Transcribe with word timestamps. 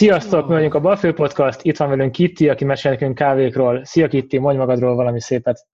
Sziasztok, 0.00 0.46
mi 0.46 0.54
vagyunk 0.54 0.74
a 0.74 0.80
Balfő 0.80 1.12
Podcast, 1.12 1.62
itt 1.62 1.76
van 1.76 1.88
velünk 1.88 2.12
Kitti, 2.12 2.48
aki 2.48 2.64
mesél 2.64 2.90
nekünk 2.90 3.14
kávékról. 3.14 3.84
Szia 3.84 4.08
Kitti, 4.08 4.38
mondj 4.38 4.58
magadról 4.58 4.94
valami 4.94 5.20
szépet. 5.20 5.66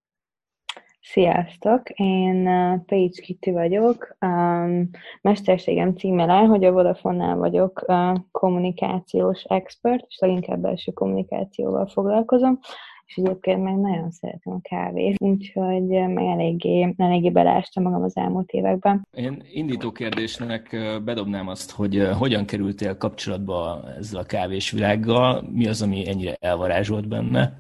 Sziasztok, 1.01 1.91
én 1.91 2.45
Page 2.87 3.21
Kitty 3.23 3.51
vagyok. 3.51 4.17
Um, 4.21 4.91
mesterségem 5.21 5.95
címele, 5.95 6.35
hogy 6.35 6.65
a 6.65 6.73
Vodafone-nál 6.73 7.37
vagyok 7.37 7.85
kommunikációs 8.31 9.43
expert, 9.43 10.05
és 10.09 10.19
leginkább 10.21 10.59
belső 10.59 10.93
kommunikációval 10.93 11.87
foglalkozom, 11.87 12.59
és 13.07 13.17
egyébként 13.17 13.63
meg 13.63 13.77
nagyon 13.77 14.11
szeretem 14.11 14.53
a 14.53 14.61
kávét, 14.63 15.17
úgyhogy 15.19 15.87
meg 15.89 16.25
eléggé, 16.25 16.95
eléggé 16.97 17.31
belástam 17.31 17.83
magam 17.83 18.03
az 18.03 18.17
elmúlt 18.17 18.51
években. 18.51 19.07
Én 19.13 19.43
indító 19.53 19.93
kérdésnek 19.93 20.77
bedobnám 21.05 21.49
azt, 21.49 21.71
hogy 21.71 22.09
hogyan 22.19 22.45
kerültél 22.45 22.97
kapcsolatba 22.97 23.85
ezzel 23.99 24.21
a 24.21 24.25
kávés 24.25 24.71
világgal, 24.71 25.49
mi 25.53 25.67
az, 25.67 25.83
ami 25.83 26.09
ennyire 26.09 26.37
elvarázsolt 26.41 27.09
benne, 27.09 27.53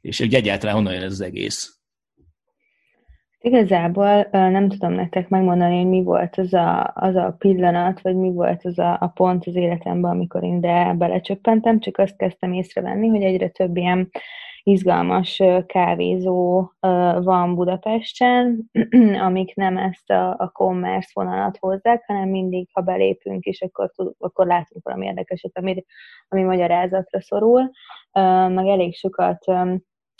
és 0.00 0.18
hogy 0.18 0.34
egyáltalán 0.34 0.74
honnan 0.74 0.92
jön 0.92 1.02
ez 1.02 1.12
az 1.12 1.20
egész? 1.20 1.70
Igazából 3.40 4.28
nem 4.30 4.68
tudom 4.68 4.92
nektek 4.92 5.28
megmondani, 5.28 5.76
hogy 5.76 5.88
mi 5.88 6.02
volt 6.02 6.36
az 6.36 6.54
a, 6.54 6.92
az 6.94 7.14
a 7.14 7.34
pillanat, 7.38 8.00
vagy 8.00 8.16
mi 8.16 8.32
volt 8.32 8.64
az 8.64 8.78
a, 8.78 8.96
a 9.00 9.06
pont 9.06 9.46
az 9.46 9.54
életemben, 9.54 10.10
amikor 10.10 10.42
én 10.44 10.60
de 10.60 10.94
belecsöppentem, 10.98 11.80
csak 11.80 11.98
azt 11.98 12.16
kezdtem 12.16 12.52
észrevenni, 12.52 13.08
hogy 13.08 13.22
egyre 13.22 13.48
több 13.48 13.76
ilyen 13.76 14.10
izgalmas 14.66 15.42
kávézó 15.66 16.70
van 17.20 17.54
Budapesten, 17.54 18.70
amik 19.26 19.54
nem 19.54 19.76
ezt 19.76 20.10
a, 20.10 20.30
a 20.38 20.50
commerce 20.52 21.10
vonalat 21.12 21.56
hozzák, 21.56 22.04
hanem 22.06 22.28
mindig, 22.28 22.68
ha 22.72 22.80
belépünk 22.80 23.44
is, 23.44 23.60
akkor, 23.60 23.90
tud, 23.90 24.14
akkor 24.18 24.46
látunk 24.46 24.84
valami 24.84 25.06
érdekeset, 25.06 25.58
ami, 25.58 25.84
ami 26.28 26.42
magyarázatra 26.42 27.20
szorul. 27.20 27.70
Meg 28.48 28.66
elég 28.66 28.94
sokat 28.94 29.44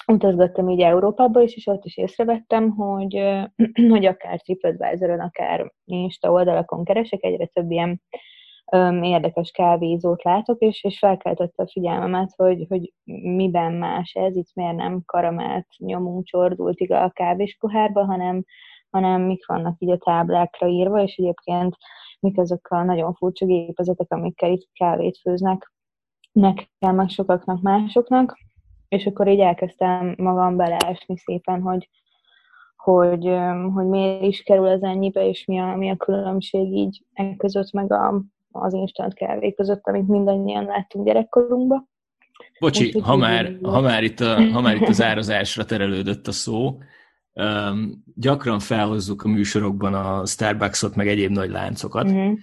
utazgattam 0.07 0.69
így 0.69 0.81
Európába 0.81 1.41
is, 1.41 1.57
és 1.57 1.67
ott 1.67 1.85
is 1.85 1.97
észrevettem, 1.97 2.71
hogy, 2.71 3.15
hogy 3.93 4.07
akár 4.07 4.41
TripAdvisor-on, 4.41 5.21
akár 5.21 5.73
Insta 5.85 6.31
oldalakon 6.31 6.85
keresek, 6.85 7.25
egyre 7.25 7.47
több 7.47 7.71
ilyen 7.71 8.03
érdekes 9.03 9.51
kávézót 9.51 10.23
látok, 10.23 10.61
és, 10.61 10.85
és 10.85 10.99
felkeltette 10.99 11.63
a 11.63 11.69
figyelmemet, 11.69 12.33
hogy, 12.37 12.67
hogy 12.69 12.93
miben 13.23 13.73
más 13.73 14.13
ez, 14.15 14.37
itt 14.37 14.55
miért 14.55 14.77
nem 14.77 15.03
karamelt 15.05 15.67
nyomunk 15.77 16.25
csordultig 16.25 16.93
a 16.93 17.11
kávés 17.11 17.57
pohárba, 17.61 18.05
hanem, 18.05 18.45
hanem 18.91 19.23
mik 19.23 19.47
vannak 19.47 19.77
így 19.79 19.91
a 19.91 19.97
táblákra 19.97 20.67
írva, 20.67 21.03
és 21.03 21.17
egyébként 21.17 21.77
mik 22.21 22.39
azok 22.39 22.69
a 22.71 22.83
nagyon 22.83 23.15
furcsa 23.15 23.47
gépezetek, 23.47 24.13
amikkel 24.13 24.51
itt 24.51 24.69
kávét 24.73 25.19
főznek 25.19 25.73
nekem, 26.33 26.95
meg 26.95 27.09
sokaknak 27.09 27.63
másoknak, 27.63 28.39
és 28.89 29.07
akkor 29.07 29.29
így 29.29 29.41
elkezdtem 29.41 30.15
magam 30.19 30.57
beleesni 30.57 31.17
szépen, 31.17 31.63
hogy, 31.63 31.89
hogy, 32.77 33.25
hogy 33.75 33.87
miért 33.87 34.23
is 34.23 34.43
kerül 34.43 34.69
ez 34.69 34.83
ennyibe, 34.83 35.29
és 35.29 35.45
mi 35.45 35.59
a, 35.59 35.77
mi 35.77 35.91
a 35.91 35.97
különbség 35.97 36.73
így 36.73 37.05
e 37.13 37.37
között, 37.37 37.73
meg 37.73 37.93
a, 37.93 38.23
az 38.61 38.73
instant 38.73 39.15
kávé 39.15 39.53
között, 39.53 39.87
amit 39.87 40.09
mindannyian 40.09 40.65
láttunk 40.65 41.07
gyerekkorunkban. 41.07 41.89
Bocsi, 42.61 42.93
Úgy, 42.95 43.03
ha, 43.03 43.17
már, 43.17 43.59
ha, 43.63 43.81
már 43.81 44.03
itt 44.03 44.21
a, 44.21 44.51
ha 44.51 44.61
már 44.61 44.77
itt 44.77 44.89
az 44.89 45.03
árazásra 45.11 45.65
terelődött 45.65 46.27
a 46.27 46.33
szó, 46.33 46.79
um, 47.33 48.05
gyakran 48.15 48.59
felhozzuk 48.59 49.23
a 49.23 49.29
műsorokban 49.29 49.95
a 49.95 50.27
Starbucksot, 50.27 50.95
meg 50.95 51.09
egyéb 51.09 51.31
nagy 51.31 51.51
láncokat. 51.51 52.05
Uh-huh. 52.05 52.39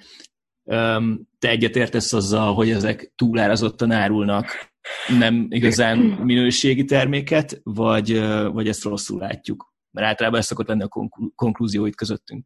Um, 0.63 1.29
te 1.39 1.49
egyetértesz 1.49 2.13
azzal, 2.13 2.53
hogy 2.53 2.69
ezek 2.69 3.13
túlárazottan 3.15 3.91
árulnak 3.91 4.73
nem 5.19 5.47
igazán 5.49 5.97
minőségi 5.97 6.85
terméket, 6.85 7.61
vagy, 7.63 8.19
vagy 8.51 8.67
ezt 8.67 8.83
rosszul 8.83 9.19
látjuk? 9.19 9.73
Mert 9.91 10.07
általában 10.07 10.39
ez 10.39 10.45
szokott 10.45 10.67
lenni 10.67 10.83
a 10.83 11.09
konklúzió 11.35 11.85
itt 11.85 11.95
közöttünk. 11.95 12.45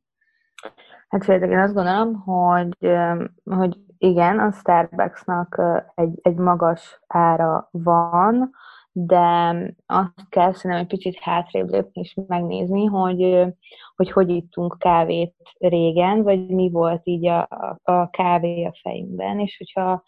Hát 1.07 1.23
féltek, 1.23 1.50
én 1.50 1.59
azt 1.59 1.73
gondolom, 1.73 2.13
hogy, 2.13 2.78
hogy 3.44 3.78
igen, 3.97 4.40
a 4.40 4.51
Starbucksnak 4.51 5.62
egy, 5.95 6.19
egy 6.22 6.35
magas 6.35 7.01
ára 7.07 7.69
van, 7.72 8.51
de 8.91 9.56
azt 9.85 10.29
kell 10.29 10.53
szerintem 10.53 10.79
egy 10.79 10.88
picit 10.88 11.19
hátrébb 11.19 11.69
lépni 11.69 12.01
és 12.01 12.18
megnézni, 12.28 12.85
hogy, 12.85 13.45
hogy 13.95 14.12
hogy 14.12 14.29
ittunk 14.29 14.75
kávét 14.79 15.35
régen, 15.57 16.23
vagy 16.23 16.47
mi 16.47 16.69
volt 16.69 17.01
így 17.03 17.28
a, 17.28 17.47
a 17.84 18.09
kávé 18.09 18.66
a 18.66 18.78
fejünkben, 18.81 19.39
és 19.39 19.57
hogyha 19.57 20.03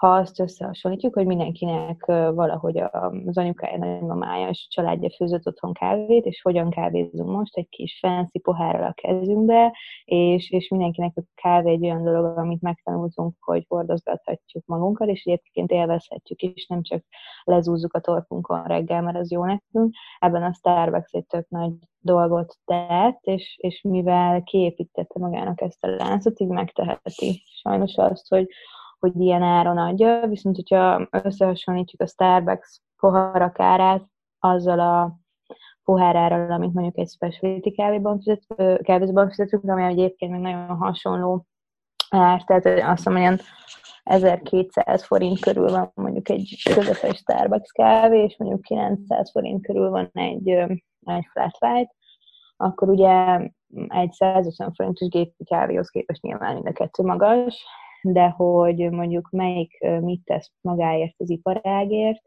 ha 0.00 0.14
azt 0.14 0.40
összehasonlítjuk, 0.40 1.14
hogy 1.14 1.26
mindenkinek 1.26 2.04
valahogy 2.34 2.78
az 3.26 3.38
anyukája, 3.38 3.78
nagymamája 3.78 4.48
és 4.48 4.66
a 4.68 4.72
családja 4.74 5.10
főzött 5.10 5.46
otthon 5.46 5.72
kávét, 5.72 6.24
és 6.24 6.42
hogyan 6.42 6.70
kávézunk 6.70 7.30
most 7.30 7.56
egy 7.56 7.68
kis 7.68 7.98
fancy 7.98 8.38
pohárral 8.38 8.86
a 8.86 8.92
kezünkbe, 8.92 9.76
és, 10.04 10.50
és 10.50 10.68
mindenkinek 10.68 11.12
a 11.16 11.22
kávé 11.34 11.70
egy 11.70 11.84
olyan 11.84 12.04
dolog, 12.04 12.38
amit 12.38 12.60
megtanultunk, 12.60 13.34
hogy 13.40 13.64
hordozgathatjuk 13.68 14.66
magunkkal, 14.66 15.08
és 15.08 15.24
egyébként 15.24 15.70
élvezhetjük 15.70 16.42
is, 16.42 16.66
nem 16.66 16.82
csak 16.82 17.04
lezúzzuk 17.44 17.94
a 17.94 18.00
torkunkon 18.00 18.64
reggel, 18.64 19.02
mert 19.02 19.16
az 19.16 19.30
jó 19.30 19.44
nekünk. 19.44 19.94
Ebben 20.18 20.42
a 20.42 20.52
Starbucks 20.52 21.12
egy 21.12 21.26
tök 21.26 21.48
nagy 21.48 21.72
dolgot 21.98 22.56
tett, 22.64 23.20
és, 23.22 23.56
és 23.60 23.82
mivel 23.82 24.42
kiépítette 24.42 25.18
magának 25.18 25.60
ezt 25.60 25.84
a 25.84 25.88
láncot, 25.88 26.40
így 26.40 26.48
megteheti 26.48 27.42
sajnos 27.62 27.96
azt, 27.96 28.28
hogy 28.28 28.46
hogy 29.00 29.20
ilyen 29.20 29.42
áron 29.42 29.78
adja, 29.78 30.26
viszont 30.26 30.56
hogyha 30.56 31.08
összehasonlítjuk 31.10 32.00
a 32.00 32.06
Starbucks 32.06 32.80
poharak 32.96 33.60
árát 33.60 34.04
azzal 34.38 34.80
a 34.80 35.18
pohárárral, 35.84 36.52
amit 36.52 36.72
mondjuk 36.72 36.98
egy 36.98 37.08
specialty 37.08 37.74
fizet, 37.74 38.82
kávézban 38.82 39.28
fizetünk, 39.28 39.64
ami 39.64 39.82
egyébként 39.82 40.32
még 40.32 40.40
nagyon 40.40 40.76
hasonló 40.76 41.46
ár, 42.10 42.44
tehát 42.44 42.66
azt 42.66 43.04
mondom, 43.04 43.22
olyan 43.22 43.38
1200 44.04 45.04
forint 45.04 45.40
körül 45.40 45.70
van 45.70 45.92
mondjuk 45.94 46.28
egy 46.28 46.62
közepes 46.74 47.16
Starbucks 47.16 47.72
kávé, 47.72 48.22
és 48.22 48.36
mondjuk 48.36 48.62
900 48.62 49.30
forint 49.30 49.66
körül 49.66 49.90
van 49.90 50.10
egy, 50.12 50.48
egy 51.00 51.26
flat 51.32 51.56
white, 51.60 51.94
akkor 52.56 52.88
ugye 52.88 53.40
egy 53.88 54.12
150 54.12 54.72
forintos 54.72 55.08
gépi 55.08 55.44
kávéhoz 55.44 55.88
képest 55.88 56.22
nyilván 56.22 56.54
mind 56.54 56.66
a 56.66 56.72
kettő 56.72 57.02
magas, 57.02 57.64
de 58.02 58.28
hogy 58.28 58.90
mondjuk 58.90 59.30
melyik 59.30 59.78
mit 60.00 60.24
tesz 60.24 60.52
magáért 60.60 61.14
az 61.18 61.30
iparágért, 61.30 62.22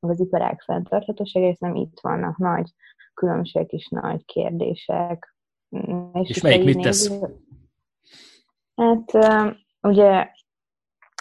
az 0.00 0.20
iparág 0.20 0.60
fenntarthatóságért, 0.60 1.60
nem 1.60 1.74
itt 1.74 1.98
vannak 2.00 2.36
nagy 2.36 2.70
különbségek 3.14 3.72
és 3.72 3.88
nagy 3.88 4.24
kérdések. 4.24 5.36
Mm, 5.76 6.08
és, 6.12 6.28
és 6.28 6.42
melyik 6.42 6.64
mit 6.64 6.80
tesz? 6.82 7.12
Hát 8.74 9.12
ugye 9.80 10.28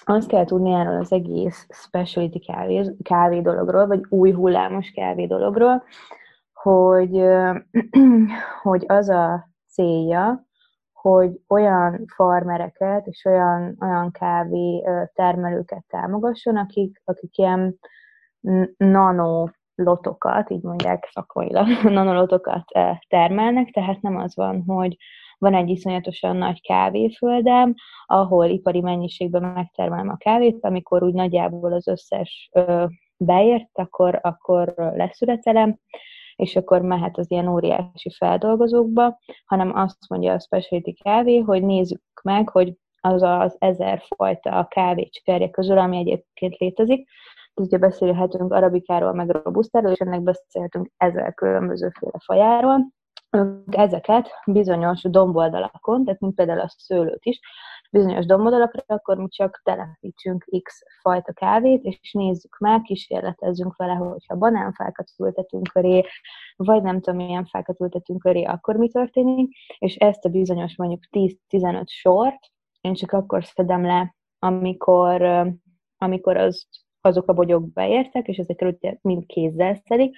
azt 0.05 0.27
kell 0.27 0.45
tudni 0.45 0.71
erről 0.71 0.99
az 0.99 1.11
egész 1.11 1.67
specialty 1.69 2.39
kávé, 2.39 2.95
kávé 3.03 3.41
dologról, 3.41 3.87
vagy 3.87 4.05
új 4.09 4.31
hullámos 4.31 4.91
kávé 4.91 5.25
dologról, 5.25 5.83
hogy, 6.53 7.23
hogy 8.63 8.83
az 8.87 9.09
a 9.09 9.49
célja, 9.67 10.47
hogy 11.03 11.39
olyan 11.47 12.05
farmereket 12.15 13.07
és 13.07 13.25
olyan, 13.25 13.77
olyan 13.81 14.11
kávé 14.11 14.83
termelőket 15.13 15.83
támogasson, 15.87 16.57
akik, 16.57 17.01
akik 17.03 17.37
ilyen 17.37 17.79
nano 18.77 19.47
lotokat, 19.75 20.49
így 20.49 20.61
mondják 20.61 21.09
szakmailag, 21.11 21.67
nanolotokat 21.83 22.63
termelnek, 23.07 23.69
tehát 23.69 24.01
nem 24.01 24.17
az 24.17 24.35
van, 24.35 24.63
hogy 24.65 24.95
van 25.37 25.53
egy 25.53 25.69
iszonyatosan 25.69 26.35
nagy 26.35 26.61
kávéföldem, 26.61 27.73
ahol 28.05 28.45
ipari 28.45 28.81
mennyiségben 28.81 29.43
megtermelem 29.43 30.09
a 30.09 30.17
kávét, 30.17 30.57
amikor 30.61 31.03
úgy 31.03 31.13
nagyjából 31.13 31.73
az 31.73 31.87
összes 31.87 32.49
beért, 33.17 33.69
akkor, 33.73 34.19
akkor 34.21 34.73
leszületelem, 34.77 35.79
és 36.43 36.55
akkor 36.55 36.81
mehet 36.81 37.17
az 37.17 37.31
ilyen 37.31 37.47
óriási 37.47 38.09
feldolgozókba, 38.17 39.19
hanem 39.45 39.75
azt 39.75 40.09
mondja 40.09 40.33
a 40.33 40.39
specialty 40.39 40.93
kávé, 41.03 41.39
hogy 41.39 41.63
nézzük 41.63 42.01
meg, 42.23 42.49
hogy 42.49 42.73
az 43.01 43.21
az 43.21 43.55
ezer 43.59 44.03
fajta 44.15 44.67
kávécserje 44.69 45.49
közül, 45.49 45.77
ami 45.77 45.97
egyébként 45.97 46.57
létezik, 46.57 47.09
ugye 47.55 47.77
beszélhetünk 47.77 48.53
arabikáról, 48.53 49.13
meg 49.13 49.29
robusztáról, 49.29 49.91
és 49.91 49.97
ennek 49.97 50.21
beszélhetünk 50.21 50.91
ezer 50.97 51.33
különbözőféle 51.33 52.19
fajáról. 52.25 52.79
Ezeket 53.71 54.29
bizonyos 54.45 55.01
domboldalakon, 55.01 56.03
tehát 56.03 56.19
mint 56.19 56.35
például 56.35 56.59
a 56.59 56.73
szőlőt 56.77 57.25
is, 57.25 57.39
bizonyos 57.93 58.25
dombodalakra, 58.25 58.83
akkor 58.87 59.17
mi 59.17 59.27
csak 59.27 59.61
telepítsünk 59.63 60.45
X 60.63 60.81
fajta 61.01 61.33
kávét, 61.33 61.83
és 61.83 62.11
nézzük 62.11 62.57
meg, 62.57 62.81
kísérletezzünk 62.81 63.75
vele, 63.75 63.93
hogyha 63.93 64.35
banánfákat 64.35 65.07
ültetünk 65.19 65.67
köré, 65.73 66.03
vagy 66.55 66.81
nem 66.81 67.01
tudom, 67.01 67.25
milyen 67.25 67.45
fákat 67.45 67.79
ültetünk 67.79 68.21
köré, 68.21 68.43
akkor 68.43 68.75
mi 68.75 68.89
történik, 68.89 69.55
és 69.77 69.95
ezt 69.95 70.25
a 70.25 70.29
bizonyos 70.29 70.75
mondjuk 70.75 71.03
10-15 71.49 71.83
sort 71.85 72.51
én 72.81 72.93
csak 72.93 73.11
akkor 73.11 73.45
szedem 73.45 73.85
le, 73.85 74.15
amikor 74.39 75.21
amikor 75.97 76.37
az, 76.37 76.67
azok 77.01 77.29
a 77.29 77.33
bogyók 77.33 77.73
beértek, 77.73 78.27
és 78.27 78.37
ezekről 78.37 78.71
ugye 78.71 78.97
mind 79.01 79.25
kézzel 79.25 79.75
szedik, 79.75 80.15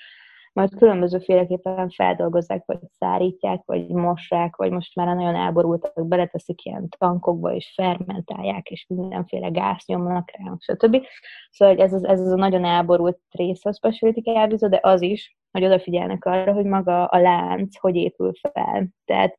majd 0.55 0.75
különbözőféleképpen 0.75 1.89
feldolgozzák, 1.89 2.63
vagy 2.65 2.79
szárítják, 2.97 3.61
vagy 3.65 3.87
mossák, 3.87 4.55
vagy 4.55 4.71
most 4.71 4.95
már 4.95 5.07
nagyon 5.07 5.35
elborultak, 5.35 6.07
beleteszik 6.07 6.65
ilyen 6.65 6.87
tankokba, 6.97 7.53
és 7.53 7.73
fermentálják, 7.75 8.69
és 8.69 8.85
mindenféle 8.87 9.49
gáz 9.49 9.83
nyomnak 9.85 10.31
rá, 10.31 10.53
stb. 10.59 11.05
Szóval 11.49 11.77
ez 11.77 11.93
az, 11.93 12.03
ez 12.03 12.19
az 12.19 12.31
a 12.31 12.35
nagyon 12.35 12.65
elborult 12.65 13.19
része 13.31 13.69
a 13.69 13.73
specialty 13.73 14.21
kávézó, 14.21 14.67
de 14.67 14.79
az 14.81 15.01
is, 15.01 15.37
hogy 15.51 15.65
odafigyelnek 15.65 16.25
arra, 16.25 16.53
hogy 16.53 16.65
maga 16.65 17.05
a 17.05 17.17
lánc 17.17 17.77
hogy 17.79 17.95
épül 17.95 18.31
fel. 18.41 18.87
Tehát 19.05 19.37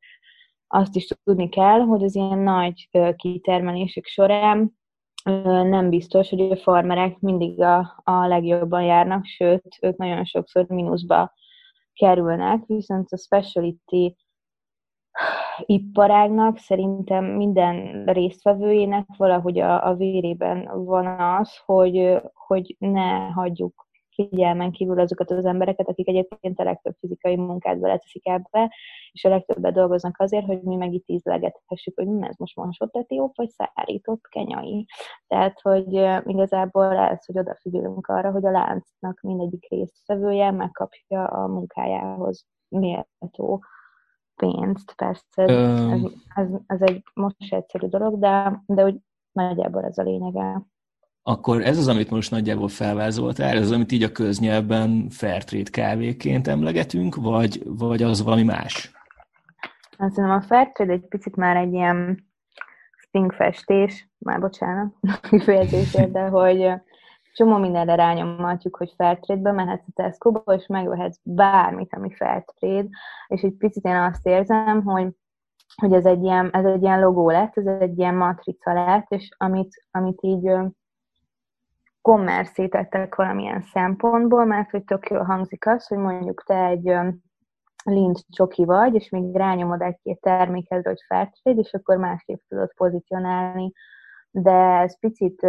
azt 0.67 0.97
is 0.97 1.07
tudni 1.25 1.49
kell, 1.49 1.81
hogy 1.81 2.05
az 2.05 2.15
ilyen 2.15 2.39
nagy 2.39 2.89
kitermelések 3.17 4.05
során 4.05 4.77
nem 5.69 5.89
biztos, 5.91 6.31
hogy 6.31 6.41
a 6.41 6.57
farmerek 6.57 7.19
mindig 7.21 7.61
a, 7.61 8.01
a 8.05 8.27
legjobban 8.27 8.83
járnak, 8.83 9.25
sőt, 9.25 9.79
ők 9.81 9.97
nagyon 9.97 10.25
sokszor 10.25 10.67
mínuszba 10.69 11.33
kerülnek, 11.93 12.67
viszont 12.67 13.13
a 13.13 13.17
speciality 13.17 14.17
iparágnak 15.61 16.59
szerintem 16.59 17.25
minden 17.25 18.05
résztvevőjének 18.05 19.07
valahogy 19.17 19.59
a, 19.59 19.87
a 19.87 19.95
vérében 19.95 20.85
van 20.85 21.07
az, 21.21 21.57
hogy, 21.65 22.21
hogy 22.33 22.77
ne 22.79 23.29
hagyjuk 23.29 23.86
figyelmen 24.17 24.71
kívül 24.71 25.01
azokat 25.01 25.31
az 25.31 25.45
embereket, 25.45 25.89
akik 25.89 26.09
egyébként 26.09 26.61
a 26.61 26.65
legtöbb 26.65 26.97
fizikai 27.01 27.37
munkát 27.37 27.79
beleteszik 27.79 28.27
ebbe, 28.27 28.75
és 29.13 29.25
a 29.25 29.29
legtöbbet 29.29 29.73
dolgoznak 29.73 30.21
azért, 30.21 30.47
hogy 30.47 30.63
mi 30.63 30.77
meg 30.77 30.93
itt 30.93 31.09
ízlegethessük, 31.09 31.97
hogy 31.97 32.07
mi 32.07 32.27
ez 32.27 32.37
most 32.37 32.57
mosott 32.57 32.97
etióp, 32.97 33.37
vagy 33.37 33.49
szárított 33.49 34.29
kenyai. 34.29 34.87
Tehát, 35.27 35.61
hogy 35.61 35.93
igazából 36.25 36.97
ez, 36.97 37.25
hogy 37.25 37.39
odafigyelünk 37.39 38.07
arra, 38.07 38.31
hogy 38.31 38.47
a 38.47 38.51
láncnak 38.51 39.21
mindegyik 39.21 39.67
résztvevője 39.69 40.51
megkapja 40.51 41.25
a 41.25 41.47
munkájához 41.47 42.47
méltó 42.69 43.65
pénzt. 44.37 44.95
Persze 44.95 45.43
ez, 45.43 46.03
ez, 46.35 46.49
ez, 46.67 46.81
egy 46.81 47.03
most 47.15 47.53
egyszerű 47.53 47.87
dolog, 47.87 48.19
de, 48.19 48.63
de 48.67 48.85
úgy 48.85 48.99
nagyjából 49.33 49.85
ez 49.85 49.99
a 49.99 50.03
lényege 50.03 50.63
akkor 51.29 51.63
ez 51.63 51.79
az, 51.79 51.89
amit 51.89 52.11
most 52.11 52.31
nagyjából 52.31 52.69
felvázoltál, 52.69 53.57
ez 53.57 53.63
az, 53.63 53.71
amit 53.71 53.93
így 53.93 54.03
a 54.03 54.13
köznyelvben 54.13 55.09
Fairtrade 55.11 55.71
kávéként 55.71 56.49
emlegetünk, 56.49 57.15
vagy, 57.15 57.63
vagy 57.65 58.03
az 58.03 58.23
valami 58.23 58.43
más? 58.43 58.93
Hát 59.99 60.13
szerintem 60.13 60.39
a 60.39 60.43
Fairtrade 60.43 60.93
egy 60.93 61.07
picit 61.09 61.37
már 61.37 61.57
egy 61.57 61.73
ilyen 61.73 62.27
stingfestés, 62.97 64.09
már 64.19 64.41
bocsánat, 64.41 64.95
kifejezésért, 65.31 66.13
de 66.13 66.21
hogy 66.21 66.73
csomó 67.33 67.57
mindenre 67.57 67.95
rányomhatjuk, 67.95 68.77
hogy 68.77 68.93
Fairtrade-be 68.97 69.53
mehetsz 69.53 69.87
a 69.87 69.93
Tesco-ba, 69.95 70.55
és 70.55 70.67
megvehetsz 70.67 71.21
bármit, 71.23 71.95
ami 71.95 72.15
Fairtrade, 72.15 72.89
és 73.27 73.43
egy 73.43 73.55
picit 73.59 73.85
én 73.85 73.97
azt 73.97 74.27
érzem, 74.27 74.83
hogy 74.83 75.09
hogy 75.77 75.93
ez 75.93 76.05
egy 76.05 76.23
ilyen, 76.23 76.51
ez 76.53 76.65
egy 76.65 76.83
ilyen 76.83 77.01
logó 77.01 77.31
lett, 77.31 77.57
ez 77.57 77.67
egy 77.67 77.99
ilyen 77.99 78.15
matrica 78.15 78.73
lett, 78.73 79.07
és 79.09 79.29
amit, 79.37 79.87
amit 79.91 80.19
így 80.23 80.51
kommerszítettek 82.07 83.15
valamilyen 83.15 83.61
szempontból, 83.61 84.45
mert 84.45 84.71
hogy 84.71 84.85
tök 84.85 85.09
jól 85.09 85.23
hangzik 85.23 85.67
az, 85.67 85.87
hogy 85.87 85.99
mondjuk 85.99 86.43
te 86.43 86.65
egy 86.65 86.93
lint 87.85 88.25
csoki 88.31 88.65
vagy, 88.65 88.95
és 88.95 89.09
még 89.09 89.37
rányomod 89.37 89.83
egy-két 89.83 90.21
termékedre, 90.21 90.89
hogy 90.89 91.01
Fairtrade, 91.07 91.61
és 91.61 91.73
akkor 91.73 91.97
másképp 91.97 92.41
tudod 92.49 92.75
pozícionálni. 92.75 93.73
De 94.31 94.53
ez 94.53 94.99
picit 94.99 95.47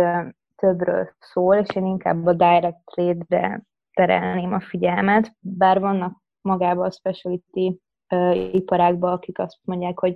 többről 0.56 1.10
szól, 1.20 1.56
és 1.56 1.76
én 1.76 1.86
inkább 1.86 2.26
a 2.26 2.34
direct 2.34 2.86
trade-re 2.86 3.64
terelném 3.94 4.54
a 4.54 4.60
figyelmet, 4.60 5.32
bár 5.40 5.80
vannak 5.80 6.22
magában 6.42 6.86
a 6.86 6.92
specialty 6.92 7.82
iparákban, 8.52 9.12
akik 9.12 9.40
azt 9.40 9.58
mondják, 9.64 10.00
hogy 10.00 10.16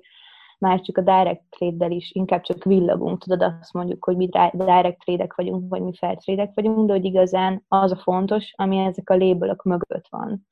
már 0.62 0.82
csak 0.82 0.98
a 0.98 1.02
direct 1.02 1.44
trade-del 1.50 1.92
is 1.92 2.12
inkább 2.12 2.42
csak 2.42 2.64
villagunk, 2.64 3.20
tudod, 3.24 3.42
azt 3.42 3.74
mondjuk, 3.74 4.04
hogy 4.04 4.16
mi 4.16 4.30
direct 4.52 5.04
trade 5.06 5.28
vagyunk, 5.36 5.70
vagy 5.70 5.82
mi 5.82 5.94
fair 5.94 6.18
trade 6.18 6.52
vagyunk, 6.56 6.88
de 6.88 6.94
hogy 6.94 7.06
igazán 7.06 7.64
az 7.68 7.92
a 7.92 7.96
fontos, 7.96 8.54
ami 8.56 8.78
ezek 8.78 9.10
a 9.10 9.16
labelok 9.18 9.64
mögött 9.64 10.08
van, 10.10 10.48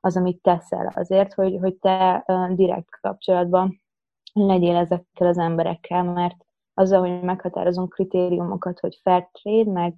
az, 0.00 0.16
amit 0.16 0.42
teszel 0.42 0.92
azért, 0.94 1.34
hogy, 1.34 1.56
hogy 1.60 1.74
te 1.74 2.24
direkt 2.48 3.00
kapcsolatban 3.00 3.82
legyél 4.32 4.76
ezekkel 4.76 5.26
az 5.26 5.38
emberekkel, 5.38 6.02
mert 6.02 6.36
azzal, 6.74 7.00
hogy 7.00 7.22
meghatározunk 7.22 7.92
kritériumokat, 7.92 8.80
hogy 8.80 9.00
fair 9.02 9.28
trade, 9.32 9.70
meg 9.70 9.94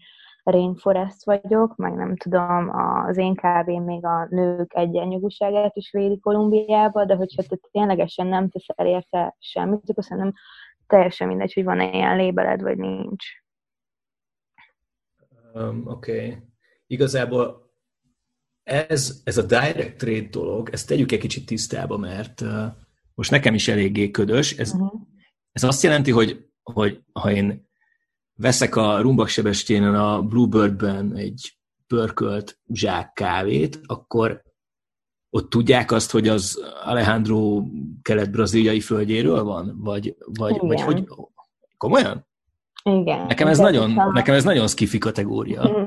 rainforest 0.50 1.24
vagyok, 1.24 1.76
meg 1.76 1.94
nem 1.94 2.16
tudom, 2.16 2.70
az 2.70 3.16
én 3.16 3.34
kávém 3.34 3.82
még 3.82 4.04
a 4.04 4.26
nők 4.30 4.74
egyenjogúságát 4.74 5.76
is 5.76 5.90
védi 5.90 6.18
Kolumbiába, 6.18 7.04
de 7.04 7.14
hogyha 7.14 7.42
te 7.42 7.58
ténylegesen 7.70 8.26
nem 8.26 8.48
teszel 8.48 8.86
érte 8.86 9.36
semmit, 9.38 9.90
akkor 9.90 10.04
szerintem 10.04 10.32
teljesen 10.86 11.28
mindegy, 11.28 11.52
hogy 11.52 11.64
van-e 11.64 11.90
ilyen 11.92 12.16
lébeled, 12.16 12.62
vagy 12.62 12.78
nincs. 12.78 13.24
Um, 15.54 15.82
Oké. 15.86 16.26
Okay. 16.26 16.36
Igazából 16.86 17.70
ez, 18.62 19.20
ez 19.24 19.38
a 19.38 19.42
direct 19.42 19.96
trade 19.96 20.28
dolog, 20.30 20.68
ezt 20.72 20.88
tegyük 20.88 21.12
egy 21.12 21.18
kicsit 21.18 21.46
tisztába, 21.46 21.96
mert 21.96 22.40
uh, 22.40 22.66
most 23.14 23.30
nekem 23.30 23.54
is 23.54 23.68
eléggé 23.68 24.10
ködös. 24.10 24.58
Ez, 24.58 24.72
uh-huh. 24.72 25.00
ez 25.52 25.62
azt 25.62 25.82
jelenti, 25.82 26.10
hogy, 26.10 26.50
hogy 26.62 27.02
ha 27.12 27.30
én 27.30 27.65
veszek 28.36 28.76
a 28.76 29.00
Rumbak 29.00 29.28
Sebesténen 29.28 29.94
a 29.94 30.22
Bluebirdben 30.22 31.14
egy 31.14 31.56
pörkölt 31.86 32.58
zsák 32.68 33.12
kávét, 33.12 33.80
akkor 33.86 34.42
ott 35.30 35.50
tudják 35.50 35.90
azt, 35.90 36.10
hogy 36.10 36.28
az 36.28 36.60
Alejandro 36.84 37.62
kelet-braziliai 38.02 38.80
földjéről 38.80 39.44
van? 39.44 39.80
Vagy, 39.82 40.16
vagy, 40.38 40.58
vagy 40.60 40.80
hogy... 40.80 41.08
Komolyan? 41.76 42.26
Igen. 42.84 43.26
Nekem 43.26 43.48
ez, 43.48 43.58
nagyon, 43.58 43.98
a... 43.98 44.12
nekem 44.12 44.34
ez 44.34 44.44
nagyon 44.44 44.66
skifi 44.66 44.98
kategória. 44.98 45.68
Mm. 45.68 45.84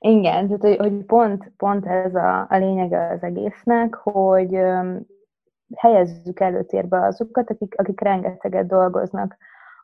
Igen, 0.00 0.46
tehát 0.46 0.60
hogy, 0.60 0.76
hogy 0.76 1.04
pont, 1.04 1.52
pont 1.56 1.86
ez 1.86 2.14
a, 2.14 2.46
a 2.50 2.56
lényege 2.58 3.08
az 3.12 3.22
egésznek, 3.22 3.94
hogy 3.94 4.54
um, 4.54 5.06
helyezzük 5.76 6.40
előtérbe 6.40 7.06
azokat, 7.06 7.50
akik, 7.50 7.74
akik 7.76 8.00
rengeteget 8.00 8.66
dolgoznak 8.66 9.36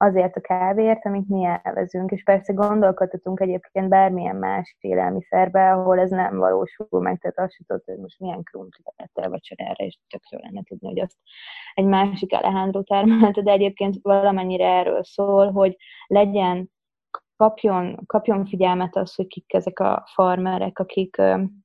azért 0.05 0.37
a 0.37 0.41
kávéért, 0.41 1.07
amit 1.07 1.29
mi 1.29 1.45
elvezünk, 1.63 2.11
és 2.11 2.23
persze 2.23 2.53
gondolkodhatunk 2.53 3.41
egyébként 3.41 3.89
bármilyen 3.89 4.37
más 4.37 4.77
élelmiszerbe, 4.81 5.73
ahol 5.73 5.99
ez 5.99 6.11
nem 6.11 6.39
valósul 6.39 7.01
meg, 7.01 7.19
tehát 7.19 7.39
azt 7.39 7.53
sem 7.53 7.67
tudod, 7.67 7.85
hogy 7.85 7.99
most 7.99 8.19
milyen 8.19 8.43
krumplit 8.43 8.93
ettél 8.97 9.31
vacsorára, 9.31 9.85
és 9.85 9.99
tök 10.09 10.23
jó 10.31 10.39
lenne 10.43 10.63
tudni, 10.63 10.89
hogy 10.89 11.01
azt 11.01 11.17
egy 11.75 11.85
másik 11.85 12.33
Alejandro 12.33 12.83
termelte, 12.83 13.43
de 13.43 13.51
egyébként 13.51 13.97
valamennyire 14.03 14.67
erről 14.67 15.05
szól, 15.05 15.51
hogy 15.53 15.77
legyen 16.07 16.73
kapjon, 17.37 18.03
kapjon 18.07 18.47
figyelmet 18.47 18.97
az, 18.97 19.15
hogy 19.15 19.27
kik 19.27 19.55
ezek 19.55 19.79
a 19.81 20.03
farmerek, 20.15 20.79
akik, 20.79 21.17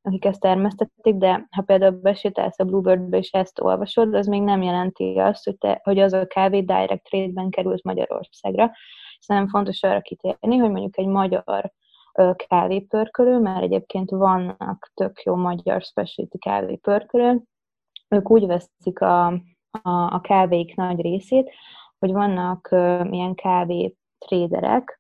akik 0.01 0.25
ezt 0.25 0.39
termesztették, 0.39 1.15
de 1.15 1.47
ha 1.55 1.61
például 1.61 1.99
besétálsz 2.01 2.59
a 2.59 2.63
Bluebirdbe 2.63 3.17
és 3.17 3.31
ezt 3.31 3.61
olvasod, 3.61 4.13
az 4.13 4.27
még 4.27 4.41
nem 4.41 4.61
jelenti 4.61 5.17
azt, 5.17 5.45
hogy, 5.45 5.57
te, 5.57 5.79
hogy 5.83 5.99
az 5.99 6.13
a 6.13 6.27
kávé 6.27 6.61
direct 6.61 7.03
trade-ben 7.03 7.49
került 7.49 7.83
Magyarországra. 7.83 8.71
Szerintem 9.19 9.51
fontos 9.51 9.83
arra 9.83 10.01
kitérni, 10.01 10.57
hogy 10.57 10.71
mondjuk 10.71 10.97
egy 10.97 11.07
magyar 11.07 11.71
kávépörkölő, 12.47 13.39
mert 13.39 13.63
egyébként 13.63 14.09
vannak 14.09 14.91
tök 14.93 15.21
jó 15.23 15.35
magyar 15.35 15.81
specialty 15.81 16.37
kávépörkölő, 16.37 17.41
ők 18.09 18.31
úgy 18.31 18.45
veszik 18.45 19.01
a, 19.01 19.25
a, 19.81 20.13
a 20.13 20.21
kávék 20.21 20.75
nagy 20.75 21.01
részét, 21.01 21.51
hogy 21.99 22.11
vannak 22.11 22.67
uh, 22.71 23.07
ilyen 23.11 23.35
kávé 23.35 23.95
tréderek, 24.17 24.98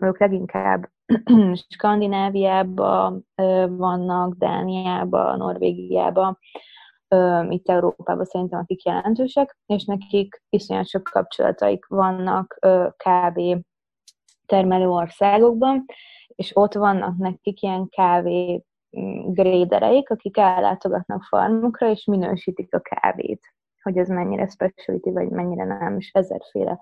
ők 0.00 0.18
leginkább 0.18 0.88
Skandináviában 1.68 3.26
vannak, 3.68 4.34
Dániában, 4.34 5.38
Norvégiában, 5.38 6.38
itt 7.48 7.68
Európában 7.68 8.24
szerintem 8.24 8.58
akik 8.58 8.84
jelentősek, 8.84 9.58
és 9.66 9.84
nekik 9.84 10.42
iszonyat 10.48 10.88
sok 10.88 11.02
kapcsolataik 11.02 11.86
vannak 11.86 12.58
kávé 12.96 13.60
termelő 14.46 14.88
országokban, 14.88 15.84
és 16.26 16.56
ott 16.56 16.74
vannak 16.74 17.16
nekik 17.16 17.62
ilyen 17.62 17.88
kávé 17.88 18.64
grédereik, 19.26 20.10
akik 20.10 20.36
ellátogatnak 20.36 21.22
farmokra, 21.22 21.90
és 21.90 22.04
minősítik 22.04 22.74
a 22.74 22.80
kávét, 22.80 23.40
hogy 23.82 23.96
ez 23.96 24.08
mennyire 24.08 24.48
specialty, 24.48 25.10
vagy 25.10 25.28
mennyire 25.28 25.64
nem, 25.64 25.96
és 25.96 26.10
ezerféle 26.12 26.80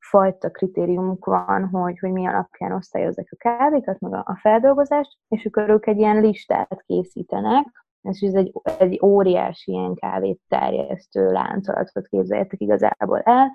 fajta 0.00 0.50
kritériumuk 0.50 1.24
van, 1.24 1.68
hogy, 1.68 1.98
hogy 1.98 2.12
mi 2.12 2.26
alapján 2.26 2.72
osztályozzák 2.72 3.28
a 3.30 3.36
kávékat, 3.36 4.00
meg 4.00 4.12
a, 4.12 4.22
a 4.26 4.38
feldolgozást, 4.40 5.18
és 5.28 5.44
akkor 5.44 5.68
ők 5.68 5.86
egy 5.86 5.98
ilyen 5.98 6.20
listát 6.20 6.82
készítenek, 6.86 7.66
és 8.02 8.20
ez 8.20 8.34
egy, 8.34 8.52
egy 8.78 9.00
óriási 9.04 9.72
ilyen 9.72 9.94
kávét 9.94 10.40
terjesztő 10.48 11.30
láncolatot 11.30 12.06
képzeljetek 12.08 12.60
igazából 12.60 13.20
el, 13.20 13.50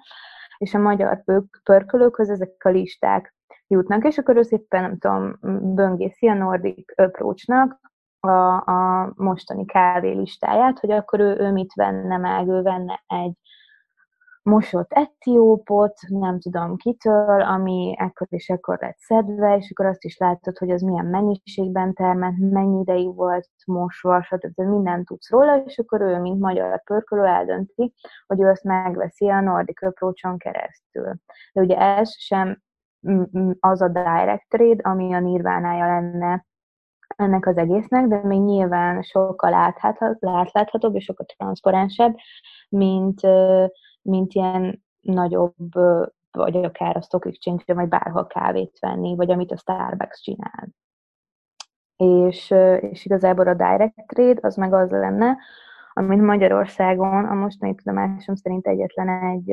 és 0.58 0.74
a 0.74 0.80
magyar 0.80 1.24
pörkölőkhöz 1.64 2.30
ezek 2.30 2.64
a 2.64 2.70
listák 2.70 3.36
jutnak, 3.68 4.06
és 4.06 4.18
akkor 4.18 4.36
ő 4.36 4.42
szépen, 4.42 4.82
nem 4.82 4.98
tudom, 4.98 5.38
böngészi 5.76 6.28
a 6.28 6.34
Nordic 6.34 7.00
approach 7.00 7.50
a, 8.20 8.56
a 8.56 9.12
mostani 9.16 9.66
kávé 9.66 10.12
listáját, 10.12 10.80
hogy 10.80 10.92
akkor 10.92 11.20
ő, 11.20 11.38
ő 11.40 11.52
mit 11.52 11.74
venne 11.74 12.18
meg, 12.18 12.48
ő 12.48 12.62
venne 12.62 13.04
egy 13.08 13.34
mosott 14.46 14.92
etiópot, 14.94 15.94
nem 16.08 16.40
tudom 16.40 16.76
kitől, 16.78 17.42
ami 17.42 17.96
ekkor 17.98 18.28
és 18.30 18.50
ekkor 18.50 18.78
lett 18.82 18.98
szedve, 18.98 19.58
és 19.58 19.72
akkor 19.72 19.86
azt 19.86 20.04
is 20.04 20.18
látod, 20.18 20.58
hogy 20.58 20.72
az 20.72 20.82
milyen 20.82 21.06
mennyiségben 21.06 21.94
termelt, 21.94 22.38
mennyi 22.38 22.80
ideig 22.80 23.16
volt 23.16 23.50
mosva, 23.66 24.24
stb. 24.24 24.62
mindent 24.62 25.06
tudsz 25.06 25.30
róla, 25.30 25.58
és 25.58 25.78
akkor 25.78 26.02
ő, 26.02 26.20
mint 26.20 26.40
magyar 26.40 26.84
pörkölő 26.84 27.26
eldönti, 27.26 27.94
hogy 28.28 28.42
ő 28.42 28.50
azt 28.50 28.64
megveszi 28.64 29.30
a 29.30 29.42
Nordic 29.42 29.84
approach 29.84 30.38
keresztül. 30.38 31.14
De 31.54 31.62
ugye 31.62 31.78
ez 31.78 32.18
sem 32.18 32.62
az 33.60 33.82
a 33.82 33.88
direct 33.88 34.50
trade, 34.50 34.90
ami 34.90 35.14
a 35.14 35.20
nirvánája 35.20 35.86
lenne 35.86 36.46
ennek 37.16 37.48
az 37.48 37.58
egésznek, 37.58 38.08
de 38.08 38.22
még 38.24 38.40
nyilván 38.40 39.02
sokkal 39.02 39.54
átláthatóbb 39.54 40.96
és 40.96 41.04
sokkal 41.04 41.26
transzparensebb, 41.26 42.16
mint, 42.70 43.22
mint 44.06 44.34
ilyen 44.34 44.84
nagyobb, 45.02 45.74
vagy 46.32 46.56
akár 46.64 46.98
a 46.98 47.02
Stock 47.02 47.26
exchange 47.26 47.74
vagy 47.74 47.88
bárhol 47.88 48.28
kávét 48.28 48.80
venni, 48.80 49.16
vagy 49.16 49.32
amit 49.32 49.52
a 49.52 49.58
Starbucks 49.58 50.22
csinál. 50.22 50.68
És, 51.96 52.54
és 52.80 53.06
igazából 53.06 53.48
a 53.48 53.54
direct 53.54 54.08
trade 54.08 54.40
az 54.42 54.56
meg 54.56 54.74
az 54.74 54.90
lenne, 54.90 55.38
amit 55.94 56.22
Magyarországon 56.22 57.26
a 57.26 57.34
mostani 57.34 57.76
tudomásom 57.76 58.36
szerint 58.36 58.68
egyetlen 58.68 59.10
egy, 59.10 59.50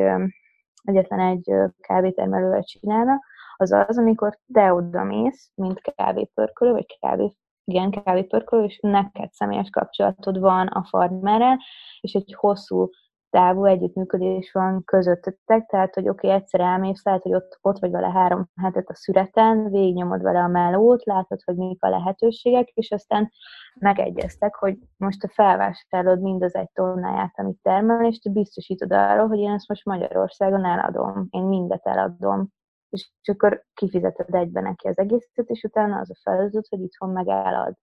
egyetlen 0.83 1.21
egy 1.21 1.53
kávétermelővel 1.81 2.63
csinálna, 2.63 3.21
az 3.57 3.73
az, 3.73 3.99
amikor 3.99 4.39
te 4.53 4.73
oda 4.73 5.05
mész, 5.05 5.51
mint 5.55 5.81
kávépörkölő, 5.81 6.73
vagy 6.73 6.99
kávé, 7.01 7.33
igen, 7.65 7.91
kávépörkölő, 7.91 8.65
és 8.65 8.79
neked 8.81 9.33
személyes 9.33 9.71
kapcsolatod 9.71 10.39
van 10.39 10.67
a 10.67 10.85
farmerrel, 10.85 11.59
és 12.01 12.13
egy 12.13 12.35
hosszú 12.35 12.91
távú 13.33 13.65
együttműködés 13.65 14.53
van 14.53 14.85
közöttetek, 14.85 15.67
tehát, 15.67 15.95
hogy 15.95 16.09
oké, 16.09 16.27
okay, 16.27 16.41
egyszer 16.41 16.61
elmész, 16.61 17.05
lehet, 17.05 17.23
hogy 17.23 17.35
ott, 17.35 17.59
ott 17.61 17.79
vagy 17.79 17.91
vele 17.91 18.11
három 18.11 18.51
hetet 18.61 18.89
a 18.89 18.95
szüreten, 18.95 19.71
végignyomod 19.71 20.23
vele 20.23 20.41
a 20.41 20.49
melót, 20.49 21.05
látod, 21.05 21.41
hogy 21.45 21.57
mik 21.57 21.83
a 21.83 21.89
lehetőségek, 21.89 22.69
és 22.69 22.91
aztán 22.91 23.31
megegyeztek, 23.75 24.55
hogy 24.55 24.79
most 24.97 25.25
a 25.25 25.29
felvásárolod 25.29 26.21
mind 26.21 26.43
az 26.43 26.55
egy 26.55 26.71
tonnáját, 26.73 27.33
amit 27.39 27.59
termel, 27.63 28.07
és 28.07 28.19
te 28.19 28.31
biztosítod 28.31 28.93
arról, 28.93 29.29
hogy 29.29 29.39
én 29.39 29.53
ezt 29.53 29.69
most 29.69 29.85
Magyarországon 29.85 30.65
eladom, 30.65 31.27
én 31.31 31.43
mindet 31.43 31.87
eladom 31.87 32.49
és 32.93 33.11
akkor 33.33 33.65
kifizeted 33.75 34.35
egybe 34.35 34.61
neki 34.61 34.89
az 34.89 34.99
egészet, 34.99 35.49
és 35.49 35.63
utána 35.63 35.99
az 35.99 36.11
a 36.11 36.15
feladat, 36.23 36.69
hogy 36.69 36.81
itthon 36.81 37.11
megállad. 37.11 37.75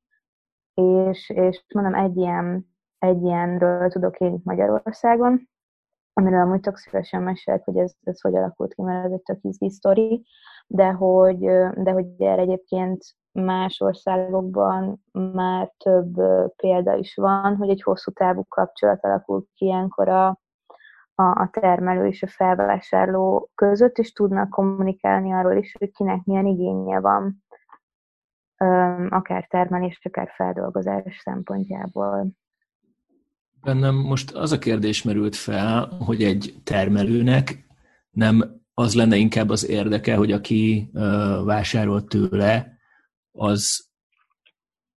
És, 0.74 1.30
és 1.30 1.64
mondom, 1.74 1.96
egy, 1.96 2.18
ilyen, 2.18 2.68
egy 3.00 3.22
ilyenről 3.22 3.90
tudok 3.90 4.18
én 4.18 4.34
itt 4.34 4.44
Magyarországon, 4.44 5.50
amiről 6.14 6.42
amúgy 6.42 6.60
tök 6.60 6.78
szívesen 6.78 7.24
mesélek, 7.24 7.64
hogy 7.64 7.78
ez, 7.78 7.94
ez 8.04 8.22
hogy 8.22 8.36
alakult 8.36 8.74
ki, 8.74 8.82
mert 8.82 9.06
ez 9.06 9.12
egy 9.12 9.22
tök 9.22 9.40
izgi 9.42 9.70
sztori, 9.70 10.26
de 10.68 10.92
hogy, 10.92 11.40
de 11.76 11.92
hogy 11.92 12.06
erre 12.18 12.42
egyébként 12.42 13.04
más 13.32 13.82
országokban 13.82 15.04
már 15.12 15.74
több 15.78 16.14
példa 16.56 16.96
is 16.96 17.16
van, 17.16 17.56
hogy 17.56 17.70
egy 17.70 17.82
hosszú 17.82 18.12
távú 18.12 18.44
kapcsolat 18.48 19.04
alakul 19.04 19.46
ki 19.54 19.66
ilyenkor 19.66 20.10
a, 20.10 20.28
a, 21.16 21.24
a 21.24 21.50
termelő 21.52 22.08
és 22.08 22.24
a 22.24 22.28
felvásárló 22.28 23.50
között, 23.56 23.98
és 23.98 24.12
tudnak 24.12 24.50
kommunikálni 24.50 25.34
arról 25.34 25.58
is, 25.58 25.76
hogy 25.80 25.92
kinek 25.92 26.24
milyen 26.24 26.46
igénye 26.46 27.00
van, 27.00 27.44
akár 29.10 29.48
termelés, 29.48 30.00
akár 30.04 30.30
feldolgozás 30.36 31.18
szempontjából. 31.24 32.28
Bennem 33.62 33.96
most 33.96 34.32
az 34.32 34.52
a 34.52 34.60
kérdés 34.60 35.04
merült 35.04 35.36
fel, 35.36 35.86
hogy 35.86 36.24
egy 36.24 36.54
termelőnek 36.64 37.68
nem 38.12 38.62
az 38.74 38.96
lenne 38.96 39.16
inkább 39.16 39.50
az 39.50 39.68
érdeke, 39.68 40.16
hogy 40.16 40.32
aki 40.32 40.90
vásárolt 41.44 42.08
tőle, 42.08 42.78
az 43.32 43.88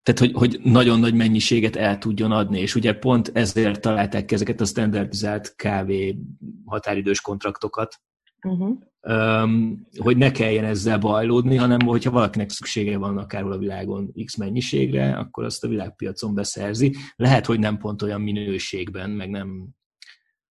tehát 0.03 0.19
hogy, 0.19 0.31
hogy 0.33 0.59
nagyon 0.63 0.99
nagy 0.99 1.13
mennyiséget 1.13 1.75
el 1.75 1.97
tudjon 1.97 2.31
adni, 2.31 2.59
és 2.59 2.75
ugye 2.75 2.93
pont 2.93 3.31
ezért 3.33 3.81
találták 3.81 4.25
ki 4.25 4.33
ezeket 4.33 4.61
a 4.61 4.65
standardizált 4.65 5.55
kávé 5.55 6.17
határidős 6.65 7.21
kontraktokat, 7.21 8.01
uh-huh. 8.43 8.77
um, 9.01 9.87
hogy 9.97 10.17
ne 10.17 10.31
kelljen 10.31 10.65
ezzel 10.65 10.97
bajlódni, 10.97 11.55
hanem 11.55 11.79
hogyha 11.79 12.11
valakinek 12.11 12.49
szüksége 12.49 12.97
van 12.97 13.17
akárhol 13.17 13.51
a 13.51 13.57
világon 13.57 14.13
X 14.25 14.35
mennyiségre, 14.35 15.17
akkor 15.17 15.43
azt 15.43 15.63
a 15.63 15.67
világpiacon 15.67 16.33
beszerzi. 16.33 16.95
Lehet, 17.15 17.45
hogy 17.45 17.59
nem 17.59 17.77
pont 17.77 18.01
olyan 18.01 18.21
minőségben, 18.21 19.09
meg 19.09 19.29
nem, 19.29 19.67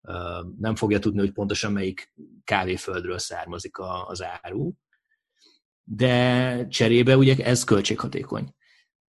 uh, 0.00 0.52
nem 0.58 0.74
fogja 0.74 0.98
tudni, 0.98 1.18
hogy 1.18 1.32
pontosan 1.32 1.72
melyik 1.72 2.12
kávéföldről 2.44 3.18
származik 3.18 3.76
a, 3.76 4.06
az 4.06 4.24
áru, 4.42 4.72
de 5.84 6.66
cserébe 6.68 7.16
ugye 7.16 7.36
ez 7.44 7.64
költséghatékony. 7.64 8.54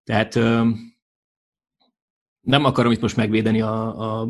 Tehát 0.04 0.36
nem 2.46 2.66
akarom 2.66 2.92
itt 2.92 3.02
most 3.02 3.16
megvédeni 3.16 3.62
a, 3.62 4.20
a 4.22 4.28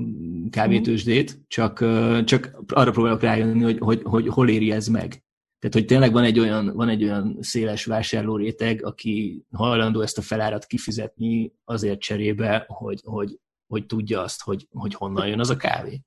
kávétősdét, 0.49 1.39
csak, 1.47 1.85
csak 2.23 2.61
arra 2.67 2.91
próbálok 2.91 3.21
rájönni, 3.21 3.63
hogy, 3.63 3.79
hogy, 3.79 4.01
hogy 4.03 4.27
hol 4.27 4.49
éri 4.49 4.71
ez 4.71 4.87
meg. 4.87 5.23
Tehát, 5.59 5.75
hogy 5.75 5.85
tényleg 5.85 6.11
van 6.11 6.23
egy 6.23 6.39
olyan, 6.39 6.71
van 6.75 6.89
egy 6.89 7.03
olyan 7.03 7.37
széles 7.39 7.85
vásárló 7.85 8.35
réteg, 8.35 8.85
aki 8.85 9.45
hajlandó 9.51 10.01
ezt 10.01 10.17
a 10.17 10.21
felárat 10.21 10.65
kifizetni 10.65 11.53
azért 11.63 11.99
cserébe, 11.99 12.65
hogy, 12.67 13.01
hogy, 13.03 13.39
hogy 13.67 13.85
tudja 13.85 14.21
azt, 14.21 14.43
hogy, 14.43 14.67
hogy 14.71 14.93
honnan 14.93 15.27
jön 15.27 15.39
az 15.39 15.49
a 15.49 15.55
kávé. 15.55 16.01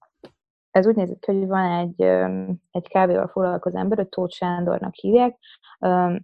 Ez 0.71 0.87
úgy 0.87 0.95
néz 0.95 1.17
ki, 1.21 1.33
hogy 1.33 1.47
van 1.47 1.71
egy, 1.79 2.03
egy 2.71 2.88
kávéval 2.88 3.27
foglalkozó 3.27 3.77
ember, 3.77 3.99
hogy 3.99 4.09
Tóth 4.09 4.35
Sándornak 4.35 4.95
hívják, 4.95 5.38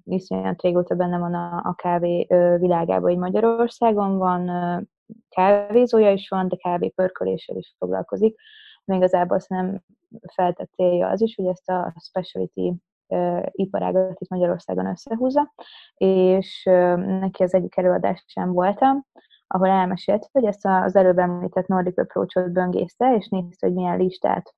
iszonyat 0.05 0.63
régóta 0.63 0.95
benne 0.95 1.19
van 1.19 1.35
a, 1.35 1.57
a 1.57 1.75
kávé 1.75 2.27
világában, 2.59 3.11
hogy 3.11 3.19
Magyarországon 3.19 4.19
van 4.19 4.49
kávézója 5.29 6.11
is 6.11 6.29
van, 6.29 6.49
de 6.49 6.57
kávé 6.57 6.89
pörköléssel 6.89 7.57
is 7.57 7.75
foglalkozik. 7.79 8.37
Még 8.85 8.99
igazából 8.99 9.37
azt 9.37 9.49
nem 9.49 9.83
feltett 10.35 10.71
célja 10.75 11.09
az 11.09 11.21
is, 11.21 11.35
hogy 11.35 11.47
ezt 11.47 11.69
a 11.71 11.95
specialty 12.01 12.73
iparágat 13.51 14.21
itt 14.21 14.29
Magyarországon 14.29 14.87
összehúzza, 14.87 15.55
és 15.95 16.63
neki 16.97 17.43
az 17.43 17.55
egyik 17.55 17.77
előadás 17.77 18.25
sem 18.27 18.53
voltam, 18.53 19.05
ahol 19.47 19.69
elmesélt, 19.69 20.29
hogy 20.33 20.45
ezt 20.45 20.67
az 20.67 20.97
előbb 20.97 21.19
említett 21.19 21.67
Nordic 21.67 21.99
Approach-ot 21.99 22.53
böngészte, 22.53 23.15
és 23.17 23.29
nézte, 23.29 23.67
hogy 23.67 23.77
milyen 23.77 23.99
listát 23.99 24.55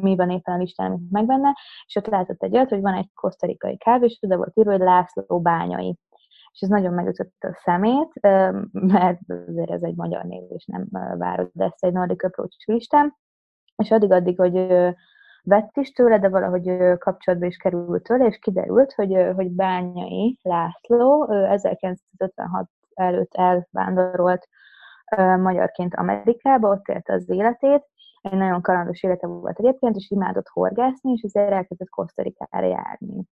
mi 0.00 0.16
van 0.16 0.30
éppen 0.30 0.54
a 0.54 0.58
listán, 0.58 0.92
amit 0.92 1.10
megvenne, 1.10 1.56
és 1.86 1.96
ott 1.96 2.06
látott 2.06 2.42
egy 2.42 2.54
olyat, 2.54 2.68
hogy 2.68 2.80
van 2.80 2.94
egy 2.94 3.10
kosztarikai 3.14 3.76
kávés, 3.76 4.18
de 4.20 4.36
volt 4.36 4.52
írva, 4.54 4.70
hogy 4.70 4.80
László 4.80 5.40
bányai. 5.40 5.98
És 6.56 6.62
ez 6.62 6.68
nagyon 6.68 6.92
megütötte 6.92 7.48
a 7.48 7.60
szemét, 7.64 8.12
mert 8.70 9.20
azért 9.48 9.70
ez 9.70 9.82
egy 9.82 9.94
magyar 9.94 10.24
név, 10.24 10.42
és 10.48 10.64
nem 10.64 10.86
várod 11.18 11.50
ezt 11.54 11.84
egy 11.84 11.92
Nordic 11.92 12.24
Approach 12.24 12.68
listán. 12.68 13.16
És 13.76 13.90
addig-addig, 13.90 14.38
hogy 14.38 14.66
vett 15.42 15.76
is 15.76 15.92
tőle, 15.92 16.18
de 16.18 16.28
valahogy 16.28 16.96
kapcsolatba 16.98 17.46
is 17.46 17.56
került 17.56 18.02
tőle, 18.02 18.26
és 18.26 18.38
kiderült, 18.38 18.92
hogy, 18.92 19.32
hogy 19.34 19.50
Bányai 19.50 20.38
László 20.42 21.30
1956 21.30 22.68
előtt 22.94 23.34
elvándorolt 23.34 24.48
magyarként 25.16 25.94
Amerikába, 25.94 26.68
ott 26.68 26.88
élte 26.88 27.12
az 27.12 27.28
életét, 27.28 27.84
egy 28.20 28.38
nagyon 28.38 28.62
kalandos 28.62 29.02
élete 29.02 29.26
volt 29.26 29.58
egyébként, 29.58 29.96
és 29.96 30.10
imádott 30.10 30.48
horgászni, 30.48 31.12
és 31.12 31.22
azért 31.22 31.52
elkezdett 31.52 31.88
Kosztarikára 31.88 32.66
járni 32.66 33.26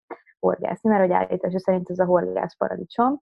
horgászni, 0.45 0.91
mert 0.91 1.03
hogy 1.03 1.13
állítása 1.13 1.59
szerint 1.59 1.91
ez 1.91 1.99
a 1.99 2.05
horgász 2.05 2.57
paradicsom, 2.57 3.21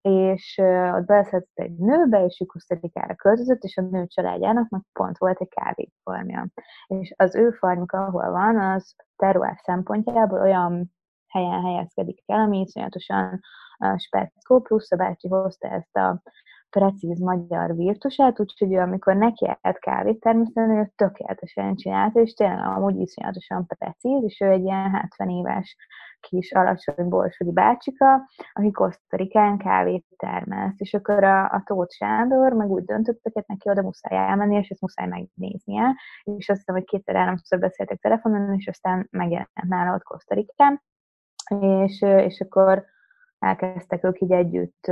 és 0.00 0.60
ott 0.94 1.04
beleszedett 1.04 1.50
egy 1.54 1.76
nőbe, 1.76 2.24
és 2.24 2.40
ő 2.40 2.44
Kosztarikára 2.44 3.14
költözött, 3.14 3.62
és 3.62 3.76
a 3.76 3.82
nő 3.82 4.06
családjának 4.06 4.68
meg 4.68 4.80
pont 4.92 5.18
volt 5.18 5.40
egy 5.40 5.48
kávéfarmja. 5.48 6.46
És 6.86 7.14
az 7.16 7.34
ő 7.34 7.50
farmjuk, 7.50 7.92
ahol 7.92 8.30
van, 8.30 8.60
az 8.60 8.94
terroár 9.16 9.56
szempontjából 9.62 10.40
olyan 10.40 10.92
helyen 11.28 11.62
helyezkedik 11.62 12.22
el, 12.26 12.40
ami 12.40 12.60
iszonyatosan 12.60 13.40
speckó, 13.96 14.60
plusz 14.60 14.92
a 14.92 14.96
bácsi 14.96 15.28
hozta 15.28 15.68
ezt 15.68 15.96
a 15.96 16.22
precíz 16.78 17.18
magyar 17.18 17.76
virtusát, 17.76 18.40
úgyhogy 18.40 18.72
ő, 18.72 18.78
amikor 18.78 19.16
neki 19.16 19.46
állt 19.60 19.78
kávét 19.78 20.20
természetesen, 20.20 20.76
ő 20.76 20.92
tökéletesen 20.96 21.74
csinálta, 21.74 22.20
és 22.20 22.32
tényleg 22.32 22.66
amúgy 22.66 23.00
iszonyatosan 23.00 23.66
precíz, 23.66 24.22
és 24.22 24.40
ő 24.40 24.50
egy 24.50 24.62
ilyen 24.62 24.90
70 24.90 25.28
éves 25.28 25.76
kis 26.20 26.52
alacsony 26.52 27.08
borsodi 27.08 27.52
bácsika, 27.52 28.28
aki 28.52 28.70
Kosztorikán 28.70 29.58
kávét 29.58 30.06
termeszt, 30.16 30.80
és 30.80 30.94
akkor 30.94 31.24
a, 31.24 31.44
a 31.44 31.62
Tóth 31.64 31.94
Sándor 31.94 32.52
meg 32.52 32.70
úgy 32.70 32.84
döntöttek, 32.84 33.32
hogy 33.32 33.44
neki 33.46 33.70
oda 33.70 33.82
muszáj 33.82 34.18
elmenni, 34.18 34.56
és 34.56 34.68
ezt 34.68 34.80
muszáj 34.80 35.06
megnéznie, 35.06 35.96
és 36.22 36.48
azt 36.48 36.58
hiszem, 36.58 36.74
hogy 36.74 36.84
kétszer 36.84 37.14
háromszor 37.14 37.58
beszéltek 37.58 37.98
telefonon, 37.98 38.54
és 38.54 38.66
aztán 38.66 39.06
megjelent 39.10 39.50
nála 39.68 39.94
ott 39.94 40.02
Kosztorikán, 40.02 40.82
és, 41.60 42.02
és 42.02 42.40
akkor 42.40 42.84
elkezdtek 43.42 44.04
ők 44.04 44.20
így 44.20 44.32
együtt 44.32 44.90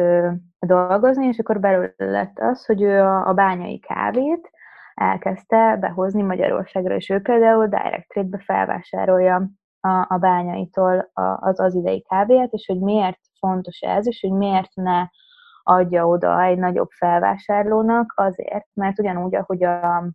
dolgozni, 0.58 1.26
és 1.26 1.38
akkor 1.38 1.60
belőle 1.60 1.92
lett 1.96 2.38
az, 2.38 2.66
hogy 2.66 2.82
ő 2.82 3.00
a, 3.00 3.26
a 3.26 3.32
bányai 3.32 3.78
kávét 3.78 4.50
elkezdte 4.94 5.76
behozni 5.76 6.22
Magyarországra, 6.22 6.94
és 6.94 7.08
ő 7.08 7.20
például 7.20 7.66
direct 7.66 8.08
trade-be 8.08 8.38
felvásárolja 8.38 9.50
a, 9.80 9.88
a 9.88 10.18
bányaitól 10.20 11.10
az 11.40 11.60
az 11.60 11.74
idei 11.74 12.02
kávét, 12.02 12.52
és 12.52 12.66
hogy 12.66 12.80
miért 12.80 13.18
fontos 13.38 13.80
ez, 13.80 14.06
és 14.06 14.20
hogy 14.20 14.32
miért 14.38 14.74
ne 14.74 15.06
adja 15.62 16.06
oda 16.06 16.42
egy 16.42 16.58
nagyobb 16.58 16.90
felvásárlónak, 16.90 18.12
azért, 18.16 18.66
mert 18.74 18.98
ugyanúgy, 18.98 19.34
ahogy 19.34 19.64
a, 19.64 20.10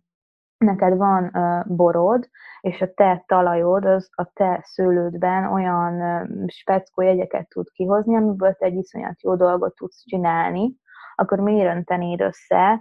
neked 0.58 0.96
van 0.96 1.32
borod, 1.66 2.28
és 2.60 2.80
a 2.80 2.92
te 2.94 3.24
talajod, 3.26 3.84
az 3.84 4.08
a 4.12 4.30
te 4.32 4.60
szőlődben 4.62 5.52
olyan 5.52 6.00
uh, 6.00 6.46
speckó 6.46 7.02
jegyeket 7.02 7.48
tud 7.48 7.70
kihozni, 7.70 8.16
amiből 8.16 8.52
te 8.52 8.66
egy 8.66 8.74
iszonyat 8.74 9.22
jó 9.22 9.36
dolgot 9.36 9.74
tudsz 9.74 10.04
csinálni, 10.04 10.76
akkor 11.14 11.38
miért 11.38 11.74
öntenéd 11.74 12.20
össze 12.20 12.80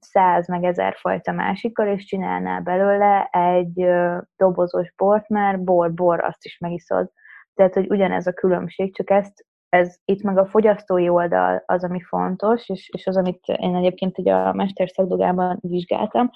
száz 0.00 0.48
meg 0.48 0.64
ezer 0.64 0.94
fajta 1.00 1.32
másikkal, 1.32 1.86
és 1.86 2.04
csinálnál 2.04 2.60
belőle 2.60 3.28
egy 3.32 3.86
dobozos 4.36 4.94
bort, 4.96 5.28
mert 5.28 5.64
bor, 5.64 5.94
bor, 5.94 6.24
azt 6.24 6.44
is 6.44 6.58
megiszod. 6.58 7.10
Tehát, 7.54 7.74
hogy 7.74 7.90
ugyanez 7.90 8.26
a 8.26 8.32
különbség, 8.32 8.94
csak 8.94 9.10
ezt 9.10 9.46
ez 9.68 9.96
itt 10.04 10.22
meg 10.22 10.38
a 10.38 10.46
fogyasztói 10.46 11.08
oldal 11.08 11.62
az, 11.66 11.84
ami 11.84 12.02
fontos, 12.02 12.68
és, 12.68 12.88
és 12.92 13.06
az, 13.06 13.16
amit 13.16 13.46
én 13.46 13.74
egyébként 13.74 14.18
ugye 14.18 14.34
a 14.34 14.52
mesterszakdogában 14.52 15.58
vizsgáltam, 15.60 16.30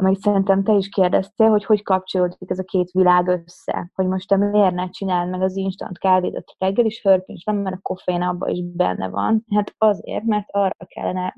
amit 0.00 0.20
szerintem 0.20 0.62
te 0.62 0.72
is 0.72 0.88
kérdeztél, 0.88 1.48
hogy 1.48 1.64
hogy 1.64 1.82
kapcsolódik 1.82 2.50
ez 2.50 2.58
a 2.58 2.64
két 2.64 2.90
világ 2.90 3.28
össze, 3.28 3.90
hogy 3.94 4.06
most 4.06 4.28
te 4.28 4.36
miért 4.36 4.74
ne 4.74 4.88
csináld 4.88 5.30
meg 5.30 5.42
az 5.42 5.56
instant 5.56 5.98
kávédat 5.98 6.54
reggel, 6.58 6.84
és 6.84 7.02
hörpincs 7.02 7.44
nem, 7.44 7.56
mert 7.56 7.76
a 7.76 7.80
koffein 7.82 8.22
abban 8.22 8.48
is 8.48 8.62
benne 8.64 9.08
van. 9.08 9.44
Hát 9.54 9.74
azért, 9.78 10.24
mert 10.24 10.46
arra 10.50 10.86
kellene, 10.86 11.36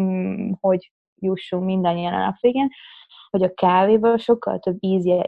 mm, 0.00 0.50
hogy 0.60 0.92
jussunk 1.20 1.64
mindannyian 1.64 2.14
a 2.14 2.18
nap 2.18 2.40
végén, 2.40 2.68
hogy 3.30 3.42
a 3.42 3.54
kávéból 3.54 4.16
sokkal 4.16 4.58
több 4.58 4.78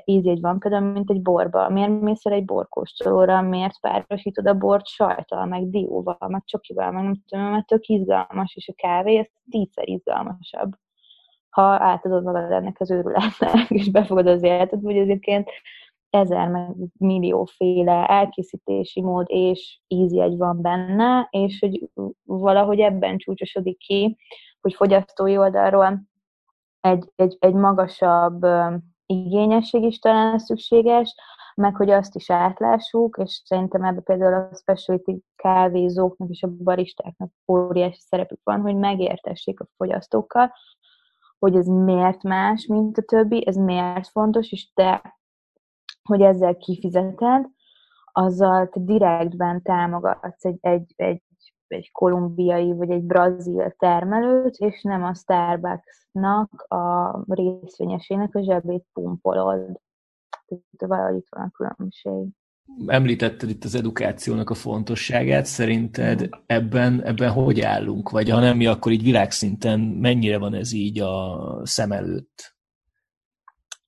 ízjegy 0.04 0.40
van 0.40 0.58
például, 0.58 0.92
mint 0.92 1.10
egy 1.10 1.22
borba. 1.22 1.68
Miért 1.68 2.00
mész 2.00 2.26
el 2.26 2.32
egy 2.32 2.44
borkóstolóra, 2.44 3.40
miért 3.40 3.80
párosítod 3.80 4.46
a 4.46 4.54
bort 4.54 4.86
sajtal, 4.86 5.46
meg 5.46 5.70
dióval, 5.70 6.28
meg 6.28 6.42
csokival, 6.44 6.90
meg 6.90 7.02
nem 7.02 7.22
tudom, 7.28 7.44
mert 7.44 7.66
tök 7.66 7.86
izgalmas, 7.86 8.54
és 8.54 8.68
a 8.68 8.72
kávé 8.76 9.16
ez 9.16 9.28
tízszer 9.50 9.88
izgalmasabb 9.88 10.70
ha 11.50 11.62
átadod 11.62 12.24
magad 12.24 12.50
ennek 12.50 12.76
az 12.80 12.90
őrületnek, 12.90 13.70
és 13.80 13.90
befogadod 13.90 14.34
az 14.34 14.42
életed, 14.42 14.80
hogy 14.82 14.96
egyébként 14.96 15.50
ezer 16.10 16.48
meg 16.48 16.74
millióféle 16.98 18.06
elkészítési 18.06 19.02
mód 19.02 19.26
és 19.28 19.80
ízjegy 19.86 20.36
van 20.36 20.60
benne, 20.60 21.28
és 21.30 21.58
hogy 21.60 21.88
valahogy 22.22 22.80
ebben 22.80 23.18
csúcsosodik 23.18 23.78
ki, 23.78 24.16
hogy 24.60 24.74
fogyasztói 24.74 25.38
oldalról 25.38 26.02
egy, 26.80 27.12
egy, 27.16 27.36
egy 27.40 27.54
magasabb 27.54 28.46
igényesség 29.06 29.82
is 29.82 29.98
talán 29.98 30.38
szükséges, 30.38 31.14
meg 31.54 31.76
hogy 31.76 31.90
azt 31.90 32.14
is 32.14 32.30
átlássuk, 32.30 33.18
és 33.22 33.42
szerintem 33.44 33.84
ebben 33.84 34.02
például 34.02 34.34
a 34.34 34.54
specialty 34.54 35.22
kávézóknak 35.36 36.28
és 36.30 36.42
a 36.42 36.48
baristáknak 36.48 37.30
óriási 37.46 38.00
szerepük 38.00 38.40
van, 38.42 38.60
hogy 38.60 38.74
megértessék 38.74 39.60
a 39.60 39.66
fogyasztókkal, 39.76 40.52
hogy 41.40 41.56
ez 41.56 41.66
miért 41.66 42.22
más, 42.22 42.66
mint 42.66 42.98
a 42.98 43.02
többi, 43.02 43.46
ez 43.46 43.56
miért 43.56 44.08
fontos, 44.08 44.52
és 44.52 44.72
te, 44.72 45.18
hogy 46.02 46.20
ezzel 46.20 46.56
kifizeted, 46.56 47.46
azzal 48.12 48.68
te 48.68 48.80
direktben 48.80 49.62
támogatsz 49.62 50.44
egy, 50.44 50.58
egy, 50.60 50.92
egy, 50.96 51.22
egy 51.66 51.90
kolumbiai 51.92 52.72
vagy 52.72 52.90
egy 52.90 53.02
brazil 53.02 53.74
termelőt, 53.78 54.56
és 54.56 54.82
nem 54.82 55.04
a 55.04 55.14
Starbucksnak 55.14 56.62
a 56.68 57.34
részvényesének 57.34 58.34
a 58.34 58.42
zsebét 58.42 58.86
pumpolod. 58.92 59.80
Tehát 60.46 60.96
valahogy 60.96 61.16
itt 61.16 61.28
van 61.30 61.42
a 61.42 61.50
különbség 61.50 62.28
említetted 62.86 63.48
itt 63.48 63.64
az 63.64 63.74
edukációnak 63.74 64.50
a 64.50 64.54
fontosságát, 64.54 65.44
szerinted 65.44 66.28
ebben, 66.46 67.02
ebben 67.04 67.30
hogy 67.30 67.60
állunk? 67.60 68.10
Vagy 68.10 68.28
ha 68.28 68.40
nem 68.40 68.56
mi, 68.56 68.66
akkor 68.66 68.92
így 68.92 69.02
világszinten 69.02 69.80
mennyire 69.80 70.38
van 70.38 70.54
ez 70.54 70.72
így 70.72 71.00
a 71.00 71.36
szem 71.62 71.92
előtt? 71.92 72.54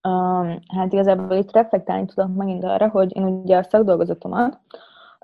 Um, 0.08 0.58
hát 0.76 0.92
igazából 0.92 1.36
itt 1.36 1.52
reflektálni 1.52 2.06
tudok 2.06 2.34
megint 2.34 2.64
arra, 2.64 2.88
hogy 2.88 3.16
én 3.16 3.24
ugye 3.24 3.56
a 3.56 3.62
szakdolgozatomat 3.62 4.60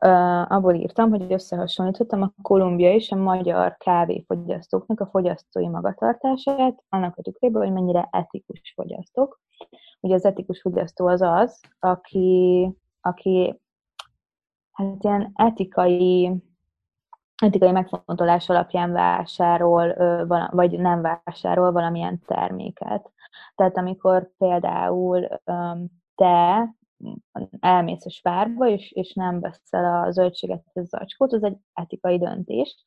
uh, 0.06 0.52
abból 0.52 0.74
írtam, 0.74 1.10
hogy 1.10 1.32
összehasonlítottam 1.32 2.22
a 2.22 2.32
kolumbiai 2.42 2.94
és 2.94 3.10
a 3.10 3.16
magyar 3.16 3.76
kávéfogyasztóknak 3.76 5.00
a 5.00 5.06
fogyasztói 5.06 5.68
magatartását, 5.68 6.82
annak 6.88 7.16
a 7.16 7.22
tükrében, 7.22 7.62
hogy 7.62 7.72
mennyire 7.72 8.08
etikus 8.10 8.72
fogyasztók. 8.74 9.40
Ugye 10.00 10.14
az 10.14 10.24
etikus 10.24 10.60
fogyasztó 10.60 11.06
az 11.06 11.22
az, 11.22 11.60
aki 11.78 12.66
aki 13.08 13.60
hát 14.72 15.04
ilyen 15.04 15.30
etikai, 15.34 16.32
etikai 17.42 17.70
megfontolás 17.70 18.48
alapján 18.48 18.92
vásárol, 18.92 19.94
vagy 20.50 20.78
nem 20.78 21.02
vásárol 21.02 21.72
valamilyen 21.72 22.22
terméket. 22.26 23.12
Tehát 23.54 23.76
amikor 23.76 24.30
például 24.38 25.28
te 26.14 26.68
elmész 27.60 28.06
a 28.06 28.10
spárba, 28.10 28.68
és, 28.68 28.92
és 28.92 29.14
nem 29.14 29.40
veszel 29.40 30.02
a 30.02 30.10
zöldséget, 30.10 30.64
a 30.74 30.80
zacskót, 30.82 31.32
az 31.32 31.42
egy 31.42 31.56
etikai 31.72 32.18
döntés, 32.18 32.82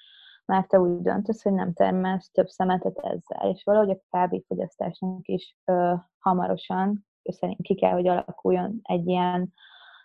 mert 0.45 0.67
te 0.67 0.79
úgy 0.79 1.01
döntesz, 1.01 1.43
hogy 1.43 1.53
nem 1.53 1.73
termelsz 1.73 2.31
több 2.31 2.47
szemetet 2.47 2.97
ezzel, 2.97 3.49
és 3.49 3.63
valahogy 3.63 3.89
a 3.89 4.01
kávéfogyasztásnak 4.09 5.27
is 5.27 5.57
ö, 5.65 5.93
hamarosan 6.19 7.05
szerint 7.23 7.61
ki 7.61 7.75
kell, 7.75 7.91
hogy 7.91 8.07
alakuljon 8.07 8.79
egy 8.83 9.07
ilyen 9.07 9.53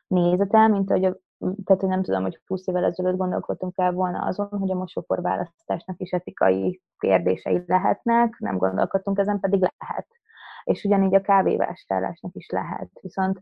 nézetem, 0.07 0.73
mint 0.73 0.91
hogy 0.91 1.05
a, 1.05 1.17
tehát 1.39 1.81
hogy 1.81 1.89
nem 1.89 2.03
tudom, 2.03 2.23
hogy 2.23 2.41
20 2.47 2.67
évvel 2.67 2.85
ezelőtt 2.85 3.17
gondolkodtunk 3.17 3.75
el 3.77 3.93
volna 3.93 4.19
azon, 4.19 4.49
hogy 4.49 4.71
a 4.71 4.75
mosópor 4.75 5.23
választásnak 5.23 6.01
is 6.01 6.11
etikai 6.11 6.81
kérdései 6.99 7.63
lehetnek, 7.67 8.37
nem 8.39 8.57
gondolkodtunk 8.57 9.19
ezen, 9.19 9.41
pedig 9.41 9.61
lehet. 9.61 10.07
És 10.65 10.85
ugyanígy 10.85 11.15
a 11.15 11.21
kávévásárlásnak 11.21 12.35
is 12.35 12.49
lehet. 12.49 12.91
Viszont 13.01 13.39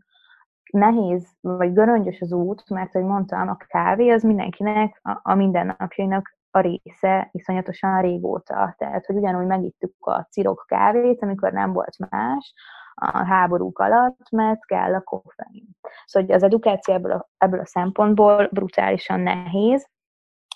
nehéz, 0.71 1.27
vagy 1.41 1.73
göröngyös 1.73 2.21
az 2.21 2.31
út, 2.31 2.69
mert, 2.69 2.91
hogy 2.91 3.03
mondtam, 3.03 3.47
a 3.47 3.57
kávé 3.67 4.09
az 4.09 4.23
mindenkinek 4.23 4.99
a, 5.03 5.19
a 5.23 5.35
mindennapjainak 5.35 6.37
a 6.51 6.59
része 6.59 7.29
iszonyatosan 7.31 8.01
régóta. 8.01 8.75
Tehát, 8.77 9.05
hogy 9.05 9.15
ugyanúgy 9.15 9.45
megittük 9.45 9.93
a 9.99 10.27
cirok 10.31 10.65
kávét, 10.67 11.21
amikor 11.21 11.51
nem 11.51 11.73
volt 11.73 11.97
más, 12.09 12.53
a 12.95 13.25
háborúk 13.25 13.79
alatt, 13.79 14.29
mert 14.31 14.65
kell 14.65 14.93
a 14.93 15.01
koffein. 15.01 15.67
Szóval 16.05 16.35
az 16.35 16.43
edukáció 16.43 16.93
ebből 16.93 17.11
a, 17.11 17.29
ebből 17.37 17.59
a 17.59 17.65
szempontból 17.65 18.49
brutálisan 18.51 19.19
nehéz, 19.19 19.89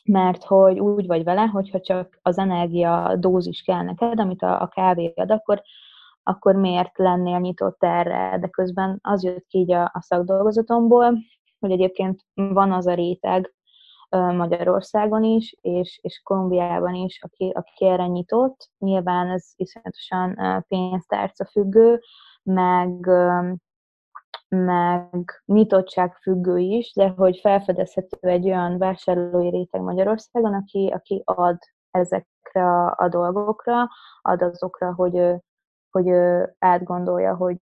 mert 0.03 0.43
hogy 0.43 0.79
úgy 0.79 1.07
vagy 1.07 1.23
vele, 1.23 1.41
hogyha 1.41 1.79
csak 1.79 2.19
az 2.21 2.37
energia 2.37 3.15
dózis 3.15 3.61
kell 3.61 3.81
neked, 3.81 4.19
amit 4.19 4.41
a, 4.41 4.61
a 4.61 4.67
kávé 4.67 5.13
ad, 5.15 5.31
akkor, 5.31 5.61
akkor 6.23 6.55
miért 6.55 6.97
lennél 6.97 7.39
nyitott 7.39 7.83
erre? 7.83 8.37
De 8.39 8.47
közben 8.47 8.99
az 9.01 9.23
jött 9.23 9.45
ki 9.47 9.57
így 9.57 9.71
a, 9.71 9.83
a 9.83 10.01
szakdolgozatomból, 10.01 11.17
hogy 11.59 11.71
egyébként 11.71 12.25
van 12.33 12.71
az 12.71 12.87
a 12.87 12.93
réteg 12.93 13.53
Magyarországon 14.09 15.23
is, 15.23 15.55
és, 15.61 15.99
és 16.01 16.21
Kolumbiában 16.23 16.93
is, 16.93 17.19
aki, 17.23 17.51
aki 17.55 17.85
erre 17.85 18.07
nyitott. 18.07 18.69
Nyilván 18.77 19.29
ez 19.29 19.51
iszonyatosan 19.55 20.65
pénztárca 20.67 21.45
függő, 21.45 22.01
meg, 22.53 23.09
meg 24.47 25.41
nyitottság 25.45 26.15
függő 26.15 26.57
is, 26.57 26.93
de 26.93 27.09
hogy 27.09 27.39
felfedezhető 27.39 28.27
egy 28.27 28.45
olyan 28.45 28.77
vásárlói 28.77 29.49
réteg 29.49 29.81
Magyarországon, 29.81 30.53
aki, 30.53 30.91
aki 30.93 31.21
ad 31.25 31.57
ezekre 31.91 32.63
a, 32.65 32.95
a 32.97 33.07
dolgokra, 33.07 33.87
ad 34.21 34.41
azokra, 34.41 34.93
hogy, 34.93 35.35
hogy 35.89 36.09
átgondolja, 36.59 37.35
hogy 37.35 37.57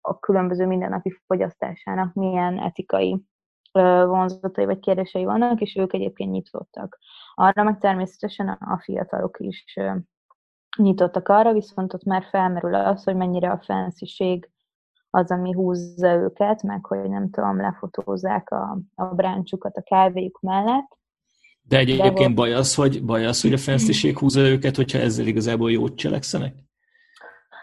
a 0.00 0.18
különböző 0.18 0.66
mindennapi 0.66 1.20
fogyasztásának 1.26 2.14
milyen 2.14 2.58
etikai 2.58 3.24
vonzatai 3.72 4.64
vagy 4.64 4.78
kérdései 4.78 5.24
vannak, 5.24 5.60
és 5.60 5.76
ők 5.76 5.92
egyébként 5.92 6.30
nyitottak. 6.30 6.98
Arra 7.34 7.62
meg 7.62 7.78
természetesen 7.78 8.48
a 8.48 8.80
fiatalok 8.82 9.40
is 9.40 9.64
nyitottak 10.76 11.28
arra, 11.28 11.52
viszont 11.52 11.94
ott 11.94 12.04
már 12.04 12.24
felmerül 12.30 12.74
az, 12.74 13.04
hogy 13.04 13.14
mennyire 13.14 13.50
a 13.50 13.60
fensziség 13.64 14.50
az, 15.10 15.30
ami 15.30 15.52
húzza 15.52 16.12
őket, 16.12 16.62
meg 16.62 16.84
hogy 16.84 17.08
nem 17.08 17.30
tudom, 17.30 17.60
lefotózzák 17.60 18.50
a, 18.50 18.78
a 18.94 19.04
bráncsukat 19.04 19.76
a 19.76 19.82
kávéjuk 19.82 20.40
mellett. 20.40 20.98
De 21.62 21.78
egyébként 21.78 22.28
De, 22.28 22.34
baj 22.34 22.54
az, 22.54 22.74
hogy, 22.74 23.04
baj 23.04 23.26
az, 23.26 23.40
hogy 23.40 23.52
a 23.52 23.58
fensziség 23.58 24.18
húzza 24.18 24.40
őket, 24.40 24.76
hogyha 24.76 24.98
ezzel 24.98 25.26
igazából 25.26 25.70
jót 25.70 25.96
cselekszenek? 25.96 26.54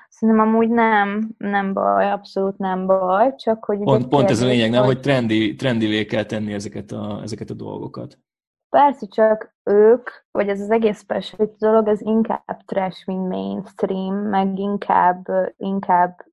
Szerintem 0.09 0.47
amúgy 0.47 0.69
nem, 0.69 1.35
nem 1.37 1.73
baj, 1.73 2.11
abszolút 2.11 2.57
nem 2.57 2.85
baj, 2.85 3.35
csak 3.35 3.65
hogy... 3.65 3.79
Pont, 3.79 4.07
pont 4.07 4.29
ez 4.29 4.41
a 4.41 4.45
lényeg, 4.45 4.69
nem, 4.69 4.83
hogy 4.83 4.99
trendi, 4.99 5.55
trendivé 5.55 6.05
kell 6.05 6.23
tenni 6.23 6.53
ezeket 6.53 6.91
a, 6.91 7.19
ezeket 7.23 7.49
a 7.49 7.53
dolgokat. 7.53 8.19
Persze, 8.69 9.07
csak 9.07 9.55
ők, 9.63 10.09
vagy 10.31 10.49
ez 10.49 10.61
az 10.61 10.71
egész 10.71 10.99
special 10.99 11.55
dolog, 11.57 11.87
ez 11.87 12.01
inkább 12.01 12.57
trash, 12.65 13.07
mint 13.07 13.27
mainstream, 13.27 14.15
meg 14.15 14.59
inkább, 14.59 15.27
inkább 15.57 16.25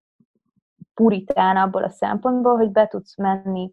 puritán 0.94 1.56
abból 1.56 1.82
a 1.82 1.90
szempontból, 1.90 2.56
hogy 2.56 2.70
be 2.70 2.86
tudsz 2.86 3.16
menni. 3.16 3.72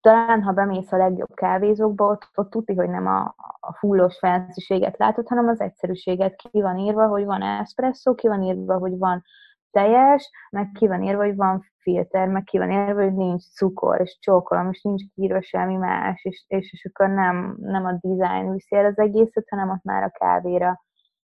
Talán, 0.00 0.42
ha 0.42 0.52
bemész 0.52 0.92
a 0.92 0.96
legjobb 0.96 1.34
kávézókba, 1.34 2.06
ott, 2.06 2.30
ott 2.34 2.50
tudni, 2.50 2.74
hogy 2.74 2.88
nem 2.90 3.06
a, 3.06 3.34
a 3.60 3.74
fullos 3.78 4.18
fensziséget 4.18 4.98
látod, 4.98 5.28
hanem 5.28 5.48
az 5.48 5.60
egyszerűséget. 5.60 6.36
Ki 6.36 6.60
van 6.60 6.78
írva, 6.78 7.06
hogy 7.06 7.24
van 7.24 7.42
espresso, 7.42 8.14
ki 8.14 8.28
van 8.28 8.42
írva, 8.42 8.78
hogy 8.78 8.98
van 8.98 9.24
teljes, 9.70 10.30
meg 10.50 10.70
ki 10.72 10.86
van 10.86 11.02
írva, 11.02 11.24
hogy 11.24 11.36
van 11.36 11.64
filter, 11.78 12.28
meg 12.28 12.44
ki 12.44 12.58
van 12.58 12.70
írva, 12.70 13.02
hogy 13.02 13.14
nincs 13.14 13.42
cukor, 13.42 14.00
és 14.00 14.18
csókolom, 14.20 14.70
és 14.70 14.82
nincs 14.82 15.02
írva 15.14 15.42
semmi 15.42 15.76
más, 15.76 16.24
és, 16.24 16.44
és, 16.48 16.72
és 16.72 16.90
akkor 16.92 17.08
nem, 17.08 17.56
nem 17.60 17.84
a 17.84 17.98
design 18.00 18.52
viszi 18.52 18.76
el 18.76 18.84
az 18.84 18.98
egészet, 18.98 19.48
hanem 19.48 19.70
ott 19.70 19.82
már 19.82 20.02
a 20.02 20.10
kávéra 20.10 20.82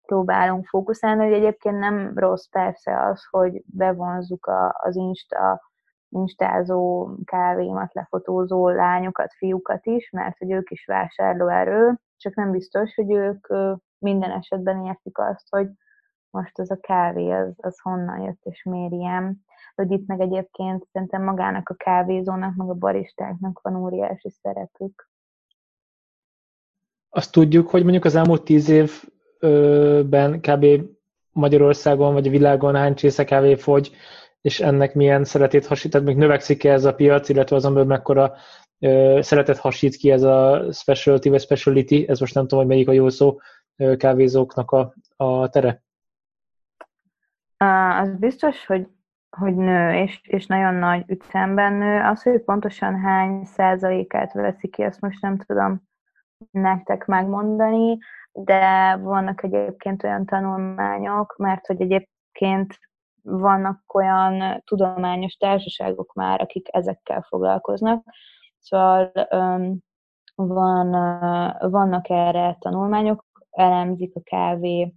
próbálunk 0.05 0.65
fókuszálni, 0.65 1.23
hogy 1.23 1.33
egyébként 1.33 1.79
nem 1.79 2.11
rossz 2.15 2.47
persze 2.51 3.05
az, 3.05 3.25
hogy 3.29 3.63
bevonzuk 3.65 4.45
a, 4.45 4.75
az 4.83 4.95
Insta 4.95 5.61
instázó, 6.09 7.09
kávémat 7.25 7.93
lefotózó 7.93 8.69
lányokat, 8.69 9.33
fiúkat 9.33 9.85
is, 9.85 10.09
mert 10.09 10.37
hogy 10.37 10.51
ők 10.51 10.69
is 10.69 10.85
vásárlóerő, 10.85 11.99
csak 12.17 12.35
nem 12.35 12.51
biztos, 12.51 12.95
hogy 12.95 13.11
ők 13.11 13.47
minden 13.99 14.31
esetben 14.31 14.85
értik 14.85 15.17
azt, 15.17 15.47
hogy 15.49 15.67
most 16.29 16.59
az 16.59 16.71
a 16.71 16.77
kávé, 16.79 17.31
az, 17.31 17.53
az 17.57 17.79
honnan 17.79 18.21
jött, 18.21 18.41
és 18.43 18.63
miért 18.63 18.91
ilyen. 18.91 19.45
Hogy 19.75 19.91
itt 19.91 20.07
meg 20.07 20.19
egyébként 20.19 20.87
szerintem 20.91 21.23
magának 21.23 21.69
a 21.69 21.75
kávézónak, 21.75 22.55
meg 22.55 22.69
a 22.69 22.73
baristáknak 22.73 23.59
van 23.61 23.75
óriási 23.75 24.29
szerepük. 24.29 25.09
Azt 27.09 27.31
tudjuk, 27.31 27.69
hogy 27.69 27.81
mondjuk 27.83 28.05
az 28.05 28.15
elmúlt 28.15 28.43
tíz 28.43 28.69
évben 28.69 30.39
kb. 30.41 30.65
Magyarországon 31.31 32.13
vagy 32.13 32.27
a 32.27 32.31
világon 32.31 32.75
hány 32.75 32.95
csésze 32.95 33.23
kávé 33.23 33.55
fogy, 33.55 33.91
és 34.41 34.59
ennek 34.59 34.93
milyen 34.93 35.23
szeretét 35.23 35.65
hasít, 35.65 35.91
tehát 35.91 36.07
még 36.07 36.17
növekszik 36.17 36.63
-e 36.63 36.71
ez 36.71 36.85
a 36.85 36.95
piac, 36.95 37.29
illetve 37.29 37.55
azon 37.55 37.73
belül 37.73 37.87
mekkora 37.87 38.33
ö, 38.79 39.19
szeretet 39.21 39.57
hasít 39.57 39.95
ki 39.95 40.11
ez 40.11 40.23
a 40.23 40.67
specialty 40.71 41.29
vagy 41.29 41.41
speciality, 41.41 42.05
ez 42.07 42.19
most 42.19 42.33
nem 42.33 42.43
tudom, 42.43 42.59
hogy 42.59 42.73
melyik 42.73 42.87
a 42.87 42.91
jó 42.91 43.09
szó, 43.09 43.37
ö, 43.75 43.95
kávézóknak 43.95 44.71
a, 44.71 44.93
a 45.15 45.49
tere. 45.49 45.83
Az 47.57 48.15
biztos, 48.15 48.65
hogy, 48.65 48.87
hogy 49.37 49.55
nő, 49.55 49.93
és, 49.93 50.21
és 50.23 50.45
nagyon 50.45 50.73
nagy 50.73 51.03
ütemben 51.07 51.73
nő. 51.73 52.01
Az, 52.01 52.23
hogy 52.23 52.43
pontosan 52.43 52.99
hány 52.99 53.43
százalékát 53.43 54.33
veszi 54.33 54.67
ki, 54.67 54.83
azt 54.83 55.01
most 55.01 55.21
nem 55.21 55.37
tudom 55.37 55.81
nektek 56.51 57.05
megmondani, 57.05 57.97
de 58.31 58.95
vannak 58.95 59.43
egyébként 59.43 60.03
olyan 60.03 60.25
tanulmányok, 60.25 61.35
mert 61.37 61.65
hogy 61.65 61.81
egyébként 61.81 62.79
vannak 63.21 63.93
olyan 63.93 64.63
tudományos 64.65 65.33
társaságok 65.33 66.13
már, 66.13 66.41
akik 66.41 66.67
ezekkel 66.71 67.21
foglalkoznak. 67.21 68.03
Szóval 68.59 69.11
um, 69.31 69.79
van, 70.35 70.87
uh, 70.87 71.71
vannak 71.71 72.09
erre 72.09 72.55
tanulmányok, 72.59 73.25
elemzik 73.49 74.15
a 74.15 74.21
kávé 74.23 74.93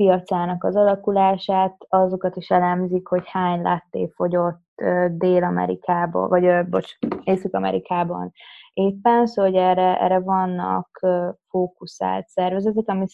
piacának 0.00 0.64
az 0.64 0.76
alakulását, 0.76 1.76
azokat 1.88 2.36
is 2.36 2.50
elemzik, 2.50 3.06
hogy 3.08 3.22
hány 3.24 3.62
látté 3.62 4.10
fogyott 4.14 4.82
Dél-Amerikában, 5.08 6.28
vagy 6.28 6.68
bocs, 6.68 6.98
Észak-Amerikában 7.24 8.32
éppen, 8.72 9.26
szóval 9.26 9.50
hogy 9.50 9.60
erre, 9.60 10.00
erre 10.00 10.20
vannak 10.20 11.06
fókuszált 11.48 12.28
szervezetek, 12.28 12.88
ami 12.88 13.06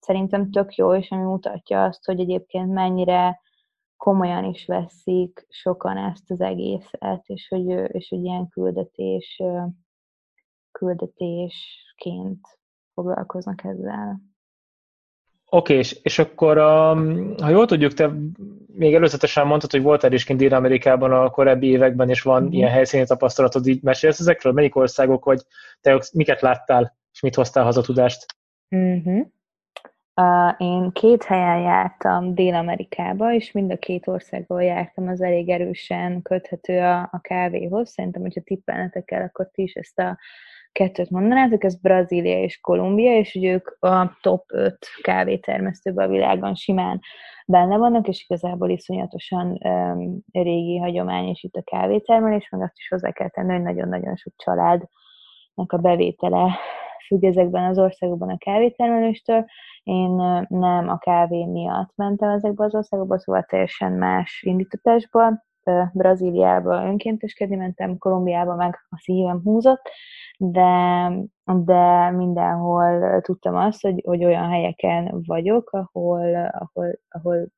szerintem 0.00 0.50
tök 0.50 0.74
jó, 0.74 0.94
és 0.94 1.10
ami 1.10 1.22
mutatja 1.22 1.84
azt, 1.84 2.04
hogy 2.04 2.20
egyébként 2.20 2.72
mennyire 2.72 3.40
komolyan 3.96 4.44
is 4.44 4.66
veszik 4.66 5.46
sokan 5.48 5.96
ezt 5.96 6.30
az 6.30 6.40
egészet, 6.40 7.22
és 7.26 7.48
hogy, 7.48 7.66
és 7.92 8.08
hogy 8.08 8.24
ilyen 8.24 8.48
küldetés, 8.48 9.42
küldetésként 10.72 12.40
foglalkoznak 12.94 13.64
ezzel. 13.64 14.33
Oké, 15.54 15.74
és, 15.74 15.98
és 16.02 16.18
akkor, 16.18 16.58
um, 16.58 17.34
ha 17.42 17.48
jól 17.48 17.66
tudjuk, 17.66 17.92
te 17.92 18.10
még 18.66 18.94
előzetesen 18.94 19.46
mondtad, 19.46 19.70
hogy 19.70 19.82
voltál 19.82 20.12
is 20.12 20.24
kint 20.24 20.38
Dél-Amerikában 20.38 21.12
a 21.12 21.30
korábbi 21.30 21.66
években, 21.66 22.08
és 22.08 22.22
van 22.22 22.42
mm. 22.42 22.50
ilyen 22.50 22.70
helyszíni 22.70 23.04
tapasztalatod, 23.04 23.66
így 23.66 23.82
mesélsz 23.82 24.20
ezekről? 24.20 24.52
Melyik 24.52 24.76
országok, 24.76 25.24
vagy 25.24 25.42
te 25.80 26.02
miket 26.12 26.40
láttál, 26.40 26.96
és 27.12 27.20
mit 27.20 27.34
hoztál 27.34 27.64
haza 27.64 27.80
tudást? 27.80 28.26
Mm-hmm. 28.76 29.20
Uh, 30.20 30.54
én 30.58 30.90
két 30.92 31.24
helyen 31.24 31.60
jártam 31.60 32.34
Dél-Amerikába, 32.34 33.34
és 33.34 33.52
mind 33.52 33.70
a 33.72 33.76
két 33.76 34.06
országból 34.06 34.62
jártam, 34.62 35.08
az 35.08 35.22
elég 35.22 35.48
erősen 35.48 36.22
köthető 36.22 36.78
a, 36.78 37.08
a 37.12 37.20
kávéhoz. 37.20 37.90
Szerintem, 37.90 38.22
hogyha 38.22 38.40
tippelnetek 38.40 39.10
el, 39.10 39.22
akkor 39.22 39.50
ti 39.52 39.62
is 39.62 39.74
ezt 39.74 39.98
a 39.98 40.18
kettőt 40.74 41.10
mondanátok, 41.10 41.64
ez 41.64 41.80
Brazília 41.80 42.42
és 42.42 42.60
Kolumbia, 42.60 43.16
és 43.18 43.32
hogy 43.32 43.44
ők 43.44 43.76
a 43.80 44.18
top 44.20 44.44
5 44.46 44.78
kávétermesztőben 45.02 46.06
a 46.06 46.10
világon 46.10 46.54
simán 46.54 47.00
benne 47.46 47.76
vannak, 47.76 48.08
és 48.08 48.24
igazából 48.28 48.70
iszonyatosan 48.70 49.60
um, 49.64 50.18
régi 50.32 50.78
hagyomány 50.78 51.28
is 51.28 51.42
itt 51.42 51.54
a 51.54 51.62
kávétermelés, 51.62 52.48
meg 52.48 52.62
azt 52.62 52.76
is 52.76 52.88
hozzá 52.88 53.10
kell 53.10 53.28
tenni, 53.28 53.52
hogy 53.52 53.62
nagyon-nagyon 53.62 54.16
sok 54.16 54.32
családnak 54.36 55.72
a 55.72 55.76
bevétele 55.76 56.58
függ 57.06 57.24
ezekben 57.24 57.64
az 57.64 57.78
országokban 57.78 58.30
a 58.30 58.38
kávétermeléstől. 58.38 59.44
Én 59.82 60.10
nem 60.48 60.88
a 60.88 60.98
kávé 60.98 61.44
miatt 61.44 61.92
mentem 61.94 62.30
ezekbe 62.30 62.64
az 62.64 62.74
országokba, 62.74 63.18
szóval 63.18 63.42
teljesen 63.42 63.92
más 63.92 64.42
indítatásból. 64.46 65.44
Brazíliába 65.92 66.84
önkénteskedni 66.84 67.56
mentem, 67.56 67.98
Kolumbiába 67.98 68.54
meg 68.54 68.86
a 68.88 68.98
szívem 68.98 69.40
húzott, 69.44 69.90
de, 70.38 71.10
de 71.44 72.10
mindenhol 72.10 73.20
tudtam 73.20 73.54
azt, 73.56 73.82
hogy, 73.82 74.02
hogy 74.06 74.24
olyan 74.24 74.48
helyeken 74.48 75.22
vagyok, 75.26 75.70
ahol, 75.70 76.34
ahol, 76.34 76.98
ahol 77.08 77.48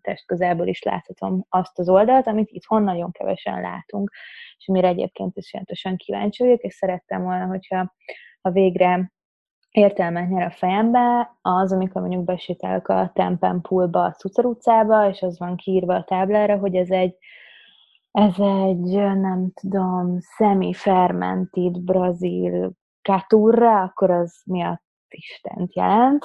test 0.00 0.26
közelből 0.26 0.66
is 0.66 0.82
láthatom 0.82 1.46
azt 1.48 1.78
az 1.78 1.88
oldalt, 1.88 2.26
amit 2.26 2.50
itthon 2.50 2.82
nagyon 2.82 3.10
kevesen 3.10 3.60
látunk, 3.60 4.12
és 4.58 4.68
amire 4.68 4.88
egyébként 4.88 5.36
is 5.36 5.52
jelentősen 5.52 5.96
kíváncsi 5.96 6.42
vagyok, 6.42 6.60
és 6.60 6.74
szerettem 6.74 7.22
volna, 7.22 7.46
hogyha 7.46 7.94
ha 8.40 8.50
végre 8.50 9.12
értelmet 9.70 10.28
nyer 10.28 10.46
a 10.46 10.50
fejembe, 10.50 11.36
az, 11.42 11.72
amikor 11.72 12.00
mondjuk 12.00 12.24
besétálok 12.24 12.88
a 12.88 13.10
Tempenpoolba, 13.14 14.04
a 14.04 14.12
Cucar 14.12 14.44
utcába, 14.44 15.08
és 15.08 15.22
az 15.22 15.38
van 15.38 15.56
kiírva 15.56 15.94
a 15.94 16.04
táblára, 16.04 16.58
hogy 16.58 16.74
ez 16.74 16.90
egy 16.90 17.16
ez 18.12 18.34
egy, 18.38 18.94
nem 19.20 19.52
tudom, 19.60 20.18
semi-fermented 20.36 21.80
brazil 21.80 22.72
caturra, 23.02 23.82
akkor 23.82 24.10
az 24.10 24.40
mi 24.44 24.62
a 24.62 24.82
Istent 25.08 25.74
jelent. 25.74 26.24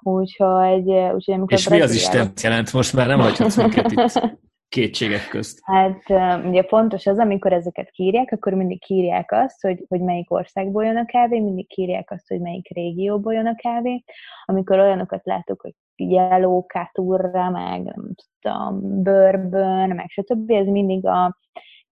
Úgyhogy, 0.00 0.88
úgyhogy 0.90 1.34
amikor 1.34 1.58
És 1.58 1.68
mi 1.68 1.80
az 1.80 1.94
Isten 1.94 2.32
jelent? 2.42 2.72
Most 2.72 2.92
már 2.92 3.06
nem 3.06 3.20
hagyhatsz 3.20 3.56
minket 3.56 3.92
itt 3.92 4.38
kétségek 4.68 5.28
közt. 5.28 5.60
Hát 5.62 6.02
ugye 6.44 6.64
fontos 6.64 7.06
az, 7.06 7.18
amikor 7.18 7.52
ezeket 7.52 7.90
kírják, 7.90 8.32
akkor 8.32 8.52
mindig 8.52 8.80
kírják 8.80 9.32
azt, 9.32 9.62
hogy, 9.62 9.84
hogy 9.88 10.00
melyik 10.00 10.30
országból 10.30 10.84
jön 10.84 10.96
a 10.96 11.04
kávé, 11.04 11.40
mindig 11.40 11.68
kírják 11.68 12.10
azt, 12.10 12.28
hogy 12.28 12.40
melyik 12.40 12.68
régióból 12.74 13.34
jön 13.34 13.46
a 13.46 13.54
kávé. 13.54 14.04
Amikor 14.44 14.78
olyanokat 14.78 15.24
látok, 15.24 15.60
hogy 15.60 15.74
Yellow, 15.96 16.60
Caturra, 16.60 17.50
meg 17.50 17.82
nem 17.82 18.14
tudom, 18.40 19.02
Bourbon, 19.02 19.88
meg 19.88 20.08
stb. 20.08 20.50
Ez 20.50 20.66
mindig 20.66 21.06
a 21.06 21.38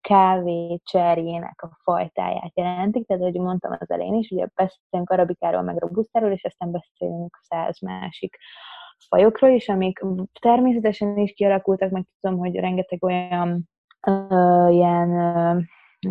kávé 0.01 0.81
cserjének 0.85 1.63
a 1.63 1.79
fajtáját 1.83 2.53
jelentik, 2.55 3.07
tehát 3.07 3.23
ahogy 3.23 3.35
mondtam 3.35 3.77
az 3.79 3.91
elején 3.91 4.15
is, 4.15 4.31
ugye 4.31 4.47
beszélünk 4.55 5.11
arabikáról, 5.11 5.63
meg 5.63 5.77
robustáról, 5.79 6.33
és 6.33 6.45
aztán 6.45 6.71
beszélünk 6.71 7.39
száz 7.43 7.81
másik 7.81 8.37
fajokról 9.09 9.51
is, 9.51 9.69
amik 9.69 10.01
természetesen 10.41 11.19
is 11.19 11.33
kialakultak, 11.33 11.91
meg 11.91 12.05
tudom, 12.21 12.39
hogy 12.39 12.55
rengeteg 12.55 13.05
olyan 13.05 13.69
uh, 14.07 14.75
ilyen, 14.75 15.09
uh, 15.09 15.63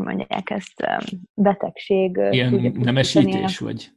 mondják 0.03 0.49
ezt, 0.49 0.81
uh, 0.81 1.19
betegség. 1.33 2.19
Ilyen 2.29 2.73
nemesítés, 2.75 3.59
vagy? 3.59 3.89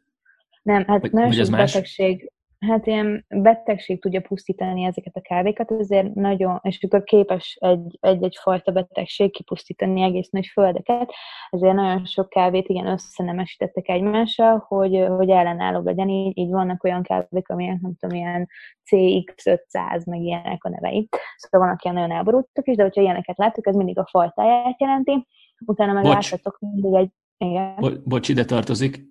Nem, 0.62 0.84
hát 0.86 1.00
vagy, 1.00 1.12
nem 1.12 1.28
vagy 1.28 1.50
betegség, 1.50 2.32
hát 2.58 2.86
ilyen 2.86 3.24
betegség 3.28 4.00
tudja 4.00 4.20
pusztítani 4.20 4.84
ezeket 4.84 5.16
a 5.16 5.20
kávékat, 5.20 5.70
ezért 5.72 6.14
nagyon, 6.14 6.58
és 6.62 6.82
akkor 6.82 7.04
képes 7.04 7.58
egy-egy 8.00 8.36
fajta 8.40 8.72
betegség 8.72 9.32
kipusztítani 9.32 10.02
egész 10.02 10.28
nagy 10.28 10.46
földeket, 10.46 11.12
ezért 11.50 11.74
nagyon 11.74 12.04
sok 12.04 12.28
kávét 12.28 12.68
igen 12.68 12.86
összenemesítettek 12.86 13.88
egymással, 13.88 14.64
hogy, 14.68 15.06
hogy 15.16 15.30
ellenálló 15.30 15.80
legyen, 15.80 16.08
így, 16.08 16.38
így 16.38 16.50
vannak 16.50 16.84
olyan 16.84 17.02
kávék, 17.02 17.48
amilyen 17.48 17.78
nem 17.82 17.94
tudom, 17.98 18.18
ilyen 18.18 18.48
CX500, 18.90 20.06
meg 20.06 20.20
ilyenek 20.20 20.64
a 20.64 20.68
nevei. 20.68 21.08
Szóval 21.36 21.66
vannak 21.66 21.84
ilyen 21.84 21.96
nagyon 21.96 22.16
elborultak 22.16 22.66
is, 22.66 22.76
de 22.76 22.82
hogyha 22.82 23.02
ilyeneket 23.02 23.38
láttuk, 23.38 23.66
ez 23.66 23.74
mindig 23.74 23.98
a 23.98 24.08
fajtáját 24.10 24.80
jelenti, 24.80 25.26
utána 25.66 25.92
meg 25.92 26.04
láthatok 26.04 26.58
mindig 26.60 26.94
egy 26.94 27.10
igen. 27.40 27.74
Bo- 27.78 28.08
bocs, 28.08 28.28
ide 28.28 28.44
tartozik, 28.44 29.04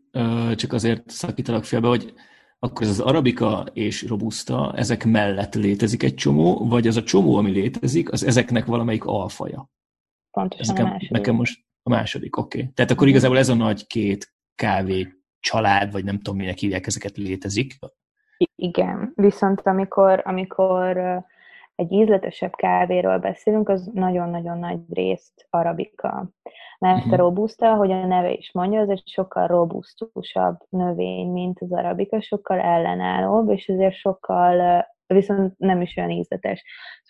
csak 0.56 0.74
azért 0.74 1.10
szakítalak 1.10 1.64
félbe, 1.64 1.88
hogy 1.88 2.14
akkor 2.60 2.82
ez 2.82 2.90
az 2.90 3.00
arabika 3.00 3.66
és 3.74 4.08
robusta, 4.08 4.74
ezek 4.76 5.06
mellett 5.06 5.56
létezik 5.56 6.04
egy 6.04 6.16
csomó, 6.16 6.68
vagy 6.68 6.88
az 6.88 6.98
a 6.98 7.04
csomó, 7.04 7.36
ami 7.36 7.52
létezik, 7.52 8.12
az 8.12 8.24
ezeknek 8.24 8.66
valamelyik 8.66 9.06
alfaja? 9.06 9.70
Pontosan 10.32 10.64
Ezeken, 10.64 10.86
a 10.86 10.90
második. 10.90 11.10
Nekem 11.10 11.36
most 11.36 11.66
a 11.84 11.90
második, 11.90 12.38
oké. 12.38 12.60
Okay. 12.60 12.72
Tehát 12.74 12.92
akkor 12.92 13.08
igazából 13.08 13.38
ez 13.38 13.50
a 13.50 13.56
nagy 13.56 13.88
két 13.88 14.34
kávé 14.56 15.08
család, 15.40 15.92
vagy 15.92 16.04
nem 16.04 16.16
tudom, 16.16 16.38
minek 16.40 16.58
hívják 16.58 16.88
ezeket, 16.88 17.18
létezik. 17.18 17.78
Igen, 18.56 19.12
viszont 19.16 19.62
amikor, 19.62 20.22
amikor 20.26 20.98
egy 21.76 21.92
ízletesebb 21.92 22.56
kávéról 22.56 23.18
beszélünk, 23.18 23.70
az 23.70 23.90
nagyon-nagyon 23.94 24.58
nagy 24.58 24.80
részt 24.90 25.48
arabika. 25.50 26.30
Mert 26.80 26.98
uh-huh. 26.98 27.14
a 27.14 27.16
robusta, 27.16 27.72
ahogy 27.72 27.92
a 27.92 28.06
neve 28.06 28.32
is 28.32 28.52
mondja, 28.54 28.82
az 28.82 28.90
egy 28.90 29.02
sokkal 29.06 29.48
robusztusabb 29.48 30.58
növény, 30.70 31.32
mint 31.32 31.60
az 31.60 31.72
arabika, 31.72 32.22
sokkal 32.22 32.60
ellenállóbb, 32.60 33.50
és 33.50 33.68
ezért 33.68 33.96
sokkal, 33.96 34.86
viszont 35.08 35.58
nem 35.58 35.82
is 35.82 35.98
olyan 35.98 36.10
ízletes. 36.10 36.64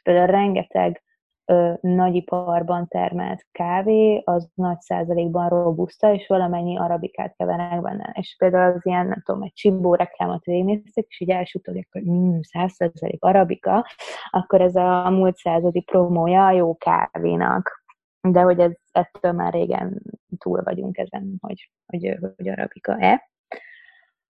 Például 0.03 0.27
rengeteg 0.27 1.03
ö, 1.45 1.73
nagyiparban 1.81 2.87
termelt 2.87 3.45
kávé, 3.51 4.21
az 4.25 4.49
nagy 4.53 4.79
százalékban 4.79 5.49
robusta, 5.49 6.13
és 6.13 6.27
valamennyi 6.27 6.77
arabikát 6.77 7.35
kevernek 7.35 7.81
benne. 7.81 8.13
És 8.13 8.35
például 8.37 8.73
az 8.73 8.85
ilyen, 8.85 9.07
nem 9.07 9.21
tudom, 9.25 9.41
egy 9.41 9.53
csibó 9.53 9.95
reklámot 9.95 10.45
végignéztek, 10.45 11.05
és 11.07 11.19
így 11.19 11.29
elsütödik, 11.29 11.87
hogy 11.91 12.09
mm, 12.09 12.39
száz 12.41 12.73
százalék 12.73 13.23
arabika, 13.23 13.85
akkor 14.29 14.61
ez 14.61 14.75
a, 14.75 15.05
a 15.05 15.09
múlt 15.09 15.35
századi 15.35 15.81
promója 15.81 16.45
a 16.45 16.51
jó 16.51 16.75
kávénak. 16.75 17.85
De 18.31 18.41
hogy 18.41 18.59
ez, 18.59 18.71
ettől 18.91 19.31
már 19.31 19.53
régen 19.53 20.01
túl 20.37 20.63
vagyunk 20.63 20.97
ezen, 20.97 21.37
hogy, 21.39 21.71
hogy, 21.85 22.17
hogy 22.35 22.49
arabika-e. 22.49 23.29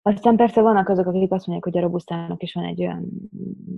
Aztán 0.03 0.37
persze 0.37 0.61
vannak 0.61 0.89
azok, 0.89 1.07
akik 1.07 1.33
azt 1.33 1.47
mondják, 1.47 1.75
hogy 1.75 1.83
a 1.83 1.87
robusztának 1.87 2.43
is 2.43 2.53
van 2.53 2.65
egy 2.65 2.81
olyan 2.81 3.09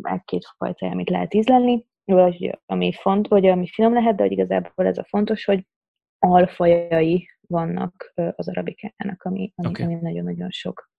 egy-két 0.02 0.46
fajta, 0.56 0.86
amit 0.86 1.10
lehet 1.10 1.34
ízlelni, 1.34 1.86
vagy 2.04 2.58
ami 2.66 2.92
font, 2.92 3.28
vagy 3.28 3.46
ami 3.46 3.68
finom 3.68 3.92
lehet, 3.92 4.16
de 4.16 4.22
hogy 4.22 4.32
igazából 4.32 4.86
ez 4.86 4.98
a 4.98 5.04
fontos, 5.04 5.44
hogy 5.44 5.66
alfajai 6.18 7.28
vannak 7.46 8.12
az 8.14 8.48
arabikának, 8.48 9.22
ami, 9.22 9.52
ami, 9.56 9.68
okay. 9.68 9.84
ami 9.84 9.94
nagyon-nagyon 9.94 10.50
sok. 10.50 10.90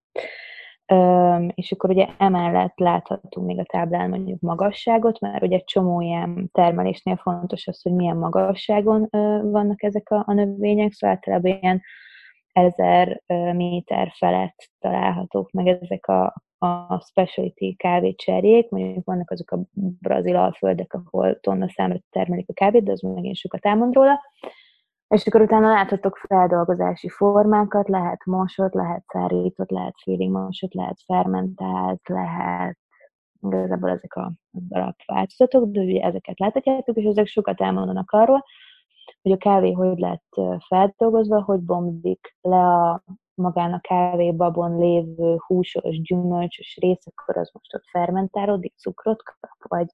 És 1.53 1.71
akkor 1.71 1.89
ugye 1.89 2.07
emellett 2.17 2.77
láthatunk 2.79 3.47
még 3.47 3.59
a 3.59 3.63
táblán 3.63 4.09
mondjuk 4.09 4.39
magasságot, 4.39 5.19
mert 5.19 5.43
ugye 5.43 5.59
csomó 5.59 6.01
ilyen 6.01 6.49
termelésnél 6.51 7.15
fontos 7.15 7.67
az, 7.67 7.81
hogy 7.81 7.93
milyen 7.93 8.17
magasságon 8.17 9.07
vannak 9.41 9.83
ezek 9.83 10.09
a, 10.09 10.23
a 10.27 10.33
növények, 10.33 10.91
szóval 10.91 11.15
általában 11.15 11.59
ilyen 11.61 11.81
ezer 12.51 13.21
méter 13.55 14.11
felett 14.17 14.69
találhatók 14.79 15.51
meg 15.51 15.67
ezek 15.67 16.07
a, 16.07 16.33
a 16.57 16.99
specialty 16.99 17.75
kávécserjék, 17.77 18.69
mondjuk 18.69 19.05
vannak 19.05 19.31
azok 19.31 19.51
a 19.51 19.59
brazil 19.99 20.35
alföldek, 20.35 20.93
ahol 20.93 21.39
tonna 21.39 21.69
számra 21.69 21.99
termelik 22.09 22.49
a 22.49 22.53
kávét, 22.53 22.83
de 22.83 22.91
az 22.91 23.01
megint 23.01 23.35
sokat 23.35 23.65
elmond 23.65 23.93
róla. 23.93 24.19
És 25.09 25.27
akkor 25.27 25.41
utána 25.41 25.69
láthatok 25.69 26.17
feldolgozási 26.17 27.09
formákat, 27.09 27.87
lehet 27.87 28.25
mosott, 28.25 28.73
lehet 28.73 29.03
szárított, 29.07 29.69
lehet 29.69 29.95
félig 30.03 30.29
mosott, 30.29 30.73
lehet 30.73 30.99
fermentált, 31.05 32.07
lehet 32.07 32.77
igazából 33.41 33.89
ezek 33.89 34.15
a 34.15 34.31
alapváltozatok, 34.69 35.71
de 35.71 35.81
ugye 35.81 36.01
ezeket 36.01 36.39
láthatjátok, 36.39 36.97
és 36.97 37.05
ezek 37.05 37.25
sokat 37.25 37.61
elmondanak 37.61 38.11
arról, 38.11 38.45
hogy 39.21 39.31
a 39.31 39.37
kávé 39.37 39.71
hogy 39.71 39.99
lett 39.99 40.35
feldolgozva, 40.67 41.43
hogy 41.43 41.59
bomlik 41.59 42.35
le 42.41 42.57
a 42.57 43.03
magán 43.33 43.73
a 43.73 43.79
kávébabon 43.79 44.77
lévő 44.79 45.35
húsos, 45.47 46.01
gyümölcsös 46.01 46.77
rész, 46.81 47.07
akkor 47.07 47.37
az 47.37 47.49
most 47.53 47.73
ott 47.73 47.85
fermentálódik, 47.91 48.73
cukrot 48.77 49.23
kap, 49.23 49.69
vagy, 49.69 49.87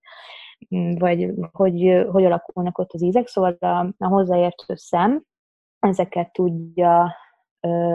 vagy 1.00 1.34
hogy, 1.52 2.06
hogy 2.12 2.26
alakulnak 2.26 2.78
ott 2.78 2.92
az 2.94 3.04
ízek. 3.04 3.28
Szóval 3.28 3.52
a, 3.60 3.94
a 3.98 4.08
hozzáértő 4.08 4.76
szem 4.76 5.24
ezeket 5.80 6.32
tudja, 6.32 7.16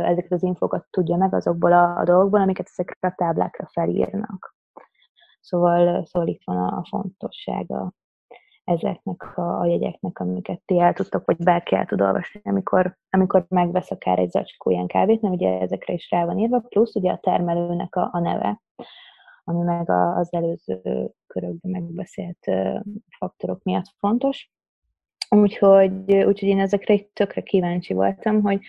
ezeket 0.04 0.32
az 0.32 0.42
infokat 0.42 0.86
tudja 0.90 1.16
meg 1.16 1.34
azokból 1.34 1.72
a, 1.72 1.96
a 1.96 2.04
dolgokból, 2.04 2.40
amiket 2.40 2.66
ezekre 2.70 3.08
a 3.08 3.14
táblákra 3.16 3.68
felírnak. 3.72 4.54
Szóval, 5.40 6.04
szóval 6.04 6.28
itt 6.28 6.42
van 6.44 6.56
a 6.56 6.84
fontossága 6.88 7.92
ezeknek 8.64 9.38
a, 9.38 9.60
a 9.60 9.66
jegyeknek, 9.66 10.18
amiket 10.18 10.62
ti 10.64 10.80
el 10.80 10.92
tudtok, 10.92 11.24
vagy 11.24 11.36
bárki 11.36 11.74
el 11.74 11.86
tud 11.86 12.00
olvasni, 12.00 12.40
amikor, 12.44 12.96
amikor 13.10 13.44
megvesz 13.48 13.90
akár 13.90 14.18
egy 14.18 14.30
zacskó 14.30 14.70
ilyen 14.70 14.86
kávét, 14.86 15.20
nem 15.20 15.32
ugye 15.32 15.60
ezekre 15.60 15.92
is 15.92 16.10
rá 16.10 16.24
van 16.24 16.38
írva, 16.38 16.60
plusz 16.60 16.94
ugye 16.94 17.12
a 17.12 17.18
termelőnek 17.18 17.96
a, 17.96 18.08
a 18.12 18.18
neve, 18.20 18.60
ami 19.50 19.62
meg 19.62 19.90
az 19.90 20.32
előző 20.32 20.80
körökben 21.26 21.70
megbeszélt 21.70 22.50
faktorok 23.18 23.62
miatt 23.62 23.94
fontos. 23.98 24.50
Úgyhogy, 25.28 26.12
úgyhogy 26.12 26.48
én 26.48 26.60
ezekre 26.60 26.94
egy 26.94 27.06
tökre 27.06 27.40
kíváncsi 27.40 27.94
voltam, 27.94 28.42
hogy 28.42 28.60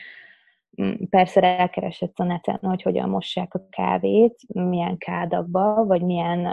Mm, 0.81 0.91
persze 1.09 1.39
rákeresett 1.39 2.17
a 2.19 2.23
neten, 2.23 2.59
hogy 2.61 2.81
hogyan 2.81 3.09
mossák 3.09 3.53
a 3.53 3.67
kávét, 3.69 4.39
milyen 4.47 4.97
kádakba, 4.97 5.85
vagy 5.85 6.01
milyen 6.01 6.47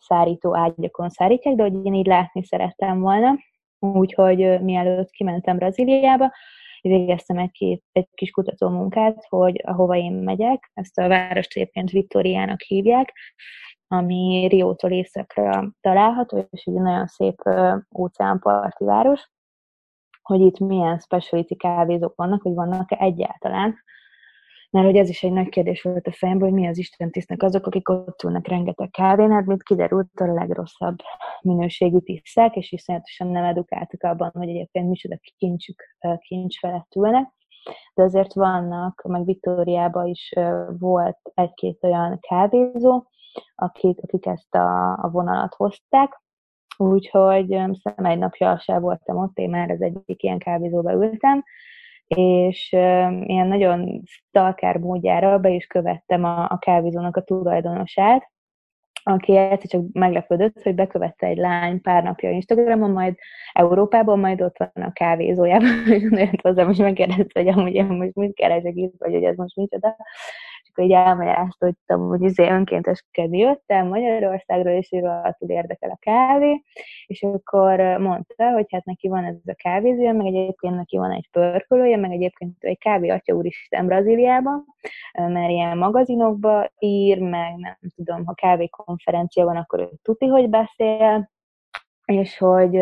szárító 0.00 0.56
ágyakon 0.56 1.08
szárítják, 1.08 1.54
de 1.54 1.62
hogy 1.62 1.86
én 1.86 1.94
így 1.94 2.06
látni 2.06 2.44
szerettem 2.44 3.00
volna. 3.00 3.38
Úgyhogy 3.78 4.60
mielőtt 4.62 5.10
kimentem 5.10 5.56
Brazíliába, 5.56 6.32
végeztem 6.82 7.38
egy, 7.38 7.82
egy 7.92 8.08
kis 8.14 8.30
kutató 8.30 8.68
munkát, 8.68 9.26
hogy 9.28 9.60
ahova 9.64 9.96
én 9.96 10.12
megyek, 10.12 10.70
ezt 10.74 10.98
a 10.98 11.08
várost 11.08 11.56
egyébként 11.56 11.90
Vittoriának 11.90 12.60
hívják, 12.60 13.12
ami 13.86 14.46
Riótól 14.50 14.90
északra 14.90 15.72
található, 15.80 16.48
és 16.50 16.64
egy 16.64 16.74
nagyon 16.74 17.06
szép 17.06 17.42
óceánparti 17.98 18.84
város, 18.84 19.30
hogy 20.22 20.40
itt 20.40 20.58
milyen 20.58 20.98
speciality 20.98 21.56
kávézók 21.56 22.14
vannak, 22.14 22.42
hogy 22.42 22.54
vannak-e 22.54 22.96
egyáltalán. 23.00 23.76
Mert 24.72 24.86
hogy 24.86 24.96
ez 24.96 25.08
is 25.08 25.22
egy 25.22 25.32
nagy 25.32 25.48
kérdés 25.48 25.82
volt 25.82 26.06
a 26.06 26.12
fejemben, 26.12 26.50
hogy 26.50 26.60
mi 26.60 26.66
az 26.66 26.78
Isten 26.78 27.10
tisztnek 27.10 27.42
azok, 27.42 27.66
akik 27.66 27.88
ott 27.88 28.22
ülnek 28.22 28.48
rengeteg 28.48 28.90
kávén, 28.90 29.30
hát 29.30 29.46
mint 29.46 29.62
kiderült, 29.62 30.20
a 30.20 30.32
legrosszabb 30.32 30.96
minőségű 31.42 31.98
tisztek, 31.98 32.56
és 32.56 32.72
iszonyatosan 32.72 33.28
nem 33.28 33.44
edukáltak 33.44 34.02
abban, 34.02 34.30
hogy 34.34 34.48
egyébként 34.48 34.88
micsoda 34.88 35.18
kincsük, 35.36 35.82
kincs 36.18 36.58
felett 36.58 36.94
ülnek. 36.96 37.32
De 37.94 38.02
azért 38.02 38.34
vannak, 38.34 39.02
meg 39.08 39.24
Viktóriában 39.24 40.06
is 40.06 40.32
volt 40.78 41.18
egy-két 41.34 41.84
olyan 41.84 42.18
kávézó, 42.20 43.04
akik, 43.54 43.98
akik 44.02 44.26
ezt 44.26 44.54
a, 44.54 44.92
a 44.92 45.10
vonalat 45.10 45.54
hozták, 45.54 46.20
Úgyhogy 46.76 47.48
szem 47.82 48.04
egy 48.04 48.18
napja 48.18 48.58
se 48.58 48.78
voltam 48.78 49.16
ott, 49.16 49.38
én 49.38 49.50
már 49.50 49.70
az 49.70 49.82
egyik 49.82 50.22
ilyen 50.22 50.38
kávézóba 50.38 50.92
ültem, 50.92 51.44
és 52.16 52.72
ilyen 53.26 53.46
nagyon 53.46 54.02
stalker 54.04 54.76
módjára 54.76 55.38
be 55.38 55.50
is 55.50 55.66
követtem 55.66 56.24
a, 56.24 56.44
a 56.50 56.58
kávézónak 56.58 57.16
a 57.16 57.22
tulajdonosát, 57.22 58.30
aki 59.04 59.36
egyszer 59.36 59.70
csak 59.70 59.82
meglepődött, 59.92 60.62
hogy 60.62 60.74
bekövette 60.74 61.26
egy 61.26 61.36
lány 61.36 61.80
pár 61.80 62.02
napja 62.02 62.30
Instagramon, 62.30 62.90
majd 62.90 63.14
Európában, 63.52 64.18
majd 64.18 64.42
ott 64.42 64.58
van 64.58 64.84
a 64.84 64.92
kávézójában, 64.92 65.86
és 65.86 66.02
jött 66.10 66.40
hozzám, 66.40 66.70
és 66.70 66.76
megkérdezte, 66.76 67.40
hogy 67.42 67.48
amúgy 67.48 67.74
én 67.74 67.84
most 67.84 68.14
mit 68.14 68.34
keresek 68.34 68.74
itt, 68.74 68.94
vagy 68.98 69.12
hogy 69.12 69.24
ez 69.24 69.36
most 69.36 69.56
micsoda 69.56 69.96
akkor 70.72 70.84
így 70.84 70.92
elmagyarázta, 70.92 71.64
hogy 71.64 71.74
tudom, 71.86 72.08
hogy 72.08 72.22
izé 72.22 72.48
önkénteskedni 72.48 73.38
jöttem 73.38 73.86
Magyarországról, 73.86 74.72
és 74.72 74.88
tud 75.38 75.50
érdekel 75.50 75.90
a 75.90 75.98
kávé, 76.00 76.62
és 77.06 77.22
akkor 77.22 77.80
mondta, 77.80 78.50
hogy 78.50 78.66
hát 78.68 78.84
neki 78.84 79.08
van 79.08 79.24
ez 79.24 79.34
a 79.46 79.54
kávézője, 79.54 80.12
meg 80.12 80.26
egyébként 80.26 80.74
neki 80.74 80.96
van 80.96 81.10
egy 81.10 81.28
pörkölője, 81.30 81.96
meg 81.96 82.10
egyébként 82.10 82.56
egy 82.58 82.78
kávé 82.78 83.08
atya 83.08 83.34
úristen 83.34 83.86
Brazíliában, 83.86 84.64
mert 85.12 85.50
ilyen 85.50 85.78
magazinokba 85.78 86.70
ír, 86.78 87.18
meg 87.18 87.56
nem 87.56 87.76
tudom, 87.94 88.24
ha 88.24 88.34
kávékonferencia 88.34 89.44
van, 89.44 89.56
akkor 89.56 89.80
ő 89.80 89.88
tuti, 90.02 90.26
hogy 90.26 90.48
beszél, 90.48 91.30
és 92.04 92.38
hogy, 92.38 92.74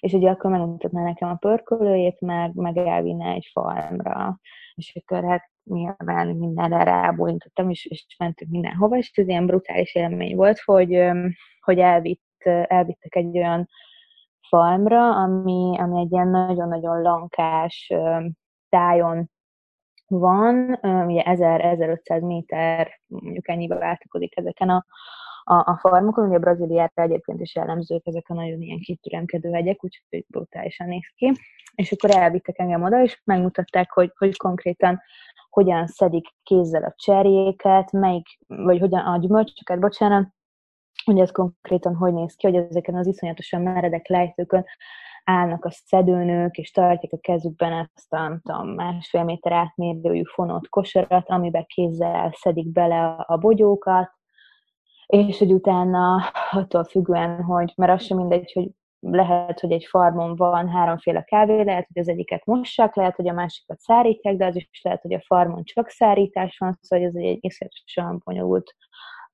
és 0.00 0.12
ugye 0.12 0.30
akkor 0.30 0.50
megmutatná 0.50 1.02
nekem 1.02 1.28
a 1.28 1.34
pörkölőjét, 1.34 2.20
meg, 2.20 2.54
meg 2.54 2.76
elvinne 2.76 3.32
egy 3.32 3.48
farmra. 3.52 4.38
És 4.74 5.00
akkor 5.00 5.24
hát 5.24 5.50
nyilván 5.70 6.26
mindenre 6.28 6.82
rábólintottam, 6.82 7.70
és, 7.70 7.84
és 7.84 8.06
mentünk 8.18 8.50
mindenhova, 8.50 8.96
és 8.96 9.10
ez 9.14 9.28
ilyen 9.28 9.46
brutális 9.46 9.94
élmény 9.94 10.36
volt, 10.36 10.60
hogy, 10.60 11.10
hogy 11.60 11.78
elvitt, 11.78 12.42
elvittek 12.66 13.14
egy 13.14 13.36
olyan 13.36 13.68
farmra, 14.48 15.22
ami, 15.22 15.78
ami 15.78 16.00
egy 16.00 16.12
ilyen 16.12 16.28
nagyon-nagyon 16.28 17.02
lankás 17.02 17.92
tájon 18.68 19.30
van, 20.06 20.78
ugye 20.82 21.22
1000-1500 21.26 22.26
méter, 22.26 23.00
mondjuk 23.06 23.48
ennyibe 23.48 23.74
változik 23.74 24.36
ezeken 24.36 24.68
a, 24.68 24.84
a, 25.42 25.54
a 25.54 25.78
farmokon, 25.80 26.28
ugye 26.28 26.38
Brazíliára 26.38 27.02
egyébként 27.02 27.40
is 27.40 27.54
jellemzők 27.54 28.06
ezek 28.06 28.28
a 28.28 28.34
nagyon 28.34 28.60
ilyen 28.60 28.78
kitüremkedő 28.78 29.50
hegyek, 29.50 29.84
úgyhogy 29.84 30.24
brutálisan 30.28 30.88
néz 30.88 31.12
ki. 31.14 31.32
És 31.76 31.92
akkor 31.92 32.10
elvittek 32.10 32.58
engem 32.58 32.82
oda, 32.82 33.02
és 33.02 33.20
megmutatták, 33.24 33.92
hogy, 33.92 34.12
hogy 34.18 34.36
konkrétan 34.36 35.02
hogyan 35.50 35.86
szedik 35.86 36.26
kézzel 36.42 36.82
a 36.82 36.94
cserjéket, 36.96 37.92
melyik, 37.92 38.26
vagy 38.46 38.78
hogyan 38.78 39.00
a 39.00 39.18
gyümölcsöket, 39.18 39.80
bocsánat, 39.80 40.28
hogy 41.04 41.18
ez 41.18 41.30
konkrétan 41.30 41.94
hogy 41.94 42.12
néz 42.12 42.34
ki, 42.34 42.46
hogy 42.46 42.56
ezeken 42.56 42.94
az 42.94 43.06
iszonyatosan 43.06 43.62
meredek 43.62 44.08
lejtőkön 44.08 44.64
állnak 45.24 45.64
a 45.64 45.70
szedőnök, 45.70 46.56
és 46.56 46.70
tartják 46.70 47.12
a 47.12 47.18
kezükben 47.20 47.72
ezt 47.72 48.12
a 48.12 48.40
tudom, 48.42 48.68
másfél 48.68 49.24
méter 49.24 49.52
átmérőjű 49.52 50.22
fonott 50.22 50.68
kosarat, 50.68 51.28
amiben 51.28 51.64
kézzel 51.66 52.32
szedik 52.32 52.72
bele 52.72 53.06
a 53.06 53.36
bogyókat, 53.36 54.10
és 55.06 55.38
hogy 55.38 55.52
utána 55.52 56.32
attól 56.50 56.84
függően, 56.84 57.42
hogy, 57.42 57.72
mert 57.76 57.92
az 57.92 58.02
sem 58.02 58.16
mindegy, 58.16 58.52
hogy 58.52 58.70
lehet, 59.10 59.60
hogy 59.60 59.72
egy 59.72 59.84
farmon 59.84 60.36
van 60.36 60.68
háromféle 60.68 61.22
kávé, 61.22 61.62
lehet, 61.62 61.86
hogy 61.92 62.02
az 62.02 62.08
egyiket 62.08 62.44
mossák, 62.44 62.94
lehet, 62.94 63.16
hogy 63.16 63.28
a 63.28 63.32
másikat 63.32 63.78
szárítják, 63.78 64.36
de 64.36 64.46
az 64.46 64.56
is 64.56 64.80
lehet, 64.82 65.02
hogy 65.02 65.12
a 65.12 65.22
farmon 65.26 65.64
csak 65.64 65.88
szárítás 65.88 66.58
van, 66.58 66.78
szóval 66.80 67.06
ez 67.06 67.14
egy 67.14 67.38
iszonyatosan 67.40 68.22
bonyolult 68.24 68.74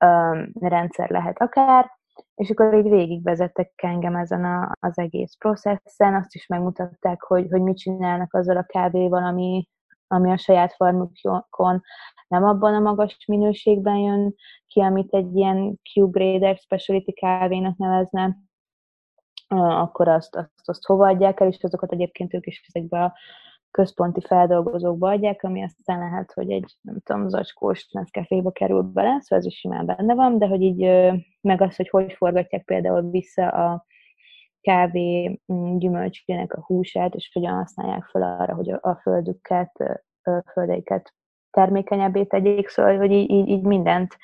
um, 0.04 0.50
rendszer 0.60 1.10
lehet 1.10 1.40
akár, 1.40 1.90
és 2.34 2.50
akkor 2.50 2.74
így 2.74 2.90
végigvezettek 2.90 3.72
engem 3.76 4.16
ezen 4.16 4.44
a, 4.44 4.72
az 4.80 4.98
egész 4.98 5.36
processzen, 5.38 6.14
azt 6.14 6.34
is 6.34 6.46
megmutatták, 6.46 7.22
hogy, 7.22 7.46
hogy 7.50 7.60
mit 7.60 7.76
csinálnak 7.76 8.34
azzal 8.34 8.56
a 8.56 8.66
kávéval, 8.66 9.24
ami, 9.24 9.68
ami 10.06 10.30
a 10.30 10.36
saját 10.36 10.74
farmukon 10.74 11.82
nem 12.28 12.44
abban 12.44 12.74
a 12.74 12.80
magas 12.80 13.24
minőségben 13.26 13.96
jön 13.96 14.34
ki, 14.66 14.80
amit 14.80 15.14
egy 15.14 15.36
ilyen 15.36 15.80
Q-grader 15.94 16.56
specialty 16.56 17.12
kávénak 17.12 17.76
nevezne, 17.76 18.36
akkor 19.58 20.08
azt, 20.08 20.36
azt, 20.36 20.68
azt 20.68 20.86
hova 20.86 21.08
adják 21.08 21.40
el, 21.40 21.48
és 21.48 21.62
azokat 21.62 21.92
egyébként 21.92 22.34
ők 22.34 22.46
is 22.46 22.64
ezekbe 22.66 23.02
a 23.02 23.14
központi 23.70 24.20
feldolgozókba 24.20 25.10
adják, 25.10 25.42
ami 25.42 25.62
aztán 25.62 25.98
lehet, 25.98 26.32
hogy 26.32 26.50
egy, 26.50 26.76
nem 26.80 27.00
tudom, 27.04 27.28
zacskós 27.28 27.88
Nescaféba 27.90 28.50
kerül 28.50 28.82
bele, 28.82 29.20
szóval 29.20 29.38
ez 29.38 29.46
is 29.46 29.58
simán 29.58 29.86
benne 29.86 30.14
van, 30.14 30.38
de 30.38 30.46
hogy 30.46 30.62
így, 30.62 30.80
meg 31.40 31.60
az, 31.60 31.76
hogy 31.76 31.88
hogy 31.88 32.12
forgatják 32.12 32.64
például 32.64 33.10
vissza 33.10 33.48
a 33.48 33.86
kávé 34.60 35.40
mm, 35.52 35.76
gyümölcsének 35.76 36.52
a 36.52 36.64
húsát, 36.66 37.14
és 37.14 37.30
hogyan 37.32 37.54
használják 37.54 38.04
fel 38.04 38.22
arra, 38.22 38.54
hogy 38.54 38.70
a 38.70 38.94
földüket, 38.94 40.02
földeiket 40.52 41.14
termékenyebbé 41.50 42.24
tegyék, 42.24 42.68
szóval, 42.68 42.96
hogy 42.96 43.12
így, 43.12 43.48
így 43.48 43.62
mindent 43.62 44.16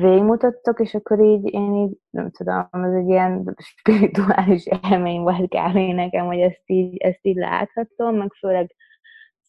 végigmutattok, 0.00 0.80
és 0.80 0.94
akkor 0.94 1.20
így 1.20 1.52
én 1.52 1.74
így, 1.74 1.98
nem 2.10 2.30
tudom, 2.30 2.68
ez 2.70 2.92
egy 2.92 3.08
ilyen 3.08 3.54
spirituális 3.58 4.66
élmény 4.90 5.20
volt 5.20 5.48
kávé 5.48 5.92
nekem, 5.92 6.26
hogy 6.26 6.40
ezt 6.40 6.62
így, 6.66 6.96
ezt 6.96 7.18
így 7.22 7.36
láthatom, 7.36 8.16
meg 8.16 8.32
főleg 8.32 8.74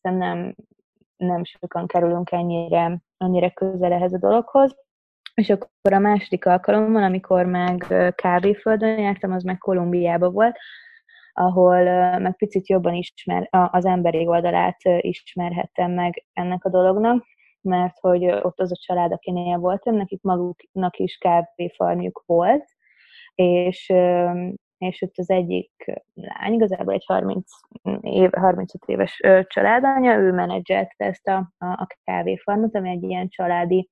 nem, 0.02 0.56
nem 1.18 1.44
sokan 1.44 1.88
kerülünk 1.88 2.32
ennyire, 2.32 3.02
ennyire 3.18 3.50
közel 3.50 3.92
ehhez 3.92 4.14
a 4.14 4.18
dologhoz. 4.18 4.76
És 5.34 5.50
akkor 5.50 5.94
a 5.94 6.00
második 6.00 6.46
alkalommal, 6.46 7.04
amikor 7.04 7.46
meg 7.46 7.86
kávéföldön 8.16 9.00
jártam, 9.00 9.32
az 9.32 9.44
meg 9.44 9.58
Kolumbiába 9.58 10.30
volt, 10.30 10.58
ahol 11.34 11.84
meg 12.20 12.36
picit 12.36 12.68
jobban 12.68 12.94
ismer, 12.94 13.48
az 13.50 13.86
emberi 13.86 14.28
oldalát 14.28 14.78
ismerhettem 15.00 15.92
meg 15.92 16.26
ennek 16.34 16.66
a 16.66 16.70
dolognak, 16.70 17.26
mert 17.66 18.00
hogy 18.00 18.26
ott 18.26 18.60
az 18.60 18.72
a 18.72 18.76
család, 18.76 19.12
akinél 19.12 19.58
voltam, 19.58 19.96
nekik 19.96 20.22
maguknak 20.22 20.98
is 20.98 21.18
kávéfarmjuk 21.18 22.24
volt, 22.26 22.66
és, 23.36 23.94
és 24.78 25.02
ott 25.02 25.18
az 25.18 25.30
egyik 25.30 25.72
lány, 26.14 26.54
igazából 26.54 26.94
egy 26.94 27.06
30 27.06 27.52
év, 28.02 28.30
35 28.32 28.84
éves 28.86 29.22
családanya, 29.48 30.16
ő 30.16 30.32
menedzselte 30.32 31.06
ezt 31.06 31.28
a, 31.28 31.52
a, 31.58 31.66
a 31.66 31.88
kávéfarmot, 32.04 32.76
ami 32.76 32.90
egy 32.90 33.04
ilyen 33.04 33.28
családi 33.28 33.90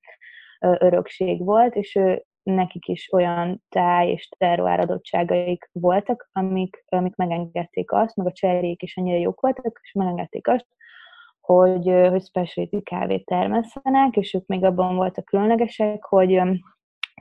örökség 0.60 1.44
volt, 1.44 1.76
és 1.76 1.96
ő 1.96 2.24
nekik 2.44 2.88
is 2.88 3.14
olyan 3.14 3.64
táj 3.70 4.10
és 4.10 4.30
terroár 4.38 4.80
adottságaik 4.80 5.70
voltak, 5.72 6.30
amik, 6.32 6.84
amik 6.88 7.16
megengedték 7.16 7.92
azt, 7.92 8.16
meg 8.16 8.28
a 8.28 8.32
cserjék 8.32 8.82
is 8.82 8.98
annyira 8.98 9.18
jók 9.18 9.42
voltak, 9.42 9.80
és 9.84 9.92
megengedték 9.92 10.48
azt, 10.48 10.68
hogy, 11.45 12.08
hogy 12.10 12.23
specialty 12.23 12.82
kávét 12.84 13.25
termesztenek, 13.25 14.15
és 14.15 14.34
ők 14.34 14.45
még 14.45 14.63
abban 14.63 14.95
voltak 14.95 15.25
különlegesek, 15.25 16.03
hogy 16.03 16.41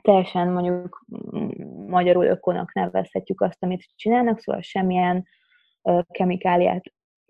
teljesen 0.01 0.47
mondjuk 0.47 1.05
magyarul 1.87 2.25
ökonak 2.25 2.73
nevezhetjük 2.73 3.41
azt, 3.41 3.63
amit 3.63 3.89
csinálnak, 3.95 4.39
szóval 4.39 4.61
semmilyen 4.61 5.27
kemikáliát 6.11 6.83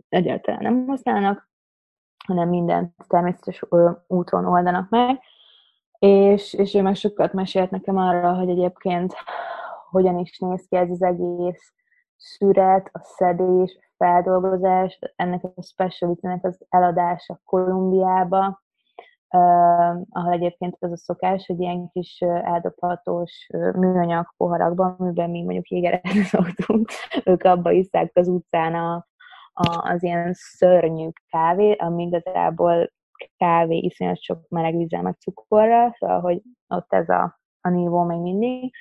egyáltalán 0.10 0.62
nem 0.62 0.88
használnak, 0.88 1.50
hanem 2.26 2.50
mindent 2.50 2.94
természetes 3.08 3.64
úton 4.08 4.46
oldanak 4.46 4.90
meg, 4.90 5.20
és, 6.00 6.54
és 6.54 6.74
ő 6.74 6.82
meg 6.82 6.96
sokat 6.96 7.34
mesélt 7.34 7.72
nekem 7.72 7.98
arra, 7.98 8.34
hogy 8.34 8.50
egyébként 8.50 9.14
hogyan 9.90 10.18
is 10.18 10.40
néz 10.40 10.66
ki 10.70 10.76
ez 10.76 10.90
az 10.90 11.02
egész 11.02 11.74
szüret, 12.16 12.90
a 12.92 13.00
szedés, 13.04 13.78
feldolgozás, 14.04 15.00
ennek 15.16 15.44
a 15.44 15.62
speciality 15.62 16.26
az 16.42 16.66
eladása 16.70 17.40
Kolumbiába, 17.46 18.62
uh, 19.30 20.02
ahol 20.10 20.32
egyébként 20.32 20.76
az 20.80 20.92
a 20.92 20.98
szokás, 20.98 21.46
hogy 21.46 21.60
ilyen 21.60 21.90
kis 21.92 22.18
eldobhatós 22.22 23.50
műanyag 23.76 24.34
poharakban, 24.38 24.96
amiben 24.98 25.30
mi 25.30 25.44
mondjuk 25.44 25.68
jégerezni 25.68 26.24
szoktunk, 26.36 26.90
ők 27.26 27.44
abba 27.44 27.72
iszák 27.72 28.12
az 28.14 28.28
utcán 28.28 28.76
a, 28.76 29.08
a, 29.54 29.92
az 29.92 30.04
ilyen 30.04 30.34
szörnyű 30.34 31.10
kávé, 31.30 31.72
ami 31.72 32.04
igazából 32.04 32.92
kávé 33.38 33.78
iszonyat 33.78 34.22
sok 34.22 34.48
meleg 34.50 34.78
vízzel, 34.78 35.02
meg 35.02 35.16
cukorra, 35.20 35.96
szóval, 36.00 36.20
hogy 36.20 36.42
ott 36.68 36.94
ez 36.94 37.10
a, 37.10 37.40
a 37.62 37.70
nívó 37.70 38.04
még 38.04 38.20
mindig. 38.20 38.74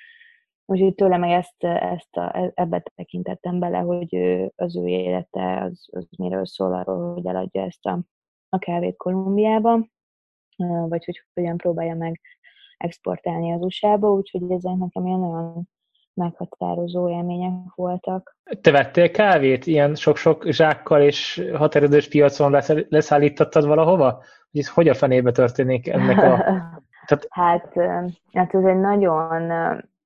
Úgyhogy 0.64 0.94
tőle 0.94 1.16
meg 1.16 1.30
ezt, 1.30 1.64
ezt 1.64 2.16
a, 2.16 2.52
ebbe 2.54 2.82
tekintettem 2.94 3.58
bele, 3.58 3.78
hogy 3.78 4.14
ő, 4.14 4.52
az 4.56 4.76
ő 4.76 4.86
élete 4.86 5.62
az, 5.62 5.88
az 5.92 6.06
miről 6.18 6.46
szól 6.46 6.74
arról, 6.74 7.12
hogy 7.12 7.26
eladja 7.26 7.62
ezt 7.62 7.86
a, 7.86 8.00
a 8.48 8.58
kávét 8.58 8.96
Kolumbiába, 8.96 9.86
vagy 10.88 11.04
hogy 11.04 11.24
hogyan 11.34 11.56
próbálja 11.56 11.94
meg 11.94 12.20
exportálni 12.76 13.52
az 13.52 13.62
USA-ba, 13.62 14.12
úgyhogy 14.12 14.50
ezek 14.50 14.76
nekem 14.76 15.06
ilyen 15.06 15.20
nagyon 15.20 15.68
meghatározó 16.14 17.10
élmények 17.10 17.52
voltak. 17.74 18.36
Te 18.60 18.70
vettél 18.70 19.10
kávét 19.10 19.66
ilyen 19.66 19.94
sok-sok 19.94 20.44
zsákkal 20.44 21.02
és 21.02 21.48
határidős 21.54 22.08
piacon 22.08 22.62
leszállítottad 22.88 23.66
valahova? 23.66 24.12
Hogy 24.50 24.60
ez 24.60 24.68
hogy 24.68 24.88
a 24.88 24.94
fenébe 24.94 25.32
történik 25.32 25.88
ennek 25.88 26.18
a... 26.18 26.36
Tehát... 27.06 27.26
Hát, 27.28 27.72
hát 28.32 28.54
ez 28.54 28.64
egy 28.64 28.80
nagyon, 28.80 29.50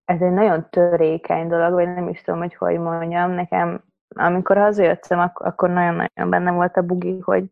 ez 0.07 0.21
egy 0.21 0.33
nagyon 0.33 0.71
törékeny 0.71 1.49
dolog, 1.49 1.73
vagy 1.73 1.95
nem 1.95 2.09
is 2.09 2.23
tudom, 2.23 2.41
hogy 2.41 2.55
hogy 2.55 2.79
mondjam. 2.79 3.31
Nekem, 3.31 3.85
amikor 4.09 4.57
hazajöttem, 4.57 5.33
akkor 5.35 5.71
nagyon-nagyon 5.71 6.31
benne 6.31 6.51
volt 6.51 6.77
a 6.77 6.83
bugi, 6.83 7.19
hogy 7.21 7.45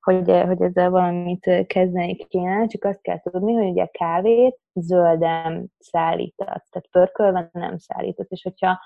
hogy, 0.00 0.42
hogy 0.46 0.62
ezzel 0.62 0.90
valamit 0.90 1.66
kezdeni 1.66 2.16
kéne, 2.16 2.66
csak 2.66 2.84
azt 2.84 3.02
kell 3.02 3.20
tudni, 3.20 3.52
hogy 3.52 3.68
ugye 3.70 3.86
kávét 3.86 4.58
zölden 4.74 5.72
szállított, 5.78 6.46
tehát 6.46 6.88
pörkölve 6.90 7.50
nem 7.52 7.78
szállított, 7.78 8.30
és 8.30 8.42
hogyha 8.42 8.80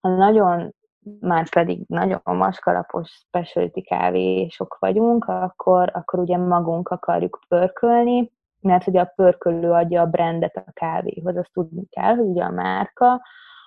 ha 0.00 0.08
nagyon, 0.08 0.74
már 1.20 1.48
pedig 1.48 1.84
nagyon 1.86 2.20
maskalapos 2.24 3.10
specialty 3.10 3.80
kávésok 3.80 4.76
vagyunk, 4.80 5.24
akkor, 5.24 5.90
akkor 5.92 6.18
ugye 6.18 6.36
magunk 6.36 6.88
akarjuk 6.88 7.40
pörkölni, 7.48 8.32
mert 8.64 8.86
ugye 8.86 9.00
a 9.00 9.12
pörkölő 9.14 9.70
adja 9.70 10.00
a 10.00 10.06
brandet 10.06 10.56
a 10.56 10.70
kávéhoz, 10.72 11.36
azt 11.36 11.52
tudni 11.52 11.86
kell, 11.90 12.14
hogy 12.14 12.26
ugye 12.26 12.44
a 12.44 12.50
márka 12.50 13.22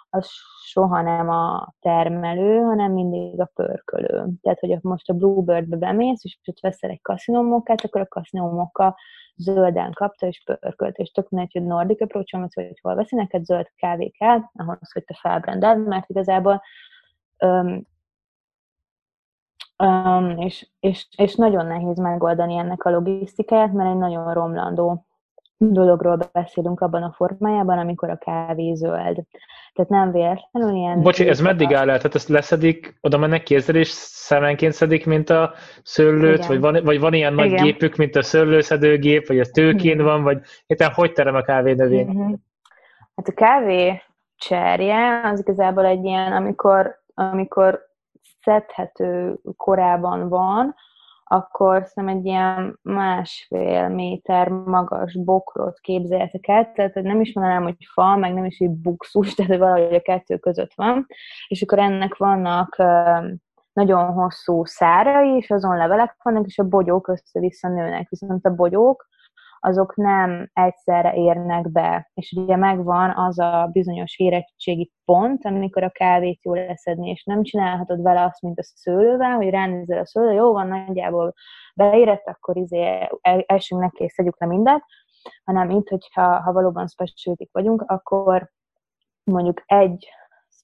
az 0.09 0.29
soha 0.65 1.01
nem 1.01 1.29
a 1.29 1.73
termelő, 1.79 2.59
hanem 2.61 2.91
mindig 2.91 3.39
a 3.39 3.51
pörkölő. 3.53 4.27
Tehát, 4.41 4.59
hogy 4.59 4.77
most 4.81 5.09
a 5.09 5.13
Bluebird-be 5.13 5.77
bemész, 5.77 6.23
és 6.23 6.39
ott 6.45 6.59
veszel 6.59 6.89
egy 6.89 7.01
kaszinómokkát, 7.01 7.81
akkor 7.81 8.01
a 8.01 8.07
kaszinómokka 8.07 8.95
zölden 9.35 9.91
kapta, 9.91 10.27
és 10.27 10.43
pörkölt, 10.45 10.97
és 10.97 11.11
tök 11.11 11.29
mindegy, 11.29 11.51
hogy 11.53 11.63
Nordic 11.63 12.01
approach 12.01 12.53
vagy 12.53 12.79
hol 12.81 12.95
veszi, 12.95 13.15
neked 13.15 13.45
zöld 13.45 13.71
kávé 13.75 14.09
kell, 14.09 14.39
ahhoz, 14.53 14.91
hogy 14.93 15.03
te 15.03 15.17
felbrendeld, 15.21 15.87
mert 15.87 16.09
igazából 16.09 16.61
öm, 17.37 17.85
Um, 19.83 20.37
és, 20.37 20.67
és, 20.79 21.07
és 21.17 21.35
nagyon 21.35 21.65
nehéz 21.65 21.97
megoldani 21.97 22.57
ennek 22.57 22.83
a 22.83 22.89
logisztikáját, 22.89 23.73
mert 23.73 23.89
egy 23.89 23.97
nagyon 23.97 24.33
romlandó 24.33 25.05
dologról 25.57 26.29
beszélünk 26.31 26.81
abban 26.81 27.03
a 27.03 27.13
formájában, 27.15 27.77
amikor 27.77 28.09
a 28.09 28.17
kávé 28.17 28.73
zöld. 28.73 29.23
Tehát 29.73 29.91
nem 29.91 30.11
véletlenül 30.11 30.75
ilyen... 30.75 31.01
Bocsi, 31.01 31.27
ez 31.27 31.39
meddig 31.39 31.73
áll 31.73 31.89
el? 31.89 31.97
Tehát 31.97 32.15
ezt 32.15 32.27
leszedik, 32.27 32.97
oda 33.01 33.17
mennek 33.17 33.43
kézzel, 33.43 33.75
és 33.75 33.87
szemenként 33.89 34.73
szedik, 34.73 35.05
mint 35.05 35.29
a 35.29 35.53
szőlőt, 35.83 36.45
vagy 36.45 36.59
van, 36.59 36.83
vagy 36.83 36.99
van 36.99 37.13
ilyen 37.13 37.33
Igen. 37.33 37.49
nagy 37.49 37.61
gépük, 37.61 37.95
mint 37.95 38.15
a 38.15 38.23
szőlőszedőgép, 38.23 39.27
vagy 39.27 39.39
ez 39.39 39.49
tőkén 39.49 39.91
Igen. 39.91 40.05
van, 40.05 40.23
vagy 40.23 40.41
éppen 40.67 40.91
hogy 40.93 41.13
terem 41.13 41.35
a 41.35 41.41
kávénövény? 41.41 42.07
Uh-huh. 42.07 42.37
Hát 43.15 43.27
a 43.27 43.33
kávé 43.33 44.01
cserje 44.35 45.21
az 45.23 45.39
igazából 45.39 45.85
egy 45.85 46.05
ilyen, 46.05 46.33
amikor, 46.33 47.01
amikor 47.13 47.86
szedhető 48.47 49.39
korában 49.57 50.29
van, 50.29 50.75
akkor 51.23 51.85
szerintem 51.85 52.17
egy 52.17 52.25
ilyen 52.25 52.79
másfél 52.81 53.87
méter 53.87 54.47
magas 54.49 55.17
bokrot 55.23 55.79
képzeljetek 55.79 56.47
el, 56.47 56.71
tehát 56.71 56.93
nem 56.93 57.21
is 57.21 57.33
mondanám, 57.33 57.63
hogy 57.63 57.75
fa, 57.93 58.15
meg 58.15 58.33
nem 58.33 58.45
is 58.45 58.59
egy 58.59 58.71
buxus, 58.71 59.33
tehát 59.33 59.57
valahogy 59.57 59.93
a 59.93 60.01
kettő 60.01 60.37
között 60.37 60.73
van, 60.75 61.05
és 61.47 61.61
akkor 61.61 61.79
ennek 61.79 62.17
vannak 62.17 62.75
nagyon 63.73 64.05
hosszú 64.05 64.65
szárai, 64.65 65.35
és 65.35 65.49
azon 65.49 65.77
levelek 65.77 66.15
vannak, 66.23 66.45
és 66.45 66.57
a 66.57 66.67
bogyók 66.67 67.07
össze-vissza 67.07 67.67
nőnek, 67.67 68.09
viszont 68.09 68.45
a 68.45 68.55
bogyók 68.55 69.07
azok 69.59 69.95
nem 69.95 70.49
egyszerre 70.53 71.13
érnek 71.13 71.71
be. 71.71 72.09
És 72.13 72.31
ugye 72.31 72.55
megvan 72.55 73.13
az 73.15 73.39
a 73.39 73.69
bizonyos 73.71 74.17
érettségi 74.17 74.91
pont, 75.05 75.45
amikor 75.45 75.83
a 75.83 75.89
kávét 75.89 76.43
jól 76.43 76.57
leszedni, 76.57 77.09
és 77.09 77.23
nem 77.23 77.43
csinálhatod 77.43 78.01
vele 78.01 78.23
azt, 78.23 78.41
mint 78.41 78.59
a 78.59 78.63
szőlővel, 78.63 79.35
hogy 79.35 79.49
ránézel 79.49 79.99
a 79.99 80.05
szőlő, 80.05 80.33
jó 80.33 80.51
van, 80.51 80.67
nagyjából 80.67 81.33
beérett, 81.75 82.25
akkor 82.25 82.57
izé 82.57 83.07
elsünk 83.45 83.81
neki 83.81 84.03
és 84.03 84.11
szedjük 84.11 84.39
le 84.39 84.47
mindent, 84.47 84.83
hanem 85.43 85.69
itt, 85.69 85.89
hogyha 85.89 86.41
ha 86.41 86.53
valóban 86.53 86.87
specialty 86.87 87.49
vagyunk, 87.51 87.81
akkor 87.81 88.49
mondjuk 89.23 89.63
egy 89.65 90.07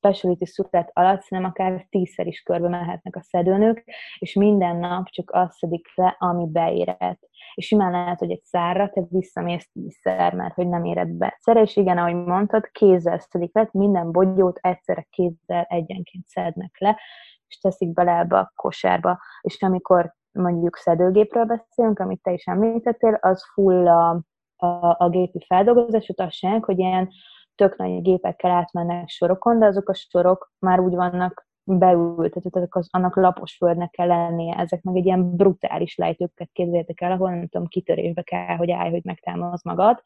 specialty 0.04 0.46
szület 0.46 0.90
alatt 0.94 1.22
szerintem 1.22 1.54
akár 1.54 1.86
tízszer 1.90 2.28
is 2.28 2.42
körbe 2.42 2.68
mehetnek 2.68 3.16
a 3.16 3.22
szedőnők, 3.22 3.84
és 4.20 4.34
minden 4.34 4.76
nap 4.76 5.08
csak 5.08 5.32
azt 5.32 5.58
szedik 5.58 5.88
le, 5.96 6.16
ami 6.20 6.46
beérett. 6.52 7.20
És 7.54 7.66
simán 7.66 7.92
lehet, 7.92 8.20
hogy 8.20 8.32
egy 8.32 8.44
szárra 8.44 8.90
te 8.90 9.02
visszamész 9.10 9.70
tízszer, 9.74 10.34
mert 10.34 10.54
hogy 10.54 10.68
nem 10.68 10.84
éred 10.86 11.10
be. 11.10 11.38
Szere, 11.40 11.66
igen, 11.74 11.98
ahogy 11.98 12.16
mondtad, 12.16 12.70
kézzel 12.72 13.20
szedik 13.20 13.54
le, 13.54 13.70
minden 13.72 14.12
bogyót 14.12 14.58
egyszerre 14.62 15.08
kézzel 15.10 15.66
egyenként 15.70 16.28
szednek 16.28 16.80
le, 16.80 17.00
és 17.48 17.60
teszik 17.60 17.94
bele 17.94 18.18
ebbe 18.18 18.38
a 18.38 18.52
kosárba. 18.56 19.20
És 19.42 19.62
amikor 19.62 20.14
mondjuk 20.32 20.76
szedőgépről 20.76 21.46
beszélünk, 21.46 22.00
amit 22.00 22.22
te 22.22 22.32
is 22.32 22.46
említettél, 22.46 23.18
az 23.22 23.44
full 23.54 23.88
a, 23.88 24.10
a, 24.56 24.96
a 24.98 25.10
gépi 25.10 25.46
feldolgozás, 25.48 26.12
azt 26.16 26.66
hogy 26.66 26.80
ilyen 26.80 27.10
tök 27.56 27.78
nagy 27.78 28.02
gépekkel 28.02 28.52
átmennek 28.52 29.10
sorokon, 29.10 29.60
de 29.60 29.66
azok 29.66 29.90
a 29.90 29.94
sorok 29.94 30.52
már 30.60 30.80
úgy 30.80 30.96
vannak 30.96 31.48
beültetve, 31.64 32.68
az, 32.70 32.88
annak 32.92 33.16
lapos 33.16 33.56
földnek 33.56 33.90
kell 33.90 34.08
lennie. 34.08 34.56
Ezek 34.56 34.82
meg 34.82 34.96
egy 34.96 35.06
ilyen 35.06 35.36
brutális 35.36 35.96
lejtőket 35.96 36.50
képzeljétek 36.52 37.02
el, 37.02 37.12
ahol 37.12 37.30
nem 37.30 37.48
tudom, 37.48 37.68
kitörésbe 37.68 38.22
kell, 38.22 38.56
hogy 38.56 38.72
állj, 38.72 38.90
hogy 38.92 39.04
megtámadsz 39.04 39.64
magad, 39.64 40.02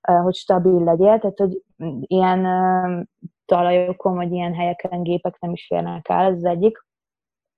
hogy 0.00 0.34
stabil 0.34 0.84
legyél, 0.84 1.18
tehát 1.18 1.38
hogy 1.38 1.62
ilyen 2.00 3.08
talajokon, 3.44 4.14
vagy 4.14 4.32
ilyen 4.32 4.54
helyeken 4.54 5.02
gépek 5.02 5.38
nem 5.40 5.52
is 5.52 5.66
férnek 5.66 6.08
el, 6.08 6.24
ez 6.24 6.36
az 6.36 6.44
egyik. 6.44 6.86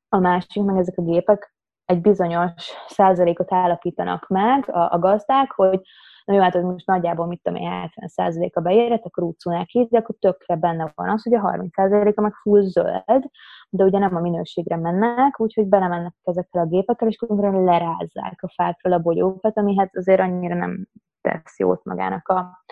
A 0.09 0.19
másik, 0.19 0.63
meg 0.63 0.77
ezek 0.77 0.99
a 0.99 1.03
gépek 1.03 1.55
egy 1.85 2.01
bizonyos 2.01 2.53
százalékot 2.89 3.53
állapítanak 3.53 4.27
meg 4.29 4.71
a, 4.71 4.93
a 4.93 4.99
gazdák, 4.99 5.51
hogy 5.51 5.81
na 6.27 6.35
jó, 6.35 6.41
hát 6.41 6.55
ez 6.55 6.62
most 6.62 6.87
nagyjából 6.87 7.27
mit 7.27 7.41
tudom 7.43 7.62
én, 7.62 7.91
70%-a 7.97 8.61
beérett, 8.61 9.05
akkor 9.05 9.24
úgy 9.24 9.37
így, 9.72 9.89
de 9.89 9.99
akkor 9.99 10.14
tökre 10.18 10.57
benne 10.57 10.93
van 10.95 11.09
az, 11.09 11.22
hogy 11.22 11.35
a 11.35 11.41
30%-a 11.41 12.20
meg 12.20 12.35
full 12.35 12.62
zöld, 12.62 13.24
de 13.70 13.85
ugye 13.85 13.99
nem 13.99 14.16
a 14.16 14.20
minőségre 14.20 14.77
mennek, 14.77 15.41
úgyhogy 15.41 15.66
belemennek 15.66 16.14
ezekkel 16.22 16.62
a 16.62 16.66
gépekkel, 16.66 17.09
és 17.09 17.16
konkrétan 17.16 17.64
lerázzák 17.64 18.43
a 18.43 18.53
fákról 18.55 18.93
a 18.93 18.99
bogyókat, 18.99 19.59
ami 19.59 19.77
hát 19.77 19.97
azért 19.97 20.20
annyira 20.20 20.55
nem 20.55 20.87
tesz 21.20 21.59
jót 21.59 21.85
magának 21.85 22.29
a, 22.29 22.62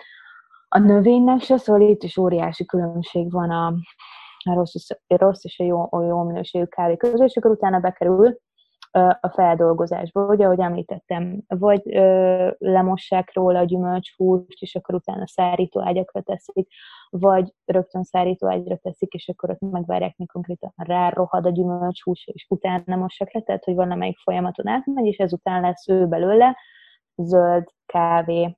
a 0.67 0.79
növénynek 0.79 1.41
se, 1.41 1.57
szóval 1.57 1.81
itt 1.81 2.03
is 2.03 2.17
óriási 2.17 2.65
különbség 2.65 3.31
van 3.31 3.49
a, 3.49 3.67
a 4.49 4.53
rossz, 4.53 4.89
rossz 5.07 5.43
és 5.43 5.59
a 5.59 5.63
jó, 5.63 5.87
a 5.89 6.01
jó 6.01 6.23
minőségű 6.23 6.65
kávé 6.65 6.97
között, 6.97 7.27
és 7.27 7.37
akkor 7.37 7.51
utána 7.51 7.79
bekerül 7.79 8.37
a 8.99 9.29
feldolgozásba, 9.33 10.25
ugye, 10.25 10.45
ahogy 10.45 10.59
említettem, 10.59 11.41
vagy 11.47 11.95
ö, 11.95 12.51
lemossák 12.57 13.33
róla 13.33 13.59
a 13.59 13.63
gyümölcshúst, 13.63 14.61
és 14.61 14.75
akkor 14.75 14.95
utána 14.95 15.27
szárítóágyakra 15.27 16.21
teszik, 16.21 16.67
vagy 17.09 17.53
rögtön 17.65 18.03
szárítóágyra 18.03 18.77
teszik, 18.77 19.13
és 19.13 19.27
akkor 19.29 19.49
ott 19.49 19.71
megvárják, 19.71 20.17
mi 20.17 20.25
konkrétan 20.25 20.73
rárohad 20.75 21.45
a 21.45 21.49
gyümölcshús, 21.49 22.27
és 22.27 22.45
utána 22.49 22.95
mossák 22.95 23.33
le, 23.33 23.41
tehát 23.41 23.63
hogy 23.63 23.75
valamelyik 23.75 24.17
folyamaton 24.17 24.67
átmegy, 24.67 25.05
és 25.05 25.17
ezután 25.17 25.61
lesz 25.61 25.87
ő 25.87 26.07
belőle 26.07 26.57
zöld 27.15 27.67
kávé 27.85 28.57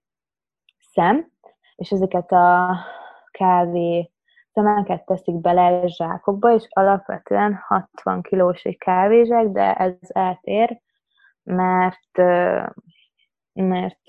szem, 0.80 1.32
és 1.76 1.92
ezeket 1.92 2.32
a 2.32 2.78
kávé 3.32 4.12
szemeket 4.58 5.06
teszik 5.06 5.36
bele 5.36 5.88
zsákokba, 5.88 6.54
és 6.54 6.68
alapvetően 6.70 7.60
60 7.68 8.22
kilós 8.22 8.64
egy 8.64 8.78
kávézsák, 8.78 9.48
de 9.48 9.74
ez 9.74 9.94
eltér, 10.08 10.82
mert, 11.44 12.18
mert 13.54 14.00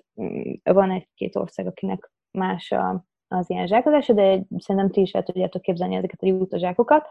van 0.63 0.91
egy-két 0.91 1.37
ország, 1.37 1.67
akinek 1.67 2.11
más 2.31 2.71
a, 2.71 3.05
az 3.29 3.51
ilyen 3.51 3.67
zsákozása, 3.67 4.13
de 4.13 4.43
szerintem 4.57 4.91
ti 4.91 5.01
is 5.01 5.13
el 5.13 5.23
tudjátok 5.23 5.63
képzelni 5.63 5.95
ezeket 5.95 6.23
a 6.23 6.27
jutazsákokat. 6.27 7.07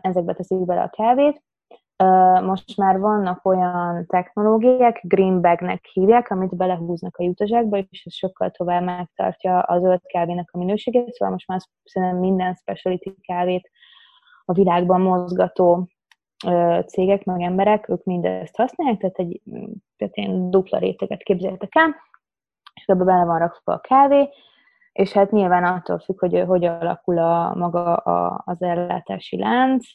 Ezekbe 0.00 0.34
teszik 0.34 0.58
bele 0.58 0.82
a 0.82 0.88
kávét, 0.88 1.42
most 2.42 2.76
már 2.76 2.98
vannak 2.98 3.44
olyan 3.44 4.06
technológiák, 4.06 5.00
greenbagnek 5.02 5.84
hívják, 5.84 6.30
amit 6.30 6.56
belehúznak 6.56 7.16
a 7.16 7.22
jutazsákba, 7.22 7.78
és 7.78 8.04
ez 8.04 8.14
sokkal 8.14 8.50
tovább 8.50 8.82
megtartja 8.82 9.60
az 9.60 9.80
zöld 9.80 10.00
kávénak 10.06 10.48
a 10.52 10.58
minőségét, 10.58 11.12
szóval 11.12 11.32
most 11.32 11.48
már 11.48 11.60
szerintem 11.84 12.18
minden 12.18 12.54
specialty 12.54 13.14
kávét 13.20 13.70
a 14.44 14.52
világban 14.52 15.00
mozgató 15.00 15.88
cégek, 16.86 17.24
meg 17.24 17.40
emberek, 17.40 17.88
ők 17.88 18.04
mindezt 18.04 18.56
használják, 18.56 18.98
tehát 18.98 19.18
egy 19.18 19.40
tehát 19.96 20.16
ilyen 20.16 20.50
dupla 20.50 20.78
réteget 20.78 21.22
képzeljétek 21.22 21.76
el, 21.76 21.94
és 22.74 22.84
ebbe 22.86 23.04
bele 23.04 23.24
van 23.24 23.38
rakva 23.38 23.72
a 23.72 23.80
kávé, 23.80 24.28
és 24.92 25.12
hát 25.12 25.30
nyilván 25.30 25.64
attól 25.64 25.98
függ, 25.98 26.18
hogy 26.18 26.44
hogy 26.46 26.64
alakul 26.64 27.18
a 27.18 27.54
maga 27.54 27.94
a, 27.94 28.42
az 28.44 28.62
ellátási 28.62 29.38
lánc, 29.38 29.86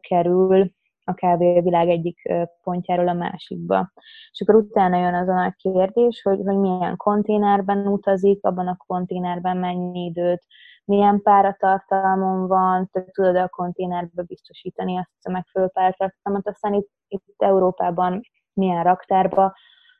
kerül 0.00 0.70
a 1.08 1.14
kávévilág 1.14 1.88
egyik 1.88 2.32
pontjáról 2.62 3.08
a 3.08 3.12
másikba. 3.12 3.92
És 4.30 4.40
akkor 4.40 4.54
utána 4.54 4.98
jön 4.98 5.14
az 5.14 5.28
a 5.28 5.34
nagy 5.34 5.54
kérdés, 5.56 6.22
hogy, 6.22 6.40
hogy 6.44 6.56
milyen 6.56 6.96
konténerben 6.96 7.86
utazik, 7.86 8.44
abban 8.44 8.66
a 8.68 8.76
konténerben 8.86 9.56
mennyi 9.56 10.04
időt, 10.04 10.44
milyen 10.84 11.22
páratartalmon 11.22 12.46
van, 12.46 12.88
te 12.92 13.04
tudod 13.04 13.36
a 13.36 13.48
konténerbe 13.48 14.22
biztosítani 14.22 14.98
azt 14.98 15.26
a 15.26 15.30
megfelelő 15.30 15.70
páratartalmat, 15.70 16.48
aztán 16.48 16.74
itt, 16.74 16.90
itt 17.08 17.34
Európában 17.36 18.20
milyen 18.52 18.82
raktárba 18.82 19.54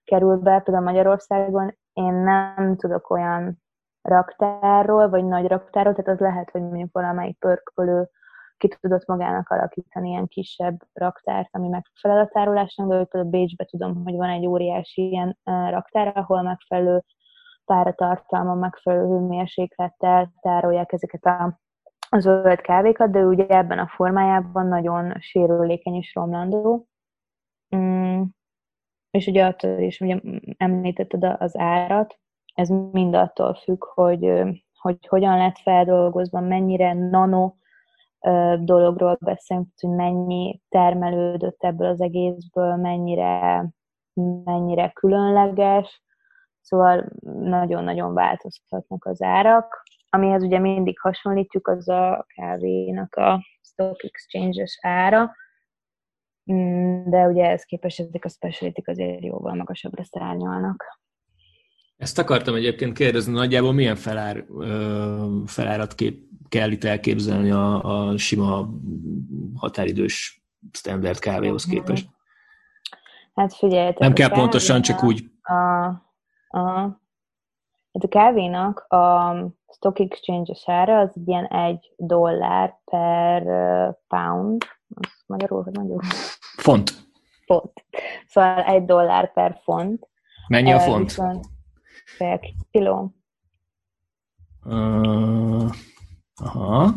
kerül 0.05 0.37
be, 0.37 0.61
például 0.61 0.87
Magyarországon 0.87 1.77
én 1.93 2.15
nem 2.15 2.77
tudok 2.77 3.11
olyan 3.11 3.63
raktárról, 4.03 5.09
vagy 5.09 5.25
nagy 5.25 5.47
raktárról, 5.47 5.95
tehát 5.95 6.11
az 6.11 6.19
lehet, 6.19 6.51
hogy 6.51 6.61
mondjuk 6.61 6.93
valamelyik 6.93 7.39
pörkölő 7.39 8.09
ki 8.59 8.69
tudott 8.81 9.07
magának 9.07 9.49
alakítani 9.49 10.09
ilyen 10.09 10.27
kisebb 10.27 10.83
raktárt, 10.93 11.49
ami 11.53 11.69
megfelel 11.69 12.19
a 12.21 12.29
tárolásnak, 12.29 12.89
de 12.89 13.05
például 13.05 13.31
Bécsbe 13.31 13.65
tudom, 13.65 14.05
hogy 14.05 14.15
van 14.15 14.29
egy 14.29 14.47
óriási 14.47 15.09
ilyen 15.09 15.39
raktár, 15.45 16.13
ahol 16.17 16.43
megfelelő 16.43 17.05
páratartalma, 17.65 18.55
megfelelő 18.55 19.07
hőmérséklettel 19.07 20.33
tárolják 20.41 20.93
ezeket 20.93 21.25
a, 21.25 21.61
a 22.09 22.19
zöld 22.19 22.61
kávékat, 22.61 23.11
de 23.11 23.21
ugye 23.21 23.47
ebben 23.47 23.79
a 23.79 23.87
formájában 23.87 24.67
nagyon 24.67 25.15
sérülékeny 25.19 25.95
és 25.95 26.15
romlandó. 26.15 26.87
Mm, 27.77 28.23
és 29.11 29.27
ugye 29.27 29.47
attól 29.47 29.79
is, 29.79 30.01
ugye 30.01 30.21
említetted 30.57 31.25
az 31.39 31.59
árat, 31.59 32.19
ez 32.55 32.69
mind 32.69 33.15
attól 33.15 33.55
függ, 33.55 33.85
hogy, 33.85 34.43
hogy 34.79 35.07
hogyan 35.07 35.37
lett 35.37 35.59
feldolgozva, 35.59 36.41
mennyire 36.41 36.93
nano 36.93 37.55
dologról 38.59 39.19
beszélünk, 39.21 39.69
hogy 39.81 39.91
mennyi 39.91 40.61
termelődött 40.69 41.63
ebből 41.63 41.89
az 41.89 42.01
egészből, 42.01 42.77
mennyire, 42.77 43.69
mennyire 44.45 44.91
különleges, 44.91 46.03
szóval 46.61 47.09
nagyon-nagyon 47.41 48.15
változhatnak 48.15 49.05
az 49.05 49.23
árak. 49.23 49.83
Amihez 50.09 50.43
ugye 50.43 50.59
mindig 50.59 50.99
hasonlítjuk, 51.01 51.69
az 51.69 51.89
a 51.89 52.27
kávénak 52.35 53.15
a 53.15 53.41
stock 53.63 54.03
exchanges 54.05 54.79
ára, 54.83 55.31
mm, 56.53 57.11
de 57.11 57.27
ugye 57.27 57.45
ehhez 57.45 57.65
képest 57.65 58.01
ezek 58.01 58.25
a 58.25 58.29
specialty 58.29 58.83
azért 58.85 59.25
jóval 59.25 59.55
magasabbra 59.55 60.05
szárnyalnak. 60.05 60.85
Ezt 61.97 62.19
akartam 62.19 62.55
egyébként 62.55 62.97
kérdezni, 62.97 63.33
nagyjából 63.33 63.73
milyen 63.73 63.97
felár, 63.97 64.45
felárat 65.47 65.95
kép, 65.95 66.25
kell 66.49 66.71
itt 66.71 66.85
elképzelni 66.85 67.51
a, 67.51 67.83
a 67.83 68.19
sima 68.19 68.69
határidős 69.55 70.45
standard 70.73 71.19
kávéhoz 71.19 71.65
mhm. 71.65 71.75
képest? 71.75 72.09
Hát 73.35 73.55
figyelj, 73.55 73.93
Nem 73.99 74.13
kell 74.13 74.29
pontosan, 74.29 74.83
csak 74.83 75.05
úgy. 75.05 75.25
A, 75.43 75.85
a, 76.49 76.69
hát 77.93 78.05
a 78.05 78.09
kávénak 78.09 78.79
a 78.79 79.35
stock 79.73 79.99
exchange-es 79.99 80.63
ára 80.67 80.99
az 80.99 81.11
ilyen 81.25 81.45
egy 81.47 81.93
dollár 81.97 82.75
per 82.85 83.43
pound, 84.09 84.65
az 84.95 85.11
magyarul, 85.27 85.63
hogy 85.63 85.77
magyarul? 85.77 86.03
Font. 86.57 86.93
Font. 87.47 87.85
Szóval 88.27 88.63
egy 88.63 88.85
dollár 88.85 89.33
per 89.33 89.61
font. 89.63 90.09
Mennyi 90.49 90.73
a 90.73 90.81
font? 90.81 91.03
Viszont 91.05 91.55
per 92.19 92.41
kiló. 92.71 93.15
Uh, 94.65 95.71
aha. 96.35 96.95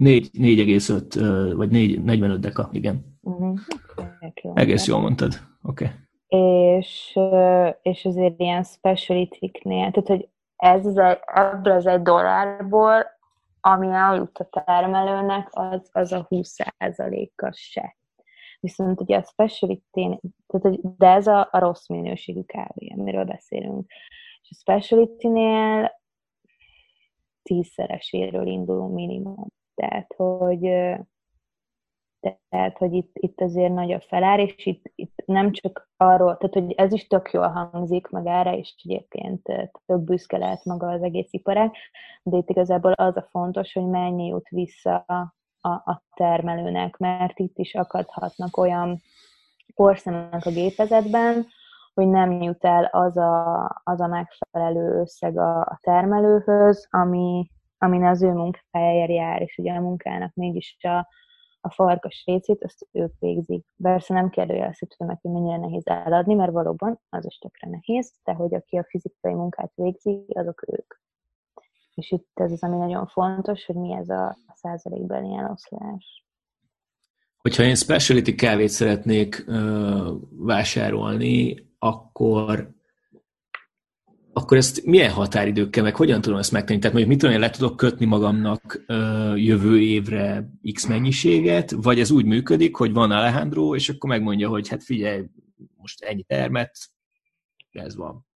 4,5 0.00 1.52
vagy 1.56 1.70
4, 1.70 2.02
45 2.02 2.40
deka, 2.40 2.68
igen. 2.72 3.18
Uh-huh. 3.20 3.58
Egész 4.54 4.86
jól 4.86 5.00
mondtad. 5.00 5.32
Oké. 5.62 5.84
Okay. 5.84 5.96
És, 6.78 7.18
és 7.82 8.04
azért 8.04 8.40
ilyen 8.40 8.62
speciality-knél, 8.62 9.90
tehát 9.90 10.08
hogy 10.08 10.28
ez 10.56 10.86
az 10.86 10.98
egy, 10.98 11.18
ebből 11.26 11.72
az 11.72 11.86
egy 11.86 12.02
dollárból, 12.02 13.06
ami 13.60 13.88
eljut 13.88 14.38
a 14.38 14.62
termelőnek, 14.64 15.48
az, 15.50 15.88
az 15.92 16.12
a 16.12 16.26
20%-a 16.28 17.52
se. 17.52 17.96
Viszont 18.60 19.00
ugye 19.00 19.16
a 19.16 19.22
speciality 19.22 20.18
tehát, 20.46 20.96
de 20.96 21.06
ez 21.06 21.26
a, 21.26 21.48
a 21.50 21.58
rossz 21.58 21.88
minőségű 21.88 22.42
kávé, 22.42 22.94
amiről 22.98 23.24
beszélünk. 23.24 23.90
És 24.42 24.48
a 24.50 24.54
speciality-nél 24.54 25.98
tízszereséről 27.42 28.46
indulunk 28.46 28.94
minimum. 28.94 29.46
Tehát, 29.74 30.14
hogy 30.16 30.60
tehát, 32.48 32.78
hogy 32.78 32.92
itt, 32.92 33.10
itt 33.18 33.40
azért 33.40 33.72
nagy 33.72 33.92
a 33.92 34.00
felár, 34.00 34.40
és 34.40 34.66
itt, 34.66 34.92
itt 34.94 35.22
nem 35.24 35.52
csak 35.52 35.90
arról, 35.96 36.36
tehát, 36.36 36.54
hogy 36.54 36.72
ez 36.72 36.92
is 36.92 37.06
tök 37.06 37.30
jól 37.32 37.48
hangzik, 37.48 38.08
meg 38.08 38.26
erre 38.26 38.56
is 38.56 38.74
egyébként 38.84 39.42
több 39.86 40.00
büszke 40.00 40.36
lehet 40.36 40.64
maga 40.64 40.90
az 40.90 41.02
egész 41.02 41.32
iparág, 41.32 41.74
de 42.22 42.36
itt 42.36 42.50
igazából 42.50 42.92
az 42.92 43.16
a 43.16 43.28
fontos, 43.30 43.72
hogy 43.72 43.86
mennyi 43.86 44.26
jut 44.26 44.48
vissza 44.48 45.04
a, 45.60 45.68
a 45.68 46.02
termelőnek, 46.14 46.96
mert 46.96 47.38
itt 47.38 47.58
is 47.58 47.74
akadhatnak 47.74 48.56
olyan 48.56 49.00
porszemek 49.74 50.46
a 50.46 50.50
gépezetben, 50.50 51.46
hogy 51.94 52.08
nem 52.08 52.42
jut 52.42 52.64
el 52.64 52.84
az 52.84 53.16
a, 53.16 53.64
az 53.84 54.00
a 54.00 54.06
megfelelő 54.06 55.00
összeg 55.00 55.38
a, 55.38 55.60
a 55.60 55.78
termelőhöz, 55.82 56.86
ami, 56.90 57.50
amin 57.78 58.04
az 58.04 58.22
ő 58.22 58.32
munkájáért 58.32 59.10
jár, 59.10 59.42
és 59.42 59.58
ugye 59.58 59.72
a 59.72 59.80
munkának 59.80 60.34
mégis 60.34 60.76
a, 60.80 61.08
a 61.60 61.70
farkas 61.70 62.22
részét, 62.26 62.64
azt 62.64 62.88
ők 62.92 63.12
végzik. 63.18 63.66
Persze 63.82 64.14
nem 64.14 64.30
kérdőjelezhető 64.30 65.04
meg, 65.04 65.18
hogy 65.20 65.30
mennyire 65.30 65.56
nehéz 65.56 65.86
eladni, 65.86 66.34
mert 66.34 66.52
valóban 66.52 67.00
az 67.08 67.26
is 67.26 67.38
tökre 67.38 67.68
nehéz, 67.68 68.12
de 68.24 68.32
hogy 68.32 68.54
aki 68.54 68.76
a 68.76 68.84
fizikai 68.88 69.32
munkát 69.32 69.72
végzi, 69.74 70.24
azok 70.28 70.64
ők. 70.66 70.94
És 72.00 72.10
itt 72.10 72.30
ez 72.34 72.52
az, 72.52 72.62
ami 72.62 72.76
nagyon 72.76 73.06
fontos, 73.06 73.64
hogy 73.64 73.76
mi 73.76 73.92
ez 73.92 74.08
a 74.08 74.36
százalékbeli 74.54 75.36
eloszlás. 75.36 76.24
Hogyha 77.36 77.62
én 77.62 77.74
specialty 77.74 78.34
kávét 78.34 78.68
szeretnék 78.68 79.44
ö, 79.46 80.14
vásárolni, 80.30 81.68
akkor 81.78 82.78
akkor 84.32 84.56
ezt 84.56 84.84
milyen 84.84 85.10
határidőkkel, 85.10 85.82
meg 85.82 85.96
hogyan 85.96 86.20
tudom 86.20 86.38
ezt 86.38 86.52
megtenni? 86.52 86.78
Tehát 86.78 86.96
mondjuk 86.96 87.14
mit 87.14 87.22
tudom, 87.22 87.34
én 87.34 87.48
le 87.48 87.50
tudok 87.50 87.76
kötni 87.76 88.06
magamnak 88.06 88.84
ö, 88.86 89.34
jövő 89.36 89.80
évre 89.80 90.50
x 90.72 90.86
mennyiséget, 90.86 91.70
vagy 91.70 92.00
ez 92.00 92.10
úgy 92.10 92.24
működik, 92.24 92.76
hogy 92.76 92.92
van 92.92 93.10
Alejandro, 93.10 93.74
és 93.74 93.88
akkor 93.88 94.10
megmondja, 94.10 94.48
hogy 94.48 94.68
hát 94.68 94.84
figyelj, 94.84 95.24
most 95.76 96.02
ennyi 96.02 96.22
termet, 96.22 96.78
ez 97.70 97.96
van. 97.96 98.29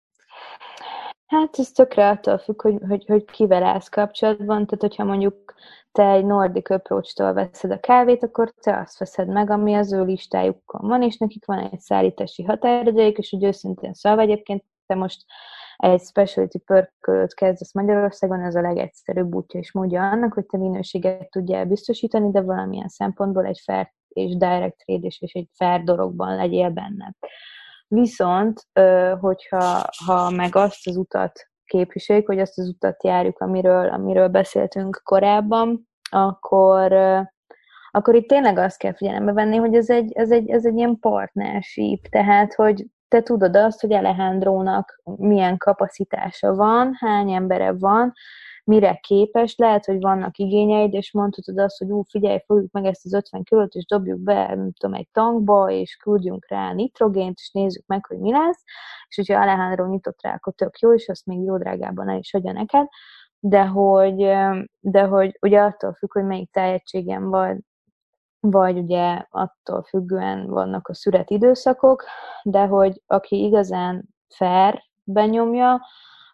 Hát 1.27 1.59
ez 1.59 1.71
tökre 1.71 2.09
attól 2.09 2.39
függ, 2.39 2.63
hogy, 2.63 2.79
hogy, 2.89 3.05
hogy 3.07 3.25
kivel 3.25 3.63
állsz 3.63 3.89
kapcsolatban, 3.89 4.67
tehát 4.67 4.81
hogyha 4.81 5.05
mondjuk 5.05 5.55
te 5.93 6.11
egy 6.11 6.25
Nordic 6.25 6.71
approach 6.71 7.33
veszed 7.33 7.71
a 7.71 7.81
kávét, 7.81 8.23
akkor 8.23 8.55
te 8.61 8.79
azt 8.79 8.99
veszed 8.99 9.29
meg, 9.29 9.51
ami 9.51 9.75
az 9.75 9.93
ő 9.93 10.05
listájukon 10.05 10.89
van, 10.89 11.03
és 11.03 11.17
nekik 11.17 11.45
van 11.45 11.59
egy 11.59 11.81
szállítási 11.81 12.43
határidőjük, 12.43 13.19
és 13.19 13.31
hogy 13.31 13.45
őszintén 13.45 13.93
szólva 13.93 14.21
egyébként 14.21 14.65
te 14.87 14.95
most 14.95 15.25
egy 15.77 16.01
specialty 16.01 16.59
pörkölőt 16.59 17.35
kezdesz 17.35 17.75
Magyarországon, 17.75 18.41
ez 18.41 18.55
a 18.55 18.61
legegyszerűbb 18.61 19.35
útja 19.35 19.61
és 19.61 19.73
módja 19.73 20.11
annak, 20.11 20.33
hogy 20.33 20.47
te 20.47 20.59
minőséget 20.59 21.31
tudjál 21.31 21.65
biztosítani, 21.65 22.31
de 22.31 22.41
valamilyen 22.41 22.89
szempontból 22.89 23.45
egy 23.45 23.61
fair 23.65 23.93
és 24.09 24.37
direct 24.37 24.77
trade 24.85 25.07
és 25.07 25.33
egy 25.33 25.49
fair 25.53 25.83
dologban 25.83 26.37
legyél 26.37 26.71
benne. 26.71 27.15
Viszont, 27.95 28.61
hogyha 29.21 29.85
ha 30.07 30.31
meg 30.31 30.57
azt 30.57 30.87
az 30.87 30.97
utat 30.97 31.49
képviseljük, 31.65 32.27
hogy 32.27 32.39
azt 32.39 32.59
az 32.59 32.69
utat 32.69 33.05
járjuk, 33.05 33.41
amiről, 33.41 33.89
amiről 33.89 34.29
beszéltünk 34.29 35.01
korábban, 35.05 35.89
akkor, 36.11 36.93
akkor 37.91 38.15
itt 38.15 38.29
tényleg 38.29 38.59
azt 38.59 38.79
kell 38.79 38.95
figyelembe 38.95 39.33
venni, 39.33 39.57
hogy 39.57 39.75
ez 39.75 39.91
egy, 39.91 40.13
ez 40.13 40.31
egy, 40.31 40.51
ez 40.51 40.67
egy 40.67 40.77
ilyen 40.77 40.99
partnership, 40.99 42.07
tehát, 42.07 42.55
hogy 42.55 42.87
te 43.09 43.23
tudod 43.23 43.57
azt, 43.57 43.81
hogy 43.81 43.93
Alejandrónak 43.93 45.01
milyen 45.17 45.57
kapacitása 45.57 46.55
van, 46.55 46.97
hány 47.01 47.33
embere 47.33 47.73
van, 47.73 48.13
mire 48.65 48.95
képes, 48.95 49.57
lehet, 49.57 49.85
hogy 49.85 50.01
vannak 50.01 50.39
igényeid, 50.39 50.95
és 50.95 51.13
mondhatod 51.13 51.59
azt, 51.59 51.79
hogy 51.79 51.91
ú, 51.91 52.03
figyelj, 52.03 52.39
fogjuk 52.47 52.73
meg 52.73 52.85
ezt 52.85 53.05
az 53.05 53.13
50 53.13 53.43
kilót, 53.43 53.75
és 53.75 53.85
dobjuk 53.85 54.19
be, 54.19 54.55
nem 54.55 54.73
tudom, 54.73 54.97
egy 54.97 55.09
tankba, 55.13 55.71
és 55.71 55.97
küldjünk 55.97 56.47
rá 56.49 56.73
nitrogént, 56.73 57.39
és 57.39 57.51
nézzük 57.53 57.87
meg, 57.87 58.07
hogy 58.07 58.19
mi 58.19 58.33
lesz, 58.33 58.63
és 59.09 59.17
hogyha 59.17 59.41
Alejandro 59.41 59.87
nyitott 59.87 60.23
rá, 60.23 60.35
akkor 60.35 60.53
tök 60.53 60.79
jó, 60.79 60.95
és 60.95 61.09
azt 61.09 61.27
még 61.27 61.45
jó 61.45 61.59
drágában 61.59 62.09
el 62.09 62.19
is 62.19 62.35
adja 62.35 62.53
neked, 62.53 62.87
de 63.39 63.65
hogy, 63.65 64.17
de 64.81 65.03
hogy 65.03 65.39
ugye 65.41 65.61
attól 65.61 65.93
függ, 65.93 66.13
hogy 66.13 66.25
melyik 66.25 66.51
tájegységem 66.51 67.31
van, 67.31 67.67
vagy 68.41 68.79
ugye 68.79 69.25
attól 69.31 69.83
függően 69.83 70.47
vannak 70.47 70.89
a 70.89 70.95
szüret 70.95 71.31
időszakok, 71.31 72.05
de 72.43 72.67
hogy 72.67 73.03
aki 73.07 73.45
igazán 73.45 74.09
fair 74.29 74.83
benyomja, 75.03 75.81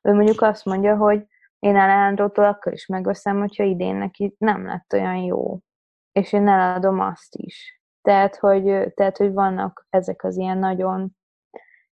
ő 0.02 0.12
mondjuk 0.14 0.42
azt 0.42 0.64
mondja, 0.64 0.96
hogy 0.96 1.26
én 1.60 1.76
Alejandrótól 1.76 2.44
akkor 2.44 2.72
is 2.72 2.86
megveszem, 2.86 3.38
hogyha 3.38 3.64
idén 3.64 3.96
neki 3.96 4.34
nem 4.38 4.66
lett 4.66 4.92
olyan 4.92 5.16
jó. 5.16 5.58
És 6.12 6.32
én 6.32 6.48
eladom 6.48 7.00
azt 7.00 7.36
is. 7.36 7.80
Tehát, 8.02 8.36
hogy, 8.36 8.92
tehát, 8.94 9.16
hogy 9.16 9.32
vannak 9.32 9.86
ezek 9.90 10.24
az 10.24 10.36
ilyen 10.36 10.58
nagyon 10.58 11.18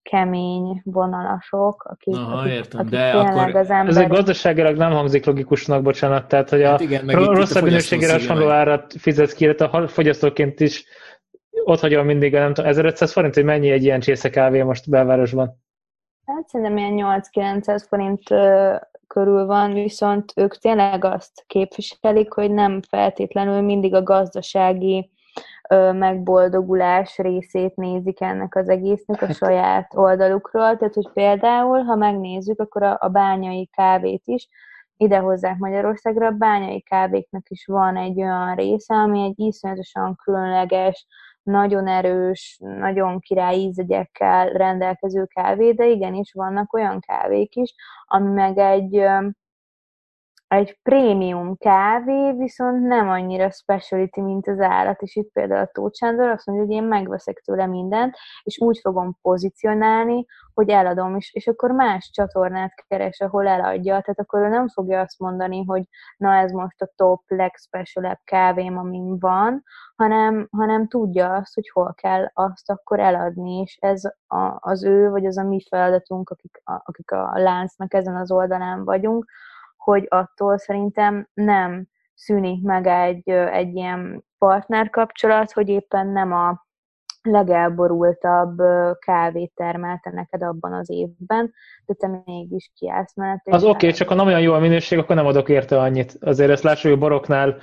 kemény 0.01 0.81
vonalasok, 0.83 1.83
akik, 1.83 2.15
Aha, 2.15 2.47
értem, 2.47 2.79
akik 2.79 2.91
de 2.91 3.11
akkor... 3.11 3.55
az 3.55 3.69
ember... 3.69 3.87
Ez 3.87 3.97
egy 3.97 4.07
gazdaságilag 4.07 4.77
nem 4.77 4.91
hangzik 4.91 5.25
logikusnak, 5.25 5.81
bocsánat, 5.81 6.27
tehát 6.27 6.49
hogy 6.49 6.63
hát 6.63 6.79
a 6.79 6.83
igen, 6.83 7.07
rosszabb 7.07 7.63
minőségére 7.63 8.11
hasonló 8.11 8.49
árat 8.49 8.93
fizetsz 8.97 9.33
ki, 9.33 9.47
a 9.47 9.87
fogyasztóként 9.87 10.59
is 10.59 10.85
ott 11.63 11.79
hagyom 11.79 12.05
mindig, 12.05 12.33
nem 12.33 12.53
tudom, 12.53 12.69
1500 12.69 13.11
forint, 13.11 13.33
hogy 13.33 13.43
mennyi 13.43 13.69
egy 13.69 13.83
ilyen 13.83 13.99
csésze 13.99 14.29
kávé 14.29 14.61
most 14.61 14.89
belvárosban? 14.89 15.61
Hát 16.25 16.47
szerintem 16.47 16.77
ilyen 16.77 17.21
8-900 17.31 17.85
forint 17.87 18.29
körül 19.13 19.45
van, 19.45 19.73
viszont 19.73 20.33
ők 20.35 20.55
tényleg 20.57 21.05
azt 21.05 21.43
képviselik, 21.47 22.33
hogy 22.33 22.51
nem 22.51 22.81
feltétlenül 22.81 23.61
mindig 23.61 23.93
a 23.93 24.03
gazdasági 24.03 25.11
megboldogulás 25.93 27.17
részét 27.17 27.75
nézik 27.75 28.21
ennek 28.21 28.55
az 28.55 28.69
egésznek 28.69 29.21
a 29.21 29.25
hát- 29.25 29.35
saját 29.35 29.91
oldalukról. 29.95 30.77
Tehát, 30.77 30.93
hogy 30.93 31.09
például, 31.13 31.83
ha 31.83 31.95
megnézzük, 31.95 32.59
akkor 32.59 32.83
a, 32.83 32.97
a 32.99 33.07
bányai 33.07 33.65
kávét 33.65 34.21
is 34.25 34.47
idehozzák 34.97 35.57
Magyarországra, 35.57 36.27
a 36.27 36.31
bányai 36.31 36.81
kávéknak 36.81 37.49
is 37.49 37.65
van 37.65 37.97
egy 37.97 38.21
olyan 38.21 38.55
része, 38.55 38.93
ami 38.93 39.23
egy 39.23 39.39
iszonyatosan 39.39 40.15
különleges, 40.23 41.07
nagyon 41.43 41.87
erős, 41.87 42.57
nagyon 42.59 43.19
király 43.19 43.55
ízegyekkel 43.55 44.49
rendelkező 44.49 45.25
kávé, 45.25 45.71
de 45.71 45.87
igenis 45.87 46.31
vannak 46.33 46.73
olyan 46.73 46.99
kávék 46.99 47.55
is, 47.55 47.73
ami 48.05 48.31
meg 48.31 48.57
egy 48.57 49.03
egy 50.51 50.79
prémium 50.83 51.57
kávé 51.57 52.31
viszont 52.31 52.87
nem 52.87 53.09
annyira 53.09 53.51
speciality, 53.51 54.19
mint 54.19 54.47
az 54.47 54.59
állat, 54.59 55.01
és 55.01 55.15
itt 55.15 55.31
például 55.31 55.61
a 55.61 55.69
Tóth 55.71 55.97
Sándor 55.97 56.29
azt 56.29 56.45
mondja, 56.45 56.65
hogy 56.65 56.75
én 56.75 56.83
megveszek 56.83 57.39
tőle 57.39 57.65
mindent, 57.65 58.15
és 58.43 58.59
úgy 58.59 58.79
fogom 58.81 59.17
pozícionálni, 59.21 60.25
hogy 60.53 60.69
eladom, 60.69 61.15
és, 61.15 61.33
és 61.33 61.47
akkor 61.47 61.71
más 61.71 62.09
csatornát 62.13 62.73
keres, 62.87 63.19
ahol 63.19 63.47
eladja, 63.47 64.01
tehát 64.01 64.19
akkor 64.19 64.41
ő 64.41 64.47
nem 64.47 64.67
fogja 64.67 64.99
azt 64.99 65.19
mondani, 65.19 65.63
hogy 65.63 65.83
na 66.17 66.33
ez 66.33 66.51
most 66.51 66.81
a 66.81 66.91
top, 66.95 67.21
legspecialebb 67.27 68.19
kávém, 68.23 68.77
amin 68.77 69.19
van, 69.19 69.63
hanem, 69.95 70.47
hanem 70.51 70.87
tudja 70.87 71.33
azt, 71.33 71.53
hogy 71.53 71.69
hol 71.69 71.93
kell 71.93 72.29
azt 72.33 72.69
akkor 72.69 72.99
eladni, 72.99 73.59
és 73.59 73.77
ez 73.79 74.03
a, 74.27 74.57
az 74.59 74.83
ő, 74.83 75.09
vagy 75.09 75.25
az 75.25 75.37
a 75.37 75.43
mi 75.43 75.61
feladatunk, 75.69 76.29
akik 76.29 76.61
a, 76.63 76.81
akik 76.85 77.11
a 77.11 77.31
láncnak 77.33 77.93
ezen 77.93 78.15
az 78.15 78.31
oldalán 78.31 78.83
vagyunk, 78.83 79.25
hogy 79.83 80.05
attól 80.09 80.57
szerintem 80.57 81.27
nem 81.33 81.87
szűnik 82.13 82.63
meg 82.63 82.87
egy, 82.87 83.29
egy 83.29 83.75
ilyen 83.75 84.23
partnerkapcsolat, 84.37 85.51
hogy 85.51 85.69
éppen 85.69 86.07
nem 86.07 86.33
a 86.33 86.65
legelborultabb 87.21 88.61
kávét 88.99 89.51
termelte 89.55 90.11
neked 90.11 90.43
abban 90.43 90.73
az 90.73 90.89
évben, 90.89 91.53
de 91.85 91.93
te 91.93 92.21
mégis 92.25 92.71
kiállsz 92.75 93.15
mellett. 93.15 93.47
Az 93.47 93.63
oké, 93.63 93.71
okay, 93.71 93.91
csak 93.91 94.07
ha 94.07 94.15
nem 94.15 94.25
olyan 94.25 94.41
jó 94.41 94.53
a 94.53 94.59
minőség, 94.59 94.99
akkor 94.99 95.15
nem 95.15 95.25
adok 95.25 95.49
érte 95.49 95.79
annyit. 95.79 96.17
Azért 96.19 96.49
ezt 96.49 96.63
lássuk, 96.63 96.83
hogy 96.83 96.91
a 96.91 96.97
boroknál, 96.97 97.57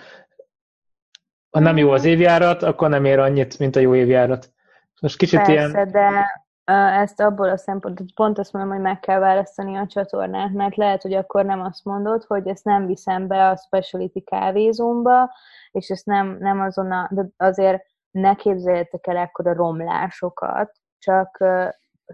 ha 1.51 1.61
nem 1.61 1.77
jó 1.77 1.91
az 1.91 2.05
évjárat, 2.05 2.63
akkor 2.63 2.89
nem 2.89 3.05
ér 3.05 3.19
annyit, 3.19 3.59
mint 3.59 3.77
a 3.77 3.81
jó 3.81 3.95
évjárat. 3.95 4.53
Most 5.01 5.19
kicsit 5.19 5.39
Persze, 5.39 5.53
ilyen... 5.53 5.91
de 5.91 6.47
ezt 6.75 7.21
abból 7.21 7.49
a 7.49 7.57
szempontból, 7.57 8.07
pont 8.15 8.39
azt 8.39 8.53
mondom, 8.53 8.73
hogy 8.73 8.83
meg 8.83 9.01
kell 9.01 9.19
választani 9.19 9.77
a 9.77 9.87
csatornát, 9.87 10.53
mert 10.53 10.77
lehet, 10.77 11.03
hogy 11.03 11.13
akkor 11.13 11.45
nem 11.45 11.61
azt 11.61 11.85
mondod, 11.85 12.25
hogy 12.25 12.49
ezt 12.49 12.65
nem 12.65 12.87
viszem 12.87 13.27
be 13.27 13.49
a 13.49 13.57
speciality 13.57 14.21
kávézómba, 14.25 15.31
és 15.71 15.89
ezt 15.89 16.07
nem, 16.07 16.37
nem 16.41 16.61
azon 16.61 16.93
a, 16.93 17.09
de 17.11 17.27
azért 17.37 17.85
ne 18.11 18.35
képzeljetek 18.35 19.07
el 19.07 19.17
ekkora 19.17 19.55
romlásokat, 19.55 20.73
csak, 20.99 21.45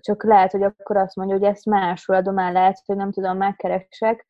csak 0.01 0.25
lehet, 0.25 0.51
hogy 0.51 0.63
akkor 0.63 0.97
azt 0.97 1.17
mondja, 1.17 1.37
hogy 1.37 1.47
ezt 1.47 1.67
máshol 1.67 2.17
adom 2.17 2.39
el, 2.39 2.53
lehet, 2.53 2.83
hogy 2.87 2.97
nem 2.97 3.13
tudom, 3.13 3.37
megkeresek, 3.37 4.27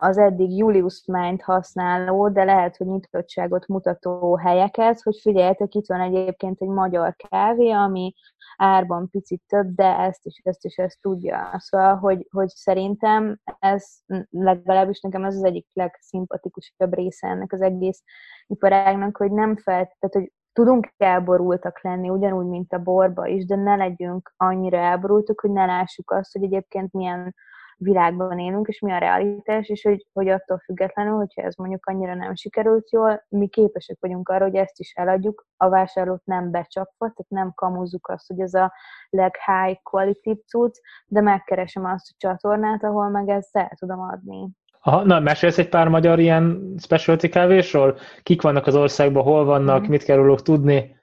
az 0.00 0.18
eddig 0.18 0.56
Julius 0.56 1.02
Mind 1.06 1.42
használó, 1.42 2.28
de 2.28 2.44
lehet, 2.44 2.76
hogy 2.76 2.86
nyitottságot 2.86 3.66
mutató 3.66 4.36
helyeket, 4.36 5.02
hogy 5.02 5.18
figyeljetek, 5.20 5.74
itt 5.74 5.86
van 5.86 6.00
egyébként 6.00 6.60
egy 6.60 6.68
magyar 6.68 7.16
kávé, 7.16 7.70
ami 7.70 8.14
árban 8.56 9.10
picit 9.10 9.42
több, 9.46 9.74
de 9.74 9.98
ezt 9.98 10.26
is, 10.26 10.40
ezt 10.44 10.64
is 10.64 10.76
ezt 10.76 10.98
tudja. 11.00 11.54
Szóval, 11.56 11.96
hogy, 11.96 12.26
hogy 12.30 12.48
szerintem 12.48 13.38
ez 13.58 13.84
legalábbis 14.30 15.00
nekem 15.00 15.24
ez 15.24 15.36
az 15.36 15.44
egyik 15.44 15.66
legszimpatikusabb 15.72 16.94
része 16.94 17.28
ennek 17.28 17.52
az 17.52 17.60
egész 17.60 18.02
iparágnak, 18.46 19.16
hogy 19.16 19.32
nem 19.32 19.56
felt, 19.56 19.96
tehát, 19.98 20.14
hogy 20.14 20.32
tudunk 20.52 20.92
elborultak 20.96 21.82
lenni, 21.82 22.08
ugyanúgy, 22.08 22.46
mint 22.46 22.72
a 22.72 22.78
borba 22.78 23.26
is, 23.26 23.44
de 23.44 23.56
ne 23.56 23.76
legyünk 23.76 24.32
annyira 24.36 24.78
elborultak, 24.78 25.40
hogy 25.40 25.50
ne 25.50 25.66
lássuk 25.66 26.10
azt, 26.10 26.32
hogy 26.32 26.42
egyébként 26.42 26.92
milyen 26.92 27.34
világban 27.76 28.38
élünk, 28.38 28.68
és 28.68 28.80
mi 28.80 28.92
a 28.92 28.98
realitás, 28.98 29.68
és 29.68 29.82
hogy, 29.82 30.06
hogy 30.12 30.28
attól 30.28 30.58
függetlenül, 30.58 31.16
hogyha 31.16 31.42
ez 31.42 31.54
mondjuk 31.54 31.86
annyira 31.86 32.14
nem 32.14 32.34
sikerült 32.34 32.90
jól, 32.90 33.24
mi 33.28 33.48
képesek 33.48 33.96
vagyunk 34.00 34.28
arra, 34.28 34.44
hogy 34.44 34.54
ezt 34.54 34.78
is 34.78 34.92
eladjuk, 34.94 35.46
a 35.56 35.68
vásárlót 35.68 36.24
nem 36.24 36.50
becsapva, 36.50 36.94
tehát 36.98 37.26
nem 37.28 37.52
kamuzzuk 37.54 38.08
azt, 38.08 38.26
hogy 38.26 38.40
ez 38.40 38.54
a 38.54 38.72
leg-high 39.10 39.78
quality 39.82 40.42
cucc, 40.46 40.76
de 41.06 41.20
megkeresem 41.20 41.84
azt 41.84 42.10
a 42.10 42.14
csatornát, 42.16 42.84
ahol 42.84 43.08
meg 43.08 43.28
ezt 43.28 43.56
el 43.56 43.72
tudom 43.78 44.00
adni. 44.00 44.48
Aha, 44.80 45.04
na, 45.04 45.20
mesélsz 45.20 45.58
egy 45.58 45.68
pár 45.68 45.88
magyar 45.88 46.18
ilyen 46.18 46.74
specialty 46.78 47.28
kávésról? 47.28 47.98
Kik 48.22 48.42
vannak 48.42 48.66
az 48.66 48.76
országban, 48.76 49.22
hol 49.22 49.44
vannak, 49.44 49.86
mm. 49.86 49.90
mit 49.90 50.04
kell 50.04 50.16
róluk 50.16 50.42
tudni? 50.42 50.96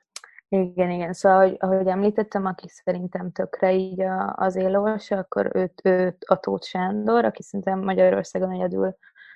Igen, 0.54 0.90
igen. 0.92 1.14
Szóval, 1.14 1.38
ahogy, 1.38 1.56
ahogy 1.60 1.88
említettem, 1.88 2.46
aki 2.46 2.68
szerintem 2.68 3.32
tökre 3.32 3.74
így 3.74 4.02
a, 4.02 4.34
az 4.38 4.56
élős, 4.56 5.12
akkor 5.12 5.50
őt, 5.54 5.82
őt 5.84 6.24
a 6.24 6.40
Tóth 6.40 6.68
Sándor, 6.68 7.26
aki 7.26 7.44
szerintem 7.44 7.80
Magyarországon 7.80 8.52
egyedül 8.52 8.96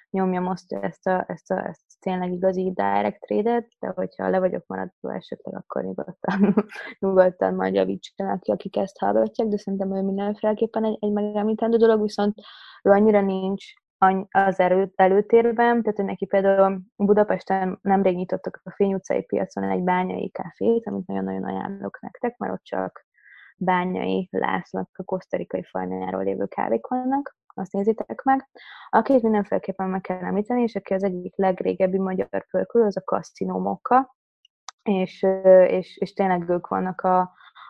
nyomja 0.10 0.42
most 0.42 0.74
ezt 0.74 1.08
a, 1.08 1.26
ezt 1.28 1.52
a, 1.52 1.68
ezt 1.68 1.82
a 1.88 1.96
tényleg 2.00 2.32
igazi 2.32 2.72
direct 2.76 3.20
trade 3.20 3.68
de 3.80 3.92
hogyha 3.96 4.30
le 4.30 4.40
vagyok 4.40 4.64
maradva 4.68 5.16
esetleg, 5.16 5.56
akkor 5.56 5.84
nyugodtan, 5.84 6.56
nyugodtan 7.00 7.54
majd 7.54 7.74
javítsanak 7.74 8.40
ki, 8.40 8.52
akik 8.52 8.78
ezt 8.78 9.00
hallgatják, 9.00 9.48
de 9.48 9.58
szerintem 9.58 9.96
ő 9.96 10.02
mindenféleképpen 10.02 10.84
egy, 10.84 10.98
egy 11.00 11.12
megemlítendő 11.12 11.78
dolog, 11.78 12.02
viszont 12.02 12.36
ő 12.84 12.90
annyira 12.90 13.22
nincs 13.22 13.66
az 14.30 14.60
erő, 14.60 14.92
előtérben, 14.96 15.82
tehát 15.82 15.98
hogy 15.98 16.06
neki 16.06 16.26
például 16.26 16.82
Budapesten 16.96 17.80
nemrég 17.82 18.16
nyitottak 18.16 18.62
a 18.64 18.72
Fény 18.72 18.94
utcai 18.94 19.24
piacon 19.24 19.64
egy 19.64 19.84
bányai 19.84 20.30
káfét, 20.30 20.88
amit 20.88 21.08
nagyon-nagyon 21.08 21.44
ajánlok 21.44 22.00
nektek, 22.02 22.38
mert 22.38 22.54
ott 22.54 22.64
csak 22.64 23.06
bányai 23.58 24.28
Lászlók 24.32 24.90
a 24.94 25.04
kosztarikai 25.04 25.64
fajnájáról 25.64 26.24
lévő 26.24 26.46
kávék 26.46 26.88
vannak, 26.88 27.38
azt 27.54 27.72
nézitek 27.72 28.24
meg. 28.24 28.50
Akit 28.90 29.22
mindenféleképpen 29.22 29.90
meg 29.90 30.02
kell 30.02 30.24
említeni, 30.24 30.62
és 30.62 30.76
aki 30.76 30.94
az 30.94 31.04
egyik 31.04 31.38
legrégebbi 31.38 31.98
magyar 31.98 32.46
pörkül, 32.52 32.84
az 32.84 32.98
a 32.98 33.02
Cassinó 33.02 33.82
és, 34.84 35.26
és, 35.68 35.98
és 35.98 36.14
tényleg 36.14 36.50
ők 36.50 36.68
vannak 36.68 37.02
a, 37.02 37.20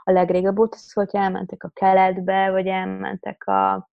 a 0.03 0.11
legrégebb 0.11 0.59
óta, 0.59 0.77
szóval, 0.77 1.09
hogyha 1.11 1.25
elmentek 1.25 1.63
a 1.63 1.71
keletbe, 1.73 2.51
vagy 2.51 2.67
elmentek 2.67 3.47
a, 3.47 3.89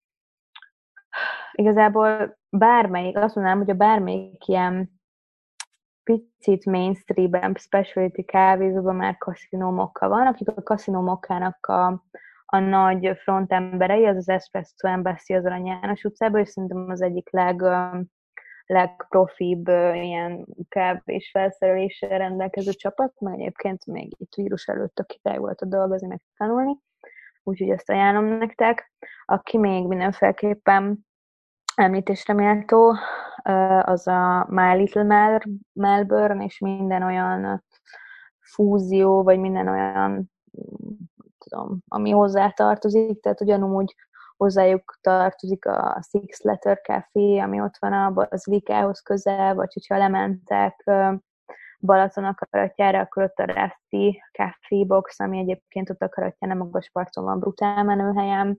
igazából 1.54 2.38
bármelyik, 2.50 3.18
azt 3.18 3.36
mondanám, 3.36 3.60
hogy 3.60 3.70
a 3.70 3.74
bármelyik 3.74 4.48
ilyen 4.48 5.02
picit 6.04 6.66
mainstream 6.66 7.56
specialty 7.56 8.24
kávézóban 8.26 8.96
már 8.96 9.18
kaszinómokkal 9.18 10.10
van, 10.10 10.28
akik 10.28 10.50
a 10.50 10.64
kaszinómokkának 10.64 11.66
a, 11.66 12.04
a 12.46 12.60
nagy 12.60 13.18
frontemberei, 13.18 14.06
az 14.06 14.18
az 14.18 14.30
Espresso 14.30 14.88
Embassy 14.88 15.34
az 15.34 15.46
Arany 15.46 15.66
János 15.66 16.04
utcában, 16.04 16.42
és 16.42 16.50
szerintem 16.50 16.90
az 16.90 17.02
egyik 17.02 17.32
leg, 17.32 17.64
legprofibb 18.66 19.68
ilyen 19.94 20.46
kávés 20.70 21.30
felszereléssel 21.32 22.18
rendelkező 22.18 22.72
csapat, 22.72 23.20
mert 23.20 23.38
egyébként 23.38 23.86
még 23.86 24.16
itt 24.18 24.34
vírus 24.34 24.68
előtt 24.68 25.00
a 25.00 25.04
király 25.04 25.38
volt 25.38 25.62
a 25.62 25.66
dolgozni, 25.66 26.08
meg 26.08 26.22
tanulni, 26.38 26.78
úgyhogy 27.44 27.70
ezt 27.70 27.90
ajánlom 27.90 28.26
nektek. 28.26 28.92
Aki 29.26 29.58
még 29.58 29.88
mindenféleképpen 29.88 31.06
említésre 31.76 32.34
méltó, 32.34 32.96
az 33.82 34.08
a 34.08 34.46
My 34.50 34.76
Little 34.76 35.40
Melbourne, 35.74 36.44
és 36.44 36.60
minden 36.60 37.04
olyan 37.04 37.64
fúzió, 38.40 39.24
vagy 39.24 39.40
minden 39.40 39.68
olyan, 39.68 40.32
tudom, 41.38 41.80
ami 41.88 42.10
hozzá 42.10 42.50
tartozik, 42.50 43.22
tehát 43.22 43.42
ugyanúgy 43.42 43.96
hozzájuk 44.38 44.98
tartozik 45.02 45.66
a 45.66 46.04
Six 46.10 46.42
Letter 46.42 46.82
Café, 46.82 47.40
ami 47.40 47.62
ott 47.62 47.78
van 47.80 47.94
a 47.94 48.12
Bazilikához 48.12 49.00
közel, 49.00 49.56
vagy 49.56 49.74
hogyha 49.74 49.98
lementek 49.98 50.84
Balaton 51.86 52.24
akaratjára, 52.24 53.00
akkor 53.00 53.24
ott 53.24 53.38
a 53.38 53.46
Rafti 53.46 54.22
Café 54.32 54.86
Box, 54.86 55.20
ami 55.20 55.38
egyébként 55.38 55.90
ott 55.90 56.02
akaratja, 56.02 56.48
nem 56.48 56.58
magas 56.58 56.90
parton 56.92 57.24
van, 57.24 57.40
brutál 57.40 57.84
menőhelyem. 57.84 58.58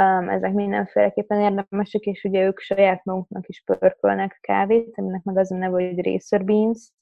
Um, 0.00 0.28
ezek 0.28 0.52
mindenféleképpen 0.52 1.40
érdemesek, 1.40 2.02
és 2.02 2.24
ugye 2.24 2.44
ők 2.44 2.58
saját 2.58 3.04
maguknak 3.04 3.48
is 3.48 3.62
pörkölnek 3.64 4.38
kávét, 4.40 4.98
aminek 4.98 5.22
meg 5.22 5.38
az 5.38 5.52
a 5.52 5.56
neve, 5.56 5.72
hogy 5.72 6.04
Racer 6.04 6.44
Beans, 6.44 6.92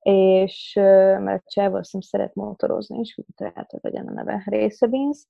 és 0.00 0.72
mert 1.18 1.42
a 1.44 1.50
Csávó 1.50 1.82
szeret 1.82 2.34
motorozni, 2.34 2.98
és 2.98 3.20
tehát 3.36 3.72
legyen 3.80 4.06
a 4.06 4.12
neve 4.12 4.42
Racer 4.46 4.88
Beans, 4.90 5.26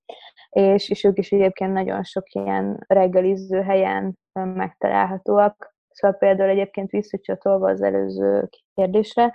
és, 0.51 0.89
és 0.89 1.05
ők 1.05 1.19
is 1.19 1.33
egyébként 1.33 1.73
nagyon 1.73 2.03
sok 2.03 2.33
ilyen 2.33 2.85
reggeliző 2.87 3.63
helyen 3.63 4.19
megtalálhatóak. 4.33 5.75
Szóval 5.89 6.19
például 6.19 6.51
egyébként 6.51 6.91
visszacsatolva 6.91 7.71
az 7.71 7.83
előző 7.83 8.49
kérdésre, 8.75 9.35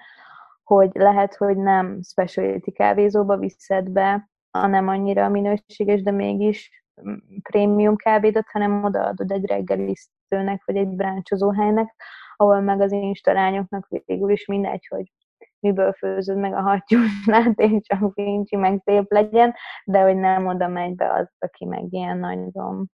hogy 0.70 0.92
lehet, 0.94 1.36
hogy 1.36 1.58
nem 1.58 2.02
specialty 2.02 2.72
kávézóba 2.72 3.38
viszed 3.38 3.90
be, 3.90 4.30
a 4.52 4.68
nem 4.68 4.88
annyira 4.88 5.30
minőséges, 5.30 6.02
de 6.02 6.12
mégis 6.12 6.84
mm, 7.10 7.16
prémium 7.42 7.96
kávédat, 7.96 8.46
hanem 8.52 8.84
odaadod 8.84 9.32
egy 9.32 9.46
reggelisztőnek, 9.46 10.66
vagy 10.66 10.76
egy 10.76 10.88
bráncsozó 10.88 11.52
helynek, 11.52 11.96
ahol 12.36 12.62
meg 12.62 12.82
az 12.82 12.92
instalányoknak 12.92 13.88
végül 14.06 14.30
is 14.30 14.46
mindegy, 14.46 14.88
hogy 14.88 15.12
miből 15.60 15.94
főzöd 15.94 16.38
meg 16.38 16.54
a 16.54 16.62
hattyúsnát, 16.62 17.60
és 17.70 17.82
csak 17.82 18.14
fincsi, 18.14 18.56
meg 18.56 18.82
szép 18.86 19.12
legyen, 19.12 19.54
de 19.86 20.02
hogy 20.02 20.16
nem 20.16 20.48
oda 20.48 20.68
megy 20.68 20.96
be 20.96 21.14
az, 21.14 21.32
aki 21.40 21.66
meg 21.66 21.94
ilyen 21.94 22.18
nagyon, 22.18 22.90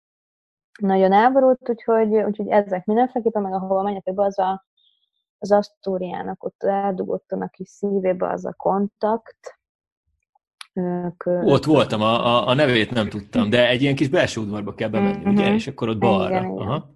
nagyon 0.80 1.12
elborult, 1.12 1.68
úgyhogy, 1.68 2.16
úgyhogy 2.16 2.48
ezek 2.48 2.84
mindenféleképpen, 2.84 3.42
meg 3.42 3.52
ahova 3.52 3.82
menjetek 3.82 4.14
be, 4.14 4.24
az 4.24 4.38
a 4.38 4.64
az 5.44 5.52
Asztóriának 5.52 6.44
ott 6.44 6.62
eldugottan 6.62 7.42
a 7.42 7.48
kis 7.48 7.68
szívébe 7.68 8.28
az 8.28 8.44
a 8.44 8.52
kontakt. 8.52 9.58
Ők, 10.72 11.26
ott 11.26 11.64
voltam, 11.64 12.00
a, 12.00 12.26
a, 12.26 12.48
a 12.48 12.54
nevét 12.54 12.90
nem 12.90 13.08
tudtam, 13.08 13.50
de 13.50 13.68
egy 13.68 13.82
ilyen 13.82 13.94
kis 13.94 14.08
belső 14.08 14.40
udvarba 14.40 14.74
kell 14.74 14.88
bemenni, 14.88 15.16
uh-huh. 15.16 15.32
ugye? 15.32 15.52
És 15.52 15.66
akkor 15.66 15.88
ott 15.88 15.98
balra. 15.98 16.28
Igen, 16.28 16.44
Aha. 16.44 16.90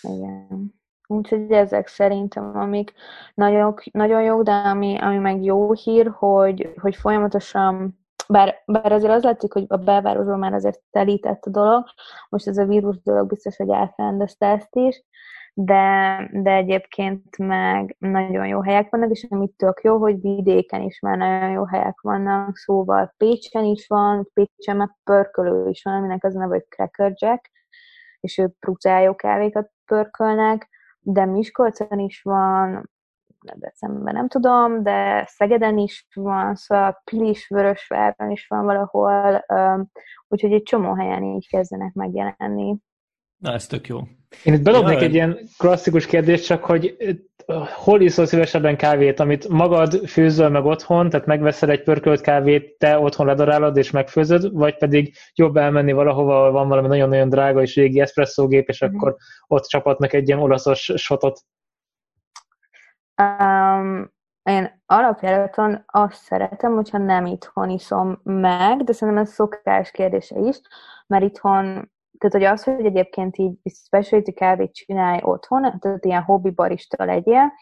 igen. 0.00 0.74
Úgyhogy 1.06 1.50
ezek 1.50 1.86
szerintem, 1.86 2.56
amik 2.56 2.92
nagyon, 3.34 3.74
nagyon 3.92 4.22
jók, 4.22 4.42
de 4.42 4.52
ami, 4.52 4.98
ami 4.98 5.18
meg 5.18 5.42
jó 5.42 5.72
hír, 5.72 6.10
hogy, 6.14 6.72
hogy 6.80 6.96
folyamatosan 6.96 7.98
bár, 8.28 8.62
bár 8.66 8.92
azért 8.92 9.12
az 9.12 9.22
látszik, 9.22 9.52
hogy 9.52 9.64
a 9.68 9.76
belvárosban 9.76 10.38
már 10.38 10.52
azért 10.52 10.80
telített 10.90 11.44
a 11.44 11.50
dolog, 11.50 11.84
most 12.28 12.46
ez 12.46 12.58
a 12.58 12.64
vírus 12.64 13.02
dolog 13.02 13.28
biztos, 13.28 13.56
hogy 13.56 13.68
elfelendezte 13.68 14.46
ezt 14.46 14.76
is, 14.76 15.04
de, 15.64 16.28
de 16.32 16.54
egyébként 16.54 17.38
meg 17.38 17.96
nagyon 17.98 18.46
jó 18.46 18.62
helyek 18.62 18.90
vannak, 18.90 19.10
és 19.10 19.26
amit 19.30 19.56
tök 19.56 19.80
jó, 19.82 19.98
hogy 19.98 20.20
vidéken 20.20 20.82
is 20.82 21.00
már 21.00 21.16
nagyon 21.16 21.50
jó 21.50 21.64
helyek 21.64 22.00
vannak, 22.00 22.56
szóval 22.56 23.14
Pécsen 23.16 23.64
is 23.64 23.86
van, 23.86 24.28
Pécsen 24.32 24.76
meg 24.76 24.96
pörkölő 25.04 25.68
is 25.68 25.82
van, 25.82 25.94
aminek 25.94 26.24
az 26.24 26.36
a 26.36 26.38
neve, 26.38 26.54
hogy 26.54 26.66
Cracker 26.68 27.12
Jack, 27.14 27.50
és 28.20 28.38
ő 28.38 28.48
prucájó 28.58 29.14
kávékat 29.14 29.70
pörkölnek, 29.84 30.68
de 31.00 31.24
Miskolcon 31.24 31.98
is 31.98 32.22
van, 32.22 32.90
decemberben 33.54 34.14
nem 34.14 34.28
tudom, 34.28 34.82
de 34.82 35.24
Szegeden 35.26 35.78
is 35.78 36.06
van, 36.14 36.54
szóval 36.54 37.00
Pilis, 37.04 37.48
Vörösváron 37.48 38.30
is 38.30 38.46
van 38.46 38.64
valahol, 38.64 39.44
úgyhogy 40.28 40.52
egy 40.52 40.62
csomó 40.62 40.94
helyen 40.94 41.22
így 41.22 41.48
kezdenek 41.48 41.92
megjelenni. 41.92 42.76
Na, 43.36 43.52
ez 43.52 43.66
tök 43.66 43.86
jó. 43.86 43.98
Én 44.44 44.54
itt 44.54 44.62
bedobnék 44.62 44.98
ja, 44.98 45.04
egy 45.04 45.14
ilyen 45.14 45.38
klasszikus 45.58 46.06
kérdést, 46.06 46.44
csak 46.44 46.64
hogy 46.64 46.96
hol 47.74 48.00
iszol 48.00 48.26
szívesebben 48.26 48.76
kávét, 48.76 49.20
amit 49.20 49.48
magad 49.48 50.08
főzöl 50.08 50.48
meg 50.48 50.64
otthon, 50.64 51.10
tehát 51.10 51.26
megveszel 51.26 51.70
egy 51.70 51.82
pörkölt 51.82 52.20
kávét, 52.20 52.78
te 52.78 52.98
otthon 52.98 53.26
ledarálod 53.26 53.76
és 53.76 53.90
megfőzöd, 53.90 54.52
vagy 54.52 54.76
pedig 54.76 55.16
jobb 55.34 55.56
elmenni 55.56 55.92
valahova, 55.92 56.38
ahol 56.38 56.52
van 56.52 56.68
valami 56.68 56.88
nagyon-nagyon 56.88 57.28
drága 57.28 57.62
és 57.62 57.74
régi 57.74 58.00
eszpresszógép, 58.00 58.68
és 58.68 58.84
mm. 58.84 58.94
akkor 58.94 59.16
ott 59.46 59.64
csapatnak 59.64 60.12
egy 60.12 60.28
ilyen 60.28 60.40
olaszos 60.40 60.92
shotot. 60.94 61.40
Um, 63.22 64.12
én 64.42 64.82
alapjáraton 64.86 65.84
azt 65.86 66.22
szeretem, 66.22 66.74
hogyha 66.74 66.98
nem 66.98 67.26
itthon 67.26 67.70
iszom 67.70 68.20
meg, 68.22 68.84
de 68.84 68.92
szerintem 68.92 69.22
ez 69.22 69.32
szokás 69.32 69.90
kérdése 69.90 70.38
is, 70.38 70.60
mert 71.06 71.24
itthon 71.24 71.90
tehát, 72.18 72.36
hogy 72.36 72.44
az, 72.44 72.64
hogy 72.64 72.84
egyébként 72.84 73.36
így 73.36 73.58
specialty 73.64 74.32
kávét 74.32 74.74
csinálj 74.74 75.18
otthon, 75.22 75.78
tehát 75.78 76.04
ilyen 76.04 76.22
hobbi 76.22 76.50
barista 76.50 77.04
legyél, 77.04 77.52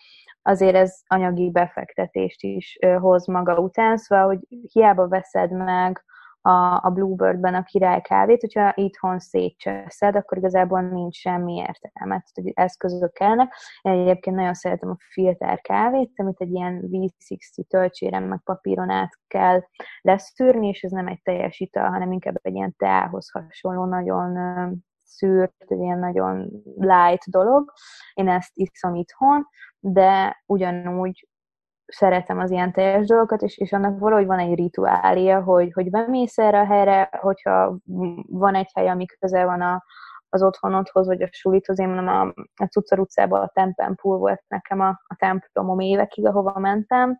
azért 0.42 0.74
ez 0.74 1.00
anyagi 1.06 1.50
befektetést 1.50 2.42
is 2.42 2.78
hoz 3.00 3.26
maga 3.26 3.58
után, 3.58 3.96
szóval, 3.96 4.26
hogy 4.26 4.38
hiába 4.72 5.08
veszed 5.08 5.50
meg 5.50 6.04
a, 6.48 6.80
a 6.82 6.90
Bluebirdben 6.90 7.54
a 7.54 7.62
királykávét, 7.62 8.40
hogyha 8.40 8.72
itthon 8.74 9.18
szétcseszed, 9.18 10.16
akkor 10.16 10.38
igazából 10.38 10.80
nincs 10.80 11.16
semmi 11.16 11.54
értelme, 11.54 12.24
tehát 12.32 12.52
eszközök 12.54 13.12
kellene. 13.12 13.48
Én 13.82 13.92
egyébként 13.92 14.36
nagyon 14.36 14.54
szeretem 14.54 14.90
a 14.90 14.96
filter 15.12 15.60
kávét, 15.60 16.12
amit 16.16 16.40
egy 16.40 16.50
ilyen 16.50 16.80
V60 16.90 17.66
töltsére 17.68 18.18
meg 18.18 18.40
papíron 18.44 18.90
át 18.90 19.18
kell 19.26 19.62
leszűrni, 20.00 20.68
és 20.68 20.82
ez 20.82 20.90
nem 20.90 21.06
egy 21.06 21.22
teljes 21.22 21.60
ital, 21.60 21.88
hanem 21.88 22.12
inkább 22.12 22.38
egy 22.42 22.54
ilyen 22.54 22.74
teához 22.76 23.30
hasonló, 23.30 23.84
nagyon 23.84 24.38
szűrt, 25.04 25.64
egy 25.66 25.80
ilyen 25.80 25.98
nagyon 25.98 26.50
light 26.76 27.30
dolog. 27.30 27.72
Én 28.14 28.28
ezt 28.28 28.50
iszom 28.54 28.94
itthon, 28.94 29.46
de 29.78 30.42
ugyanúgy 30.46 31.28
szeretem 31.88 32.38
az 32.38 32.50
ilyen 32.50 32.72
teljes 32.72 33.06
dolgokat, 33.06 33.42
és, 33.42 33.58
és 33.58 33.72
annak 33.72 33.98
valahogy 33.98 34.26
van 34.26 34.38
egy 34.38 34.54
rituália, 34.54 35.42
hogy, 35.42 35.72
hogy 35.72 35.90
bemész 35.90 36.38
erre 36.38 36.60
a 36.60 36.66
helyre, 36.66 37.08
hogyha 37.20 37.76
van 38.26 38.54
egy 38.54 38.70
hely, 38.74 38.88
ami 38.88 39.06
közel 39.06 39.46
van 39.46 39.60
a, 39.60 39.84
az 40.28 40.42
otthonodhoz, 40.42 41.06
vagy 41.06 41.22
a 41.22 41.28
sulithoz, 41.30 41.78
én 41.78 41.88
mondom, 41.88 42.08
a, 42.08 42.20
a 42.56 42.64
Cuccor 42.64 42.98
utcában 42.98 43.40
a 43.40 43.50
Tempempul 43.54 44.18
volt 44.18 44.42
nekem 44.48 44.80
a, 44.80 44.88
a 44.88 45.14
templomom 45.18 45.78
évekig, 45.78 46.26
ahova 46.26 46.58
mentem, 46.58 47.16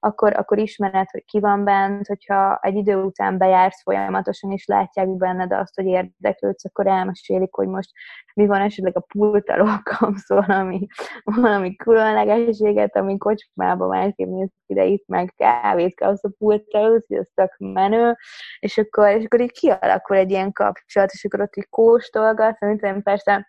akkor, 0.00 0.36
akkor 0.36 0.58
ismered, 0.58 1.10
hogy 1.10 1.24
ki 1.24 1.40
van 1.40 1.64
bent, 1.64 2.06
hogyha 2.06 2.58
egy 2.62 2.74
idő 2.74 2.96
után 2.96 3.38
bejársz 3.38 3.82
folyamatosan, 3.82 4.50
és 4.52 4.66
látják 4.66 5.08
benned 5.08 5.52
azt, 5.52 5.74
hogy 5.74 5.86
érdeklődsz, 5.86 6.64
akkor 6.64 6.86
elmesélik, 6.86 7.54
hogy 7.54 7.68
most 7.68 7.90
mi 8.34 8.46
van 8.46 8.60
esetleg 8.60 8.96
a 8.96 9.06
pultalól 9.12 9.82
kapsz 9.98 10.28
valami, 10.28 10.86
valami 11.24 11.76
különlegességet, 11.76 12.96
ami 12.96 13.18
kocsmában 13.18 13.88
másképp 13.88 14.28
néz 14.28 14.50
ki, 14.66 14.74
de 14.74 14.84
itt 14.84 15.06
meg 15.06 15.32
kávét 15.36 15.96
kapsz 15.96 16.24
a 16.24 16.30
pultalól, 16.38 17.02
hogy 17.06 17.16
ez 17.18 17.28
tök 17.34 17.54
menő, 17.58 18.16
és 18.58 18.78
akkor, 18.78 19.08
és 19.08 19.24
akkor 19.24 19.40
így 19.40 19.52
kialakul 19.52 20.16
egy 20.16 20.30
ilyen 20.30 20.52
kapcsolat, 20.52 21.12
és 21.12 21.24
akkor 21.24 21.40
ott 21.40 21.56
így 21.56 21.68
kóstolgatsz, 21.68 22.62
amit 22.62 22.82
én 22.82 23.02
persze 23.02 23.48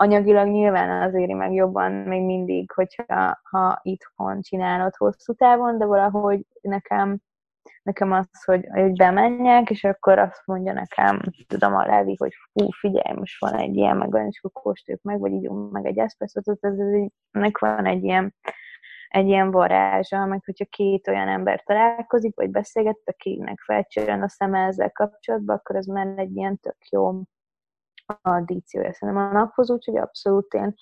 anyagilag 0.00 0.48
nyilván 0.48 1.02
az 1.02 1.14
éri 1.14 1.32
meg 1.32 1.52
jobban 1.52 1.92
még 1.92 2.22
mindig, 2.22 2.70
hogyha 2.72 3.40
ha 3.42 3.80
itthon 3.82 4.40
csinálod 4.40 4.94
hosszú 4.96 5.32
távon, 5.32 5.78
de 5.78 5.84
valahogy 5.84 6.46
nekem 6.60 7.18
nekem 7.82 8.12
az, 8.12 8.44
hogy, 8.44 8.66
hogy 8.70 8.92
bemenjek, 8.92 9.70
és 9.70 9.84
akkor 9.84 10.18
azt 10.18 10.42
mondja 10.44 10.72
nekem, 10.72 11.20
tudom 11.46 11.74
a 11.74 11.86
Levi, 11.86 12.14
hogy 12.18 12.32
fú, 12.52 12.70
figyelj, 12.70 13.16
most 13.16 13.40
van 13.40 13.54
egy 13.54 13.76
ilyen, 13.76 13.96
meg 13.96 14.14
olyan, 14.14 14.26
és 14.26 14.40
akkor 14.42 14.62
kóstoljuk 14.62 15.02
meg, 15.02 15.20
vagy 15.20 15.32
ígyunk 15.32 15.72
meg 15.72 15.86
egy 15.86 15.98
eszpresszot, 15.98 16.48
ez, 16.48 16.56
ez, 16.60 16.78
ez, 16.78 17.50
van 17.58 17.86
egy 17.86 18.04
ilyen, 18.04 18.34
egy 19.08 19.26
ilyen 19.26 19.50
varázsa, 19.50 20.26
meg 20.26 20.42
hogyha 20.44 20.64
két 20.64 21.08
olyan 21.08 21.28
ember 21.28 21.62
találkozik, 21.62 22.36
vagy 22.36 22.50
beszélget, 22.50 22.98
akinek 23.04 23.60
felcsörön 23.60 24.22
a 24.22 24.28
szeme 24.28 24.66
ezzel 24.66 24.90
kapcsolatban, 24.90 25.56
akkor 25.56 25.76
ez 25.76 25.86
már 25.86 26.12
egy 26.16 26.36
ilyen 26.36 26.58
tök 26.58 26.88
jó 26.90 27.22
addíciója 28.22 28.92
szerintem 28.92 29.24
a 29.24 29.32
naphoz, 29.32 29.70
úgyhogy 29.70 29.96
abszolút 29.96 30.52
én 30.52 30.74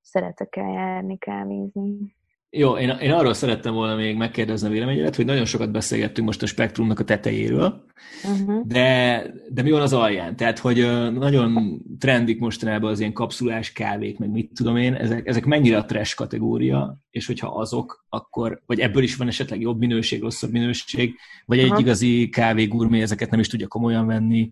szeretek 0.00 0.56
eljárni, 0.56 1.18
kávézni. 1.18 2.18
Jó, 2.52 2.76
én, 2.76 2.88
én 2.88 3.12
arról 3.12 3.34
szerettem 3.34 3.74
volna 3.74 3.94
még 3.94 4.16
megkérdezni 4.16 4.68
a 4.68 4.70
véleményedet, 4.70 5.16
hogy 5.16 5.24
nagyon 5.24 5.44
sokat 5.44 5.70
beszélgettünk 5.70 6.26
most 6.26 6.42
a 6.42 6.46
spektrumnak 6.46 6.98
a 6.98 7.04
tetejéről, 7.04 7.84
uh-huh. 8.24 8.66
de, 8.66 9.22
de 9.48 9.62
mi 9.62 9.70
van 9.70 9.80
az 9.80 9.92
alján? 9.92 10.36
Tehát, 10.36 10.58
hogy 10.58 10.76
nagyon 11.12 11.80
trendik 11.98 12.40
mostanában 12.40 12.90
az 12.90 13.00
ilyen 13.00 13.12
kapszulás 13.12 13.72
kávék, 13.72 14.18
meg 14.18 14.30
mit 14.30 14.52
tudom 14.54 14.76
én, 14.76 14.94
ezek, 14.94 15.26
ezek 15.26 15.44
mennyire 15.44 15.76
a 15.76 15.84
trash 15.84 16.16
kategória, 16.16 16.96
és 17.10 17.26
hogyha 17.26 17.48
azok, 17.48 18.04
akkor, 18.08 18.62
vagy 18.66 18.80
ebből 18.80 19.02
is 19.02 19.16
van 19.16 19.28
esetleg 19.28 19.60
jobb 19.60 19.78
minőség, 19.78 20.22
rosszabb 20.22 20.50
minőség, 20.50 21.14
vagy 21.46 21.58
egy 21.58 21.64
uh-huh. 21.64 21.80
igazi 21.80 22.28
kávégurmé 22.28 23.00
ezeket 23.00 23.30
nem 23.30 23.40
is 23.40 23.48
tudja 23.48 23.68
komolyan 23.68 24.06
venni, 24.06 24.50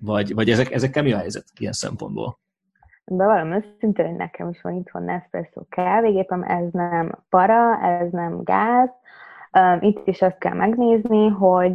vagy, 0.00 0.34
vagy 0.34 0.50
ezek, 0.50 0.70
ezekkel 0.70 1.02
mi 1.02 1.12
a 1.12 1.18
helyzet 1.18 1.44
ilyen 1.58 1.72
szempontból? 1.72 2.38
Bevallom 3.04 3.52
őszintén, 3.52 4.06
hogy 4.06 4.16
nekem 4.16 4.48
is 4.48 4.60
van 4.62 4.74
itthon 4.74 5.02
Nespresso 5.02 5.64
kávégépem, 5.68 6.42
ez 6.42 6.70
nem 6.72 7.18
para, 7.28 7.80
ez 7.82 8.10
nem 8.10 8.42
gáz. 8.44 8.88
Itt 9.80 10.06
is 10.06 10.22
azt 10.22 10.38
kell 10.38 10.54
megnézni, 10.54 11.28
hogy 11.28 11.74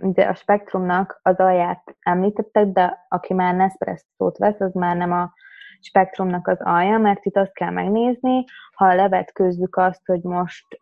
de 0.00 0.28
a 0.28 0.34
spektrumnak 0.34 1.20
az 1.22 1.36
alját 1.36 1.96
említettek, 2.00 2.66
de 2.66 3.06
aki 3.08 3.34
már 3.34 3.54
Nespresso-t 3.54 4.38
vesz, 4.38 4.60
az 4.60 4.72
már 4.72 4.96
nem 4.96 5.12
a 5.12 5.32
spektrumnak 5.80 6.48
az 6.48 6.60
alja, 6.60 6.98
mert 6.98 7.24
itt 7.24 7.36
azt 7.36 7.52
kell 7.52 7.70
megnézni, 7.70 8.44
ha 8.74 8.94
levet 8.94 9.32
közlük 9.32 9.76
azt, 9.76 10.06
hogy 10.06 10.22
most 10.22 10.80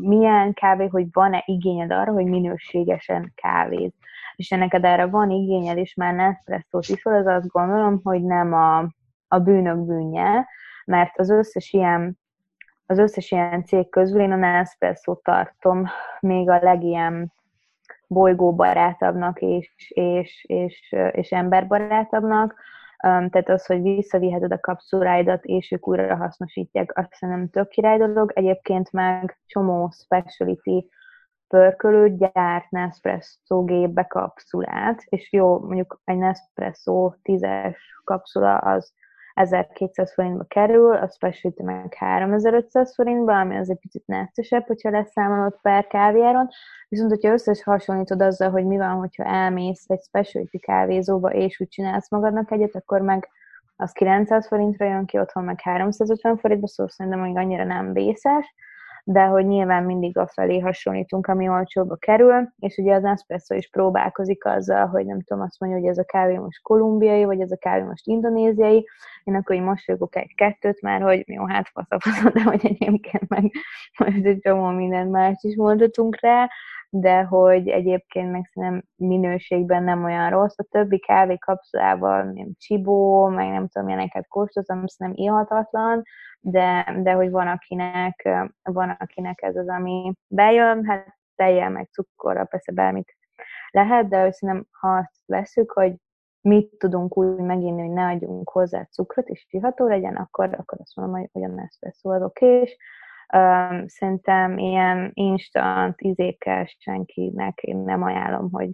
milyen 0.00 0.52
kávé, 0.52 0.86
hogy 0.86 1.06
van-e 1.12 1.42
igényed 1.46 1.92
arra, 1.92 2.12
hogy 2.12 2.26
minőségesen 2.26 3.32
kávéz 3.34 3.92
és 4.36 4.48
neked 4.48 4.84
erre 4.84 5.06
van 5.06 5.30
igényed, 5.30 5.76
és 5.76 5.94
már 5.94 6.14
Nespresso-t 6.14 6.88
iszol, 6.88 7.14
az 7.14 7.26
azt 7.26 7.46
gondolom, 7.46 8.00
hogy 8.02 8.22
nem 8.22 8.52
a, 8.52 8.78
a 9.28 9.38
bűnök 9.38 9.78
bűnje, 9.78 10.48
mert 10.84 11.18
az 11.18 11.30
összes 11.30 11.72
ilyen 11.72 12.18
az 12.86 12.98
összes 12.98 13.30
ilyen 13.30 13.64
cég 13.64 13.88
közül 13.88 14.20
én 14.20 14.32
a 14.32 14.36
nespresso 14.36 15.14
tartom 15.14 15.86
még 16.20 16.48
a 16.48 16.58
legilyen 16.62 17.32
bolygóbarátabbnak 18.06 19.40
és, 19.40 19.90
és, 19.94 20.44
és, 20.48 20.94
és 21.10 21.30
emberbarátabbnak. 21.30 22.54
Tehát 22.98 23.48
az, 23.48 23.66
hogy 23.66 23.82
visszaviheted 23.82 24.52
a 24.52 24.60
kapszuláidat, 24.60 25.44
és 25.44 25.70
ők 25.70 25.88
újra 25.88 26.16
hasznosítják, 26.16 26.98
azt 26.98 27.10
hiszem 27.10 27.48
tök 27.48 27.68
király 27.68 27.98
dolog. 27.98 28.32
Egyébként 28.34 28.92
meg 28.92 29.38
csomó 29.46 29.90
speciality 29.90 30.88
pörkölőt 31.48 32.18
gyárt 32.18 32.70
Nespresso 32.70 33.64
gépbe 33.64 34.04
kapszulát, 34.04 35.02
és 35.04 35.32
jó, 35.32 35.58
mondjuk 35.58 36.00
egy 36.04 36.18
Nespresso 36.18 37.12
10-es 37.22 37.76
kapszula 38.04 38.56
az 38.56 38.92
1200 39.34 40.12
forintba 40.12 40.44
kerül, 40.44 40.92
a 40.92 41.08
specialty 41.08 41.62
meg 41.62 41.94
3500 41.94 42.94
forintba, 42.94 43.38
ami 43.38 43.56
az 43.56 43.70
egy 43.70 43.78
picit 43.78 44.06
neccesebb, 44.06 44.66
hogyha 44.66 44.90
leszámolod 44.90 45.58
per 45.62 45.86
kávéáron, 45.86 46.48
viszont 46.88 47.10
hogyha 47.10 47.32
összes 47.32 47.62
hasonlítod 47.62 48.22
azzal, 48.22 48.50
hogy 48.50 48.64
mi 48.64 48.76
van, 48.76 48.94
hogyha 48.94 49.24
elmész 49.24 49.84
egy 49.88 50.02
specialty 50.02 50.58
kávézóba, 50.58 51.32
és 51.32 51.60
úgy 51.60 51.68
csinálsz 51.68 52.10
magadnak 52.10 52.50
egyet, 52.50 52.74
akkor 52.74 53.00
meg 53.00 53.28
az 53.76 53.92
900 53.92 54.46
forintra 54.46 54.86
jön 54.86 55.04
ki, 55.04 55.18
otthon 55.18 55.44
meg 55.44 55.60
350 55.60 56.36
forintba, 56.36 56.66
szóval 56.66 56.92
szerintem 56.92 57.20
még 57.20 57.36
annyira 57.36 57.64
nem 57.64 57.92
vészes, 57.92 58.54
de 59.08 59.24
hogy 59.24 59.46
nyilván 59.46 59.84
mindig 59.84 60.18
felé 60.26 60.58
hasonlítunk, 60.58 61.26
ami 61.26 61.48
olcsóba 61.48 61.96
kerül, 61.96 62.52
és 62.58 62.76
ugye 62.76 62.94
az 62.94 63.02
Nespresso 63.02 63.54
is 63.54 63.68
próbálkozik 63.68 64.44
azzal, 64.44 64.86
hogy 64.86 65.06
nem 65.06 65.22
tudom, 65.22 65.42
azt 65.42 65.60
mondja, 65.60 65.78
hogy 65.78 65.88
ez 65.88 65.98
a 65.98 66.04
kávé 66.04 66.36
most 66.36 66.62
kolumbiai, 66.62 67.24
vagy 67.24 67.40
ez 67.40 67.50
a 67.50 67.56
kávé 67.56 67.82
most 67.82 68.06
indonéziai, 68.06 68.86
én 69.24 69.34
akkor 69.34 69.56
így 69.56 69.62
mosolygok 69.62 70.16
egy-kettőt, 70.16 70.80
már 70.80 71.00
hogy 71.00 71.24
jó, 71.26 71.46
hát 71.46 71.68
fasz 71.68 72.32
de 72.32 72.42
hogy 72.42 72.60
egyébként 72.66 73.28
meg 73.28 73.50
most 73.98 74.24
egy 74.24 74.38
csomó 74.40 74.68
minden 74.68 75.06
más 75.06 75.42
is 75.42 75.56
mondhatunk 75.56 76.20
rá, 76.20 76.48
de 76.90 77.22
hogy 77.22 77.68
egyébként 77.68 78.30
meg 78.30 78.50
szerintem 78.52 78.82
minőségben 78.96 79.82
nem 79.82 80.04
olyan 80.04 80.30
rossz. 80.30 80.58
A 80.58 80.66
többi 80.70 80.98
kávé 80.98 81.36
kapszulával, 81.38 82.22
nem 82.22 82.48
csibó, 82.58 83.26
meg 83.26 83.48
nem 83.48 83.68
tudom, 83.68 83.88
ilyeneket 83.88 84.28
kóstoltam, 84.28 84.86
szerintem 84.86 85.24
ihatatlan, 85.24 86.02
de, 86.40 86.96
de 87.02 87.12
hogy 87.12 87.30
van 87.30 87.46
akinek, 87.46 88.28
van 88.62 88.90
akinek 88.90 89.42
ez 89.42 89.56
az, 89.56 89.68
ami 89.68 90.12
bejön, 90.28 90.84
hát 90.84 91.16
tejjel, 91.34 91.70
meg 91.70 91.88
cukorra, 91.92 92.44
persze 92.44 92.72
bármit 92.72 93.16
lehet, 93.70 94.08
de 94.08 94.30
szerintem 94.30 94.66
ha 94.70 94.88
azt 94.88 95.22
veszük, 95.26 95.72
hogy 95.72 95.94
mit 96.40 96.78
tudunk 96.78 97.16
úgy 97.16 97.36
meginni, 97.36 97.80
hogy 97.80 97.92
ne 97.92 98.06
adjunk 98.06 98.48
hozzá 98.50 98.84
cukrot, 98.84 99.28
és 99.28 99.46
iható 99.50 99.86
legyen, 99.86 100.16
akkor, 100.16 100.54
akkor 100.58 100.78
azt 100.80 100.96
mondom, 100.96 101.18
hogy, 101.18 101.28
hogy 101.32 101.42
a 101.42 101.48
Nespresso 101.48 102.10
az 102.10 102.22
oké, 102.22 102.60
és 102.60 102.76
Um, 103.34 103.86
szerintem 103.86 104.58
ilyen 104.58 105.10
instant 105.14 106.00
izékkel 106.00 106.68
senkinek 106.78 107.58
én 107.62 107.76
nem 107.76 108.02
ajánlom, 108.02 108.50
hogy, 108.50 108.70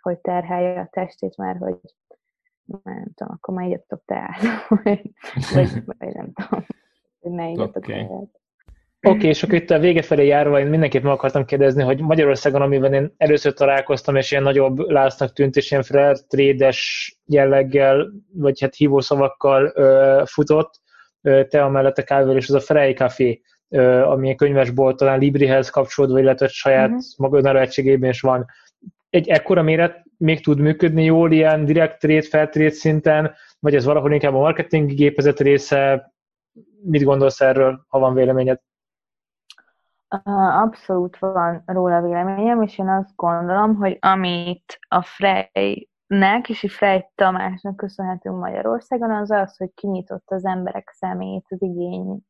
hogy 0.00 0.18
terhelje 0.18 0.80
a 0.80 0.88
testét, 0.90 1.36
mert 1.36 1.58
hogy 1.58 1.78
nem 2.64 3.06
tudom, 3.14 3.32
akkor 3.32 3.54
már 3.54 3.66
igyatok 3.66 4.02
teát, 4.04 4.40
vagy, 4.68 5.10
vagy, 5.54 5.84
vagy 5.84 6.14
nem 6.14 6.32
tudom, 6.32 6.66
hogy 7.20 7.30
ne 7.30 7.48
igyatok 7.48 7.76
okay. 7.76 8.06
teát. 8.06 8.44
Oké, 9.06 9.16
okay, 9.16 9.28
és 9.28 9.42
akkor 9.42 9.54
itt 9.54 9.70
a 9.70 9.78
vége 9.78 10.02
felé 10.02 10.26
járva 10.26 10.60
én 10.60 10.66
mindenképp 10.66 11.02
meg 11.02 11.12
akartam 11.12 11.44
kérdezni, 11.44 11.82
hogy 11.82 12.00
Magyarországon, 12.00 12.62
amiben 12.62 12.92
én 12.92 13.14
először 13.16 13.52
találkoztam, 13.52 14.16
és 14.16 14.30
ilyen 14.30 14.42
nagyobb 14.42 14.78
láznak 14.78 15.32
tűnt, 15.32 15.56
és 15.56 15.70
ilyen 15.70 15.84
trédes 16.28 17.10
jelleggel, 17.24 18.10
vagy 18.32 18.60
hát 18.60 18.74
hívószavakkal 18.74 19.72
ö, 19.74 20.22
futott, 20.26 20.80
ö, 21.22 21.44
te 21.48 21.64
amellett 21.64 21.98
a 21.98 22.02
kávével, 22.02 22.36
és 22.36 22.48
az 22.48 22.54
a 22.54 22.60
Frey 22.60 22.92
Café 22.92 23.42
ami 24.04 24.30
a 24.30 24.34
könyvesbolt 24.34 24.96
talán 24.96 25.18
Librihez 25.18 25.70
kapcsolódva, 25.70 26.18
illetve 26.18 26.48
saját 26.48 26.88
uh-huh. 26.88 27.02
maga 27.16 27.38
önálló 27.38 27.66
is 28.00 28.20
van. 28.20 28.46
Egy 29.10 29.28
ekkora 29.28 29.62
méret 29.62 30.04
még 30.16 30.42
tud 30.42 30.58
működni 30.58 31.04
jól 31.04 31.32
ilyen 31.32 31.64
direkt 31.64 31.98
trade, 31.98 32.22
feltrade 32.22 32.70
szinten, 32.70 33.34
vagy 33.58 33.74
ez 33.74 33.84
valahol 33.84 34.12
inkább 34.12 34.34
a 34.34 34.38
marketing 34.38 34.94
gépezet 34.94 35.40
része? 35.40 36.12
Mit 36.82 37.02
gondolsz 37.02 37.40
erről, 37.40 37.84
ha 37.88 37.98
van 37.98 38.14
véleményed? 38.14 38.60
Abszolút 40.62 41.18
van 41.18 41.62
róla 41.66 42.02
véleményem, 42.02 42.62
és 42.62 42.78
én 42.78 42.88
azt 42.88 43.16
gondolom, 43.16 43.76
hogy 43.76 43.98
amit 44.00 44.78
a 44.88 45.02
Frey 45.02 45.88
nek 46.06 46.48
és 46.48 46.74
Frey 46.74 47.04
Tamásnak 47.14 47.76
köszönhetünk 47.76 48.38
Magyarországon, 48.38 49.10
az 49.10 49.30
az, 49.30 49.56
hogy 49.56 49.70
kinyitott 49.74 50.30
az 50.30 50.44
emberek 50.44 50.90
szemét 50.90 51.44
az 51.48 51.62
igény 51.62 52.20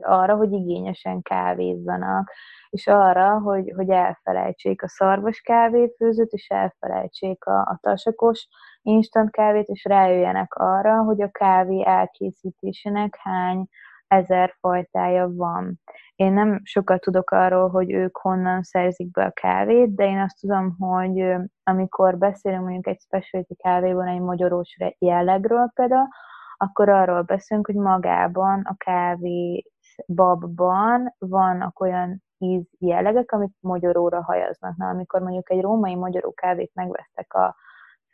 arra, 0.00 0.36
hogy 0.36 0.52
igényesen 0.52 1.22
kávézzanak, 1.22 2.32
és 2.70 2.86
arra, 2.86 3.38
hogy, 3.38 3.72
hogy 3.76 3.90
elfelejtsék 3.90 4.82
a 4.82 4.88
szarvas 4.88 5.40
kávéfőzőt, 5.40 6.32
és 6.32 6.48
elfelejtsék 6.48 7.44
a, 7.44 7.58
a 7.60 7.78
tasakos 7.80 8.48
instant 8.82 9.30
kávét, 9.30 9.68
és 9.68 9.84
rájöjjenek 9.84 10.54
arra, 10.54 11.02
hogy 11.02 11.22
a 11.22 11.30
kávé 11.30 11.82
elkészítésének 11.86 13.16
hány 13.22 13.68
ezer 14.08 14.54
fajtája 14.60 15.34
van. 15.34 15.80
Én 16.14 16.32
nem 16.32 16.60
sokat 16.62 17.00
tudok 17.00 17.30
arról, 17.30 17.68
hogy 17.68 17.92
ők 17.92 18.16
honnan 18.16 18.62
szerzik 18.62 19.10
be 19.10 19.24
a 19.24 19.30
kávét, 19.30 19.94
de 19.94 20.04
én 20.04 20.20
azt 20.20 20.40
tudom, 20.40 20.76
hogy 20.78 21.34
amikor 21.62 22.18
beszélünk 22.18 22.62
mondjuk 22.62 22.86
egy 22.86 23.00
specialty 23.00 23.54
kávéban, 23.54 24.06
egy 24.06 24.20
magyarós 24.20 24.76
jellegről 24.98 25.70
például, 25.74 26.08
akkor 26.56 26.88
arról 26.88 27.22
beszélünk, 27.22 27.66
hogy 27.66 27.74
magában 27.74 28.60
a 28.64 28.74
kávé 28.76 29.64
babban 30.06 31.14
vannak 31.18 31.80
olyan 31.80 32.22
íz 32.38 32.68
jellegek, 32.78 33.32
amik 33.32 33.52
magyaróra 33.60 34.22
hajaznak. 34.22 34.76
Na, 34.76 34.88
amikor 34.88 35.20
mondjuk 35.20 35.50
egy 35.50 35.60
római 35.60 35.94
magyaró 35.94 36.32
kávét 36.32 36.70
megvesztek 36.74 37.34
a 37.34 37.56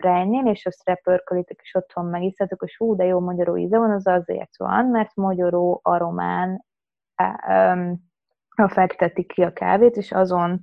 Frejnél, 0.00 0.46
és 0.46 0.66
azt 0.66 0.84
repörkölitek, 0.84 1.60
és 1.62 1.74
otthon 1.74 2.06
megisztatok, 2.06 2.62
és 2.64 2.76
hú, 2.76 2.96
de 2.96 3.04
jó 3.04 3.20
magyaró 3.20 3.56
íze 3.56 3.78
van, 3.78 3.90
az 3.90 4.06
azért 4.06 4.56
van, 4.56 4.86
mert 4.86 5.14
magyaró 5.14 5.80
aromán 5.82 6.64
a 8.56 8.68
fektetik 8.68 9.32
ki 9.32 9.42
a 9.42 9.52
kávét, 9.52 9.96
és 9.96 10.12
azon, 10.12 10.60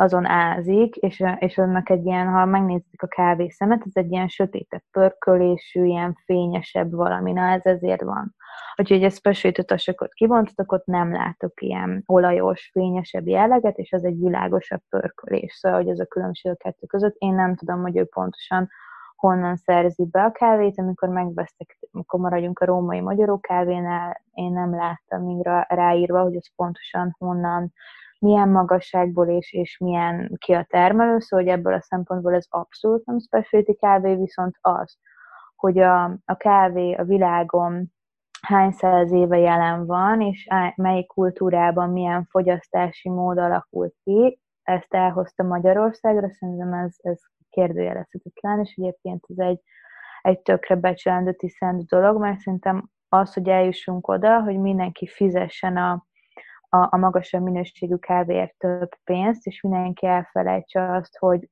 azon 0.00 0.26
ázik, 0.26 0.96
és, 0.96 1.24
és 1.38 1.58
annak 1.58 1.90
egy 1.90 2.04
ilyen, 2.04 2.26
ha 2.26 2.44
megnézik 2.44 3.02
a 3.02 3.06
kávészemet, 3.06 3.82
ez 3.86 3.92
egy 3.94 4.10
ilyen 4.10 4.28
sötétebb 4.28 4.82
pörkölésű, 4.90 5.84
ilyen 5.84 6.16
fényesebb 6.24 6.92
valami, 6.92 7.32
na 7.32 7.42
ez 7.42 7.64
ezért 7.64 8.02
van. 8.02 8.34
Úgyhogy 8.76 9.02
ezt 9.02 9.22
besőtötasokot 9.22 10.12
kibontatok, 10.12 10.72
ott 10.72 10.86
nem 10.86 11.12
látok 11.12 11.62
ilyen 11.62 12.02
olajos, 12.06 12.70
fényesebb 12.72 13.26
jelleget, 13.26 13.78
és 13.78 13.92
az 13.92 14.04
egy 14.04 14.18
világosabb 14.18 14.80
pörkölés. 14.88 15.54
Szóval, 15.54 15.78
hogy 15.78 15.88
ez 15.88 15.98
a 15.98 16.06
különbség 16.06 16.52
a 16.52 16.54
kettő 16.54 16.86
között. 16.86 17.14
Én 17.18 17.34
nem 17.34 17.54
tudom, 17.54 17.80
hogy 17.82 17.96
ő 17.96 18.04
pontosan 18.04 18.68
honnan 19.16 19.56
szerzi 19.56 20.04
be 20.10 20.22
a 20.22 20.32
kávét, 20.32 20.78
amikor 20.78 21.08
megvesztek, 21.08 21.78
amikor 21.92 22.20
maradjunk 22.20 22.58
a 22.58 22.64
római 22.64 23.00
magyaró 23.00 23.38
kávénál, 23.38 24.22
én 24.34 24.52
nem 24.52 24.74
láttam 24.74 25.24
még 25.24 25.48
ráírva, 25.68 26.22
hogy 26.22 26.34
ez 26.34 26.54
pontosan 26.56 27.16
honnan, 27.18 27.72
milyen 28.20 28.48
magasságból 28.48 29.28
és, 29.28 29.52
és 29.52 29.78
milyen 29.78 30.36
ki 30.38 30.52
a 30.52 30.66
termelő, 30.68 31.18
szóval 31.18 31.44
hogy 31.44 31.54
ebből 31.54 31.72
a 31.72 31.82
szempontból 31.82 32.34
ez 32.34 32.46
abszolút 32.48 33.04
nem 33.04 33.18
specialty 33.18 33.74
kávé, 33.74 34.14
viszont 34.14 34.56
az, 34.60 34.98
hogy 35.56 35.78
a, 35.78 36.04
a 36.24 36.36
kávé 36.36 36.92
a 36.92 37.04
világon 37.04 37.92
hány 38.40 38.70
száz 38.70 39.12
éve 39.12 39.38
jelen 39.38 39.86
van, 39.86 40.20
és 40.20 40.48
melyik 40.76 41.06
kultúrában 41.06 41.90
milyen 41.90 42.26
fogyasztási 42.30 43.08
mód 43.08 43.38
alakult 43.38 43.94
ki, 44.04 44.40
ezt 44.62 44.94
elhozta 44.94 45.42
Magyarországra, 45.42 46.30
szerintem 46.30 46.72
ez, 46.72 46.94
ez 46.98 47.20
kérdőjelezhetetlen, 47.50 48.60
és 48.60 48.74
egyébként 48.76 49.24
ez 49.28 49.38
egy, 49.38 49.60
egy 50.22 50.40
tökre 50.40 50.74
becsülendő 50.74 51.32
tisztendő 51.32 51.82
dolog, 51.88 52.20
mert 52.20 52.38
szerintem 52.38 52.90
az, 53.08 53.34
hogy 53.34 53.48
eljussunk 53.48 54.08
oda, 54.08 54.40
hogy 54.42 54.58
mindenki 54.58 55.06
fizessen 55.06 55.76
a, 55.76 56.06
a, 56.70 56.88
a 56.90 56.96
magasabb 56.96 57.42
minőségű 57.42 57.96
kávéért 57.96 58.54
több 58.58 58.88
pénzt, 59.04 59.46
és 59.46 59.60
mindenki 59.60 60.06
elfelejtse 60.06 60.92
azt, 60.92 61.18
hogy, 61.18 61.48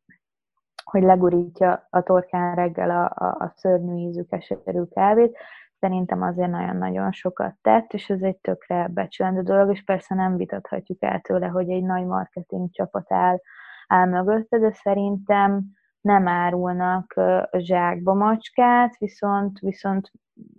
hogy 0.85 1.03
legurítja 1.03 1.87
a 1.91 2.03
torkán 2.03 2.55
reggel 2.55 2.91
a, 2.91 3.25
a, 3.25 3.27
a 3.27 3.53
szörnyű 3.57 4.09
ízű 4.09 4.23
keserű 4.23 4.83
kávét, 4.85 5.39
szerintem 5.81 6.23
azért 6.23 6.51
nagyon-nagyon 6.51 7.13
sokat 7.13 7.55
tett, 7.61 7.93
és 7.93 8.11
ez 8.11 8.23
egy 8.23 8.37
tökre 8.37 8.89
becsülendő 8.91 9.43
dolog, 9.43 9.71
és 9.71 9.85
persze 9.85 10.15
nem 10.15 10.37
vitathatjuk 10.37 11.03
el 11.03 11.21
tőle, 11.21 11.47
hogy 11.47 11.71
egy 11.71 11.83
nagy 11.83 12.05
marketing 12.05 12.71
csapat 12.71 13.13
áll, 13.13 13.39
áll 13.87 14.07
mögötte, 14.07 14.59
de 14.59 14.73
szerintem 14.73 15.65
nem 16.01 16.29
árulnak 16.29 17.15
zsákba 17.59 18.15
macskát, 18.15 18.97
viszont, 18.97 19.59
viszont 19.59 20.11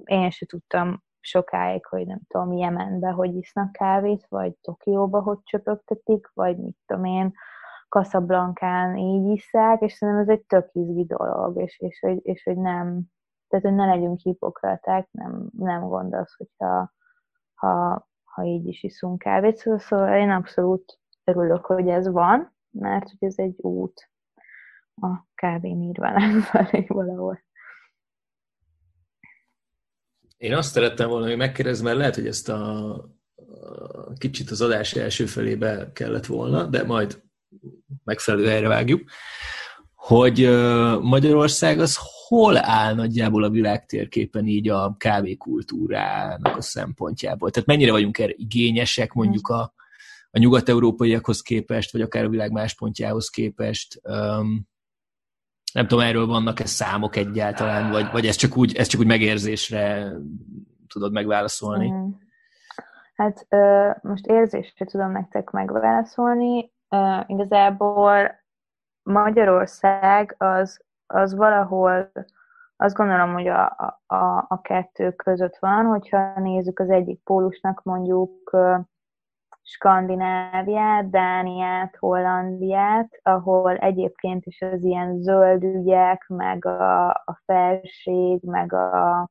én 0.04 0.30
se 0.30 0.46
tudtam 0.46 1.04
sokáig, 1.20 1.86
hogy 1.86 2.06
nem 2.08 2.20
tudom, 2.28 2.54
Jemenbe 2.54 3.10
hogy 3.10 3.36
isznak 3.36 3.72
kávét, 3.72 4.26
vagy 4.30 4.54
Tokióba 4.62 5.22
hogy 5.22 5.38
csöpögtetik, 5.44 6.32
vagy 6.34 6.58
mit 6.58 6.78
tudom 6.86 7.06
én, 7.06 7.34
Casablancán 7.90 8.98
így 8.98 9.38
iszák, 9.38 9.82
és 9.82 9.94
szerintem 9.94 10.24
ez 10.24 10.38
egy 10.38 10.46
tök 10.46 10.70
izgi 10.74 11.06
dolog, 11.06 11.62
és, 11.62 11.80
és, 11.80 12.02
és, 12.02 12.18
és 12.22 12.44
hogy 12.44 12.58
nem, 12.58 13.02
tehát 13.48 13.66
hogy 13.66 13.76
ne 13.76 13.86
legyünk 13.86 14.20
hipokraták, 14.20 15.08
nem, 15.12 15.50
nem 15.58 15.88
gond 15.88 16.14
az, 16.14 16.34
hogyha 16.34 16.94
ha, 17.54 18.08
ha 18.24 18.44
így 18.44 18.68
is 18.68 18.84
iszunk 18.84 19.18
kávét, 19.18 19.58
szóval, 19.58 19.80
szóval 19.80 20.16
én 20.16 20.30
abszolút 20.30 21.00
örülök, 21.24 21.66
hogy 21.66 21.88
ez 21.88 22.08
van, 22.08 22.56
mert 22.70 23.10
hogy 23.10 23.30
ez 23.30 23.38
egy 23.38 23.56
út 23.58 24.10
a 24.96 25.26
kávé 25.36 25.72
nirvánán 25.72 26.40
felé 26.42 26.86
valahol. 26.98 27.42
Én 30.40 30.54
azt 30.54 30.72
szerettem 30.72 31.10
volna 31.10 31.28
hogy 31.28 31.38
megkérdezni, 31.38 31.86
mert 31.86 31.98
lehet, 31.98 32.16
hogy 32.16 32.28
ezt 32.28 32.50
a, 32.50 32.96
kicsit 34.18 34.50
az 34.50 34.62
adás 34.62 34.94
első 34.94 35.26
felébe 35.26 35.92
kellett 35.94 36.26
volna, 36.26 36.66
de 36.66 36.84
majd 36.84 37.22
megfelelő 38.04 38.48
helyre 38.48 38.68
vágjuk, 38.68 39.10
hogy 39.96 40.50
Magyarország 41.02 41.80
az 41.80 41.98
hol 42.28 42.58
áll 42.58 42.94
nagyjából 42.94 43.44
a 43.44 43.50
világ 43.50 43.86
térképen 43.86 44.48
így 44.48 44.70
a 44.70 44.96
kávékultúrának 44.98 46.58
a 46.58 46.62
szempontjából? 46.62 47.52
Tehát 47.52 47.68
mennyire 47.68 47.92
vagyunk 47.92 48.18
erre 48.18 48.34
igényesek 48.36 49.14
mondjuk 49.14 49.48
a, 49.48 49.74
a 50.32 50.40
nyugat-európaiakhoz 50.40 51.42
képest, 51.42 51.92
vagy 51.92 52.02
akár 52.02 52.24
a 52.24 52.30
világ 52.30 52.52
más 52.52 52.76
pontjához 52.76 53.30
képest? 53.30 54.02
Um, 54.04 54.69
nem 55.74 55.88
tudom, 55.88 56.06
erről 56.06 56.26
vannak-e 56.26 56.66
számok 56.66 57.16
egyáltalán, 57.16 57.92
vagy, 57.92 58.12
vagy 58.12 58.26
ez, 58.26 58.36
csak 58.36 58.58
úgy, 58.58 58.76
ez 58.76 58.88
csak 58.88 59.00
úgy 59.00 59.08
megérzésre 59.08 60.12
tudod 60.88 61.12
megválaszolni? 61.12 61.92
Mm. 61.92 62.10
Hát 63.16 63.48
most 64.02 64.26
érzésre 64.26 64.86
tudom 64.86 65.12
nektek 65.12 65.50
megválaszolni. 65.50 66.72
Ö, 66.90 67.20
igazából 67.28 68.40
Magyarország 69.04 70.36
az, 70.38 70.82
az 71.06 71.36
valahol, 71.36 72.12
azt 72.76 72.96
gondolom, 72.96 73.34
hogy 73.34 73.48
a, 73.48 73.66
a, 74.08 74.46
a 74.48 74.62
kettő 74.62 75.12
között 75.12 75.58
van, 75.60 75.86
hogyha 75.86 76.40
nézzük 76.40 76.80
az 76.80 76.90
egyik 76.90 77.24
pólusnak 77.24 77.84
mondjuk 77.84 78.58
Skandináviát, 79.72 81.10
Dániát, 81.10 81.96
Hollandiát, 81.96 83.20
ahol 83.24 83.78
egyébként 83.78 84.46
is 84.46 84.62
az 84.62 84.84
ilyen 84.84 85.22
zöld 85.22 85.64
ügyek, 85.64 86.26
meg 86.28 86.66
a, 86.66 87.08
a 87.10 87.42
felség, 87.46 88.44
meg 88.44 88.74
a, 88.74 89.30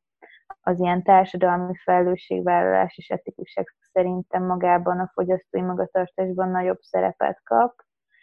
az 0.61 0.80
ilyen 0.80 1.03
társadalmi 1.03 1.74
felelősségvállalás 1.84 2.97
és 2.97 3.09
etikusság 3.09 3.74
szerintem 3.93 4.45
magában 4.45 4.99
a 4.99 5.11
fogyasztói 5.12 5.62
magatartásban 5.62 6.49
nagyobb 6.49 6.80
szerepet 6.80 7.41
kap, 7.45 7.74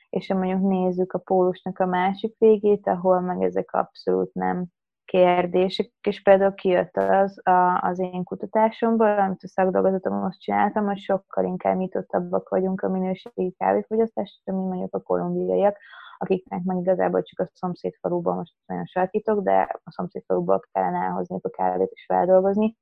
és 0.09 0.27
ha 0.27 0.37
mondjuk 0.37 0.69
nézzük 0.69 1.13
a 1.13 1.19
pólusnak 1.19 1.79
a 1.79 1.85
másik 1.85 2.35
végét, 2.37 2.87
ahol 2.87 3.19
meg 3.19 3.41
ezek 3.41 3.73
abszolút 3.73 4.33
nem 4.33 4.65
kérdések, 5.05 5.91
és 6.01 6.21
például 6.21 6.53
kijött 6.53 6.97
az 6.97 7.47
a, 7.47 7.79
az 7.81 7.99
én 7.99 8.23
kutatásomból, 8.23 9.17
amit 9.17 10.05
a 10.05 10.09
most 10.09 10.41
csináltam, 10.41 10.85
hogy 10.85 10.97
sokkal 10.97 11.45
inkább 11.45 11.77
nyitottabbak 11.77 12.49
vagyunk 12.49 12.81
a 12.81 12.89
minőségi 12.89 13.51
kávéfogyasztásra, 13.57 14.53
mint 14.53 14.67
mondjuk 14.67 14.95
a 14.95 15.01
kolumbiaiak, 15.01 15.77
akiknek 16.17 16.63
meg 16.63 16.77
igazából 16.77 17.21
csak 17.21 17.39
a 17.39 17.51
szomszédfaluban 17.53 18.35
most 18.35 18.53
nagyon 18.65 18.85
sarkítok, 18.85 19.43
de 19.43 19.79
a 19.83 19.91
szomszédfaluból 19.91 20.61
kellene 20.71 21.05
elhozni 21.05 21.39
a 21.41 21.49
kávét 21.49 21.91
és 21.91 22.05
feldolgozni. 22.05 22.77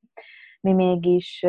Mi 0.61 0.74
mégis, 0.74 1.45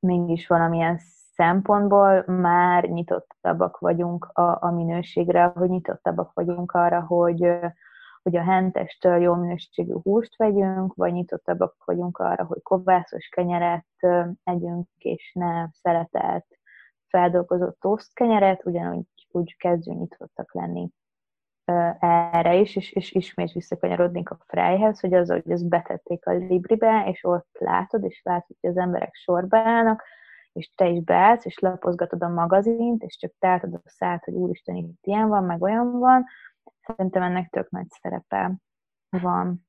mégis 0.00 0.46
valamilyen 0.46 0.98
szempontból 1.32 2.24
már 2.26 2.84
nyitottabbak 2.84 3.78
vagyunk 3.78 4.24
a, 4.24 4.58
a 4.62 4.70
minőségre, 4.70 5.44
hogy 5.44 5.68
nyitottabbak 5.68 6.30
vagyunk 6.34 6.72
arra, 6.72 7.00
hogy, 7.00 7.48
hogy 8.22 8.36
a 8.36 8.42
hentestől 8.42 9.20
jó 9.20 9.34
minőségű 9.34 9.92
húst 10.02 10.36
vegyünk, 10.36 10.94
vagy 10.94 11.12
nyitottabbak 11.12 11.84
vagyunk 11.84 12.18
arra, 12.18 12.44
hogy 12.44 12.62
kovászos 12.62 13.28
kenyeret 13.28 13.86
együnk, 14.44 14.88
és 14.98 15.32
ne 15.34 15.68
szeretelt 15.72 16.46
feldolgozott 17.08 17.80
toszt 17.80 18.14
kenyeret, 18.14 18.66
ugyanúgy 18.66 19.04
úgy 19.30 19.56
kezdjünk 19.56 19.98
nyitottak 19.98 20.54
lenni 20.54 20.90
erre 22.00 22.54
is, 22.54 22.76
és, 22.76 22.92
és 22.92 23.12
ismét 23.12 23.52
visszakanyarodnék 23.52 24.30
a 24.30 24.38
Freyhez, 24.46 25.00
hogy 25.00 25.14
az, 25.14 25.28
hogy 25.28 25.50
ezt 25.50 25.68
betették 25.68 26.26
a 26.26 26.32
Libribe, 26.32 27.04
és 27.08 27.24
ott 27.24 27.56
látod, 27.58 28.04
és 28.04 28.20
látod, 28.24 28.56
hogy 28.60 28.70
az 28.70 28.76
emberek 28.76 29.14
sorba 29.14 29.58
állnak, 29.58 30.02
és 30.52 30.72
te 30.74 30.88
is 30.88 31.04
beállsz, 31.04 31.44
és 31.44 31.58
lapozgatod 31.58 32.22
a 32.22 32.28
magazint, 32.28 33.02
és 33.02 33.16
csak 33.16 33.32
táltad 33.38 33.74
a 33.74 33.80
szát, 33.84 34.24
hogy 34.24 34.34
úristen, 34.34 34.76
itt 34.76 35.06
ilyen 35.06 35.28
van, 35.28 35.44
meg 35.44 35.62
olyan 35.62 35.98
van, 35.98 36.24
szerintem 36.96 37.22
ennek 37.22 37.50
tök 37.50 37.70
nagy 37.70 37.88
szerepe 37.88 38.56
van. 39.08 39.66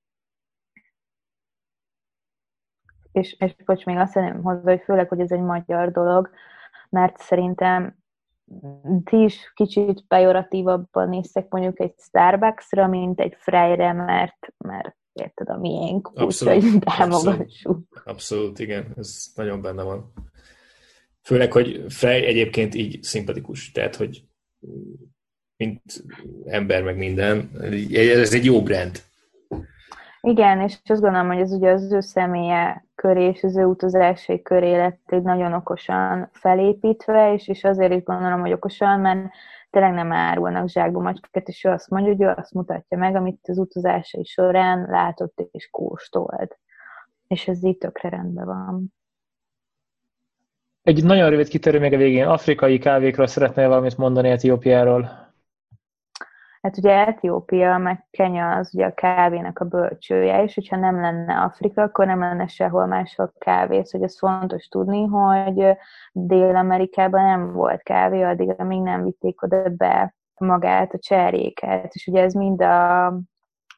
És, 3.12 3.36
és 3.40 3.56
bocs, 3.66 3.86
még 3.86 3.98
azt 3.98 4.12
szeretném 4.12 4.44
hozzá, 4.44 4.72
hogy 4.72 4.82
főleg, 4.82 5.08
hogy 5.08 5.20
ez 5.20 5.32
egy 5.32 5.42
magyar 5.42 5.92
dolog, 5.92 6.30
mert 6.90 7.18
szerintem 7.18 7.98
ti 9.04 9.24
is 9.24 9.52
kicsit 9.54 10.04
pejoratívabban 10.08 11.10
néztek 11.10 11.50
mondjuk 11.50 11.80
egy 11.80 11.94
Starbucksra, 11.98 12.88
mint 12.88 13.20
egy 13.20 13.36
Freyre, 13.40 13.94
mert, 13.94 14.54
mert 14.58 14.98
érted 15.14 15.50
a 15.50 15.58
miénk, 15.58 16.22
úgyhogy 16.22 16.80
támogassuk. 16.80 17.40
Abszolút, 17.40 17.88
abszolút, 18.04 18.60
igen, 18.60 18.94
ez 18.98 19.32
nagyon 19.36 19.62
benne 19.62 19.84
van. 19.84 20.14
Főleg, 21.22 21.52
hogy 21.52 21.86
Frey 21.88 22.26
egyébként 22.26 22.76
így 22.76 23.04
szimpatikus, 23.04 23.72
tehát, 23.72 23.96
hogy 23.96 24.24
mint 25.60 25.82
ember, 26.46 26.84
meg 26.84 26.98
minden, 26.98 27.50
ez 27.94 28.34
egy 28.34 28.46
jó 28.46 28.64
brand. 28.64 29.02
Igen, 30.22 30.62
és 30.62 30.78
azt 30.86 31.02
gondolom, 31.02 31.28
hogy 31.28 31.40
ez 31.40 31.52
ugye 31.52 31.72
az 31.72 31.92
ő 31.92 32.00
személye 32.00 32.86
köré 32.96 33.24
és 33.24 33.44
az 33.44 33.58
ő 33.58 33.64
utazásai 33.64 34.42
köré 34.42 34.76
lett 34.76 35.02
egy 35.06 35.22
nagyon 35.22 35.54
okosan 35.54 36.30
felépítve, 36.34 37.34
és, 37.34 37.48
és 37.48 37.64
azért 37.64 37.94
is 37.94 38.04
gondolom, 38.04 38.40
hogy 38.40 38.52
okosan, 38.52 39.00
mert 39.00 39.30
tényleg 39.70 39.94
nem 39.94 40.12
árulnak 40.12 40.70
zsákba 40.70 41.00
macskát, 41.00 41.48
és 41.48 41.64
ő 41.64 41.70
azt 41.70 41.90
mondja, 41.90 42.12
hogy 42.12 42.22
ő 42.22 42.34
azt 42.38 42.54
mutatja 42.54 42.98
meg, 42.98 43.16
amit 43.16 43.40
az 43.48 43.58
utazásai 43.58 44.24
során 44.24 44.88
látott 44.90 45.48
és 45.52 45.70
kóstolt. 45.72 46.60
És 47.28 47.48
ez 47.48 47.64
így 47.64 47.78
tökre 47.78 48.10
rendben 48.10 48.46
van. 48.46 48.94
Egy 50.82 51.04
nagyon 51.04 51.30
rövid 51.30 51.48
kitérő 51.48 51.80
még 51.80 51.94
a 51.94 51.98
végén. 51.98 52.26
Afrikai 52.26 52.78
kávékról 52.78 53.28
szeretnél 53.28 53.68
valamit 53.68 53.98
mondani 53.98 54.30
Etiópiáról? 54.30 55.29
Hát 56.62 56.78
ugye 56.78 57.08
Etiópia 57.08 57.78
meg 57.78 58.06
Kenya 58.12 58.56
az 58.56 58.74
ugye 58.74 58.86
a 58.86 58.94
kávénak 58.94 59.60
a 59.60 59.66
bölcsője, 59.66 60.44
és 60.44 60.54
hogyha 60.56 60.76
nem 60.76 61.02
lenne 61.02 61.42
Afrika, 61.42 61.82
akkor 61.82 62.06
nem 62.06 62.20
lenne 62.20 62.48
sehol 62.48 62.86
máshol 62.86 63.34
kávé. 63.38 63.84
Szóval 63.84 64.08
ez 64.08 64.18
fontos 64.18 64.68
tudni, 64.68 65.06
hogy 65.06 65.78
Dél-Amerikában 66.12 67.24
nem 67.24 67.54
volt 67.54 67.84
kávé, 67.84 68.22
addig, 68.22 68.54
amíg 68.58 68.82
nem 68.82 69.04
vitték 69.04 69.42
oda 69.42 69.70
be 69.70 70.16
magát, 70.40 70.94
a 70.94 70.98
cserjéket, 70.98 71.94
és 71.94 72.08
ugye 72.08 72.22
ez 72.22 72.34
mind 72.34 72.62
a 72.62 73.14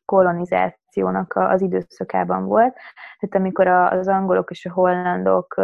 kolonizációnak 0.05 1.33
az 1.35 1.61
időszakában 1.61 2.45
volt. 2.45 2.73
Tehát 3.19 3.35
amikor 3.35 3.67
az 3.67 4.07
angolok 4.07 4.51
és 4.51 4.65
a 4.65 4.73
hollandok 4.73 5.61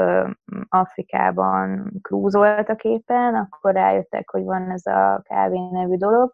Afrikában 0.70 1.92
krúzoltak 2.02 2.84
éppen, 2.84 3.36
akkor 3.36 3.74
rájöttek, 3.74 4.30
hogy 4.30 4.44
van 4.44 4.72
ez 4.72 4.86
a 4.86 5.22
kávé 5.24 5.60
nevű 5.72 5.96
dolog, 5.96 6.32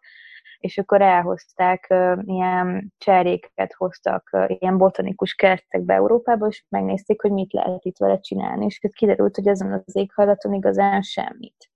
és 0.64 0.78
akkor 0.78 1.02
elhozták, 1.02 1.94
ilyen 2.24 2.92
cseréket 2.98 3.72
hoztak 3.72 4.30
ilyen 4.46 4.78
botanikus 4.78 5.34
kertekbe 5.34 5.94
Európába, 5.94 6.46
és 6.46 6.64
megnézték, 6.68 7.20
hogy 7.20 7.32
mit 7.32 7.52
lehet 7.52 7.84
itt 7.84 7.98
vele 7.98 8.20
csinálni, 8.20 8.64
és 8.64 8.80
kiderült, 8.92 9.34
hogy 9.34 9.46
ezen 9.46 9.72
az 9.72 9.96
éghajlaton 9.96 10.52
igazán 10.52 11.02
semmit. 11.02 11.70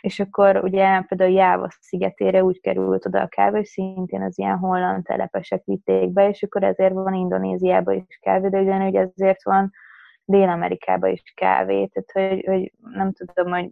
És 0.00 0.20
akkor 0.20 0.56
ugye 0.64 1.00
például 1.00 1.30
Jáva 1.30 1.68
szigetére 1.80 2.44
úgy 2.44 2.60
került 2.60 3.06
oda 3.06 3.20
a 3.20 3.28
kávé, 3.28 3.56
hogy 3.56 3.66
szintén 3.66 4.22
az 4.22 4.38
ilyen 4.38 4.58
holland 4.58 5.04
telepesek 5.04 5.62
vitték 5.64 6.10
be, 6.10 6.28
és 6.28 6.42
akkor 6.42 6.62
ezért 6.62 6.92
van 6.92 7.14
Indonéziában 7.14 7.94
is 8.08 8.18
kávé, 8.20 8.48
de 8.48 8.60
ugyanúgy 8.60 8.94
ezért 8.94 9.44
van 9.44 9.72
Dél-Amerikában 10.24 11.10
is 11.10 11.22
kávé, 11.34 11.86
tehát 11.86 12.32
hogy, 12.32 12.44
hogy 12.46 12.72
nem 12.94 13.12
tudom, 13.12 13.52
hogy 13.52 13.70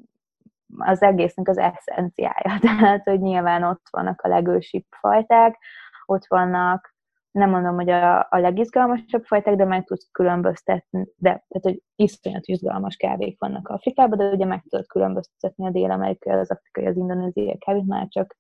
az 0.77 1.03
egésznek 1.03 1.49
az 1.49 1.59
eszenciája. 1.59 2.59
Tehát, 2.61 3.03
hogy 3.05 3.21
nyilván 3.21 3.63
ott 3.63 3.87
vannak 3.91 4.21
a 4.21 4.29
legősibb 4.29 4.85
fajták, 5.01 5.59
ott 6.07 6.27
vannak, 6.27 6.97
nem 7.31 7.51
mondom, 7.51 7.75
hogy 7.75 7.91
a, 7.91 8.19
a 8.19 8.39
legizgalmasabb 8.39 9.25
fajták, 9.25 9.57
de 9.57 9.65
meg 9.65 9.85
tudsz 9.85 10.09
különböztetni, 10.13 11.07
de, 11.17 11.31
tehát, 11.31 11.63
hogy 11.63 11.83
iszonyat 11.97 12.47
izgalmas 12.47 12.97
kávék 12.97 13.39
vannak 13.39 13.69
Afrikában, 13.69 14.19
de 14.19 14.25
ugye 14.25 14.45
meg 14.45 14.63
tudod 14.69 14.87
különböztetni 14.87 15.67
a 15.67 15.71
dél-amerikai, 15.71 16.33
az 16.33 16.51
afrikai, 16.51 16.87
az 16.87 16.97
indonéziai 16.97 17.59
kávét, 17.59 17.87
már 17.87 18.07
csak 18.09 18.37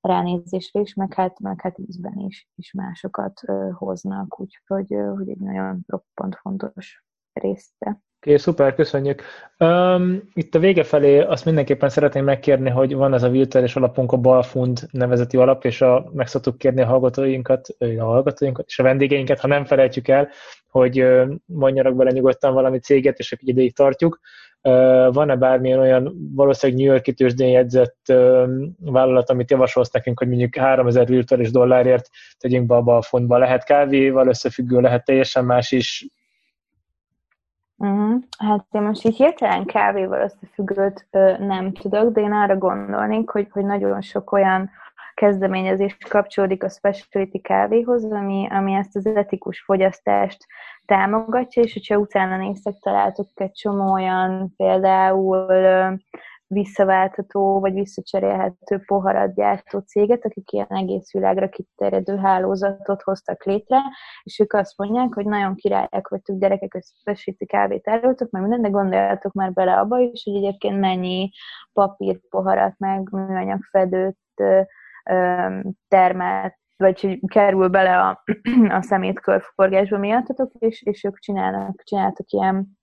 ránézésre 0.00 0.80
is, 0.80 0.94
meg 0.94 1.14
hát, 1.14 1.38
meg 1.38 1.60
hát 1.60 1.78
ízben 1.78 2.18
is, 2.18 2.48
is 2.54 2.72
másokat 2.72 3.40
ö, 3.46 3.68
hoznak, 3.72 4.40
úgyhogy 4.40 4.96
hogy 5.16 5.28
egy 5.28 5.38
nagyon 5.38 5.80
roppant 5.86 6.36
fontos 6.36 7.07
része. 7.38 8.02
Oké, 8.20 8.30
okay, 8.30 8.42
szuper, 8.42 8.74
köszönjük. 8.74 9.22
Um, 9.58 10.22
itt 10.34 10.54
a 10.54 10.58
vége 10.58 10.84
felé 10.84 11.20
azt 11.20 11.44
mindenképpen 11.44 11.88
szeretném 11.88 12.24
megkérni, 12.24 12.70
hogy 12.70 12.94
van 12.94 13.14
ez 13.14 13.22
a 13.22 13.28
virtuális 13.28 13.76
alapunk, 13.76 14.12
a 14.12 14.16
Balfund 14.16 14.88
nevezeti 14.90 15.36
alap, 15.36 15.64
és 15.64 15.80
a, 15.80 16.10
meg 16.12 16.26
szoktuk 16.26 16.58
kérni 16.58 16.80
a 16.80 16.86
hallgatóinkat, 16.86 17.68
a 17.98 18.04
hallgatóinkat 18.04 18.64
és 18.68 18.78
a 18.78 18.82
vendégeinket, 18.82 19.40
ha 19.40 19.46
nem 19.46 19.64
felejtjük 19.64 20.08
el, 20.08 20.28
hogy 20.68 21.06
mondjanak 21.44 21.96
bele 21.96 22.10
nyugodtan 22.10 22.54
valami 22.54 22.78
céget, 22.78 23.18
és 23.18 23.32
akkor 23.32 23.48
ideig 23.48 23.74
tartjuk. 23.74 24.20
Uh, 24.62 25.14
van-e 25.14 25.36
bármilyen 25.36 25.78
olyan 25.78 26.32
valószínűleg 26.34 26.82
New 26.82 26.92
York 26.92 27.14
tőzsdén 27.14 27.48
jegyzett 27.48 27.98
uh, 28.08 28.48
vállalat, 28.78 29.30
amit 29.30 29.50
javasolsz 29.50 29.90
nekünk, 29.90 30.18
hogy 30.18 30.28
mondjuk 30.28 30.56
3000 30.56 31.06
virtuális 31.06 31.50
dollárért 31.50 32.08
tegyünk 32.38 32.66
be 32.66 32.74
a 32.74 32.82
Balfundba? 32.82 33.38
Lehet 33.38 33.64
kávéval 33.64 34.28
összefüggő, 34.28 34.80
lehet 34.80 35.04
teljesen 35.04 35.44
más 35.44 35.72
is, 35.72 36.06
Uh-huh. 37.80 38.22
Hát 38.38 38.66
én 38.70 38.82
most 38.82 39.04
így 39.04 39.16
hirtelen 39.16 39.64
kávéval 39.64 40.20
összefüggőt 40.20 41.06
ö, 41.10 41.38
nem 41.38 41.72
tudok, 41.72 42.12
de 42.12 42.20
én 42.20 42.32
arra 42.32 42.56
gondolnék, 42.56 43.30
hogy, 43.30 43.48
hogy 43.50 43.64
nagyon 43.64 44.00
sok 44.00 44.32
olyan 44.32 44.70
kezdeményezés 45.14 45.96
kapcsolódik 46.08 46.64
a 46.64 46.68
specialty 46.68 47.38
kávéhoz, 47.38 48.04
ami, 48.04 48.46
ami 48.50 48.72
ezt 48.72 48.96
az 48.96 49.06
etikus 49.06 49.60
fogyasztást 49.60 50.46
támogatja, 50.86 51.62
és 51.62 51.72
hogyha 51.72 51.96
utána 51.96 52.36
néztek, 52.36 52.74
találtok 52.80 53.28
egy 53.34 53.52
csomó 53.52 53.92
olyan 53.92 54.54
például 54.56 55.46
visszaváltható 56.48 57.60
vagy 57.60 57.72
visszacserélhető 57.72 58.82
poharat 58.86 59.34
gyártó 59.34 59.78
céget, 59.78 60.24
akik 60.24 60.52
ilyen 60.52 60.66
egész 60.68 61.12
világra 61.12 61.48
kiterjedő 61.48 62.16
hálózatot 62.16 63.02
hoztak 63.02 63.44
létre, 63.44 63.78
és 64.22 64.38
ők 64.38 64.52
azt 64.52 64.78
mondják, 64.78 65.14
hogy 65.14 65.26
nagyon 65.26 65.54
királyok 65.54 66.08
vagytok 66.08 66.38
gyerekek, 66.38 66.72
hogy 66.72 66.82
spesíti 67.00 67.46
kávét 67.46 67.88
árultok, 67.88 68.30
mert 68.30 68.46
minden, 68.46 68.62
de 68.62 68.78
gondoljatok 68.78 69.32
már 69.32 69.52
bele 69.52 69.78
abba 69.78 69.98
is, 69.98 70.22
hogy 70.24 70.34
egyébként 70.34 70.80
mennyi 70.80 71.30
papír 71.72 72.20
poharat, 72.28 72.74
meg 72.78 73.08
műanyag 73.10 73.62
fedőt 73.70 74.18
termelt, 75.88 76.54
vagy 76.76 77.00
hogy 77.00 77.20
kerül 77.26 77.68
bele 77.68 77.98
a, 77.98 78.22
a 78.78 78.82
szemét 78.82 79.20
körforgásba 79.20 79.98
miattatok, 79.98 80.52
és, 80.58 80.82
és 80.82 81.04
ők 81.04 81.18
csinálnak, 81.18 81.82
csináltak 81.84 82.30
ilyen 82.30 82.78